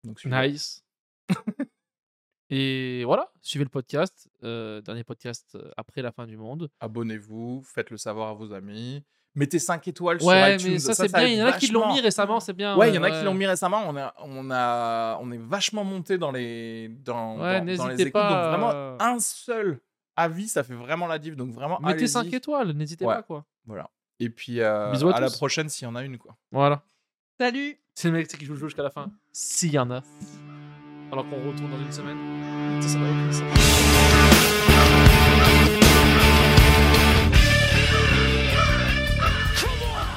Donc. 0.04 0.24
Nice. 0.24 0.84
et 2.54 3.04
voilà, 3.04 3.30
suivez 3.40 3.64
le 3.64 3.70
podcast. 3.70 4.28
euh, 4.44 4.80
dernier 4.82 5.04
podcast 5.04 5.54
euh, 5.54 5.70
après 5.76 6.02
la 6.02 6.12
fin 6.12 6.26
du 6.26 6.36
monde. 6.36 6.68
Abonnez-vous, 6.80 7.62
faites-le 7.64 7.96
savoir 7.96 8.28
à 8.28 8.34
vos 8.34 8.52
amis. 8.52 9.02
Mettez 9.34 9.58
5 9.58 9.88
étoiles 9.88 10.22
Ouais, 10.22 10.58
sur 10.58 10.66
iTunes. 10.66 10.72
mais 10.74 10.78
ça, 10.78 10.92
c'est 10.94 11.10
bien. 11.10 11.26
Il 11.26 11.38
y 11.38 11.42
en 11.42 11.46
a 11.46 11.52
qui 11.54 11.68
l'ont 11.68 11.90
mis 11.90 12.00
récemment, 12.00 12.38
c'est 12.40 12.52
bien. 12.52 12.76
Ouais, 12.76 12.90
il 12.90 12.94
y 12.94 12.98
en 12.98 13.02
a 13.02 13.10
qui 13.10 13.24
l'ont 13.24 13.32
mis 13.32 13.46
récemment. 13.46 13.82
On, 13.88 13.96
a, 13.96 14.12
on, 14.18 14.50
a, 14.50 15.18
on 15.22 15.32
est 15.32 15.38
vachement 15.38 15.84
monté 15.84 16.18
dans 16.18 16.30
les, 16.30 16.88
dans, 16.88 17.38
Ouais, 17.38 17.60
dans- 17.62 17.64
dans 17.76 17.86
les 17.86 17.94
n'hésitez 17.94 18.02
écoutes. 18.08 18.20
Donc, 18.20 18.30
pas, 18.30 18.48
vraiment, 18.50 18.70
euh, 18.72 18.96
un 19.00 19.18
seul 19.20 19.80
avis, 20.16 20.48
ça 20.48 20.62
fait 20.62 20.74
vraiment 20.74 21.06
la 21.06 21.18
diff. 21.18 21.34
Donc, 21.36 21.52
vraiment, 21.54 21.80
Mettez 21.80 21.92
allez-y. 21.94 22.08
5 22.08 22.32
étoiles, 22.34 22.72
n'hésitez 22.72 23.06
Ouais. 23.06 23.14
pas 23.14 23.22
quoi. 23.22 23.46
Voilà. 23.64 23.88
Et 24.20 24.28
puis, 24.28 24.60
euh, 24.60 24.90
Bisous 24.92 25.08
à 25.08 25.16
à, 25.16 25.20
la 25.20 25.30
prochaine 25.30 25.70
s'il 25.70 25.86
y 25.86 25.88
en 25.90 25.94
a 25.94 26.02
une, 26.02 26.18
quoi. 26.18 26.36
Voilà. 26.50 26.82
Salut 27.40 27.78
C'est 27.94 28.08
le 28.08 28.14
mec 28.18 28.28
qui 28.28 28.44
joue 28.44 28.52
le 28.52 28.58
jeu 28.58 28.66
jusqu'à 28.68 28.82
la 28.82 28.90
fin. 28.90 29.10
S'il 29.32 29.72
y 29.72 29.78
en 29.78 29.90
a. 29.90 30.02
Alors 31.12 31.28
qu'on 31.28 31.36
retourne 31.36 31.70
dans 31.70 31.78
une 31.78 31.92
semaine. 31.92 32.16
Ça, 32.80 32.88
ça 32.88 32.98
n'a 32.98 33.04
aucun 33.04 33.32
sens. 33.32 33.71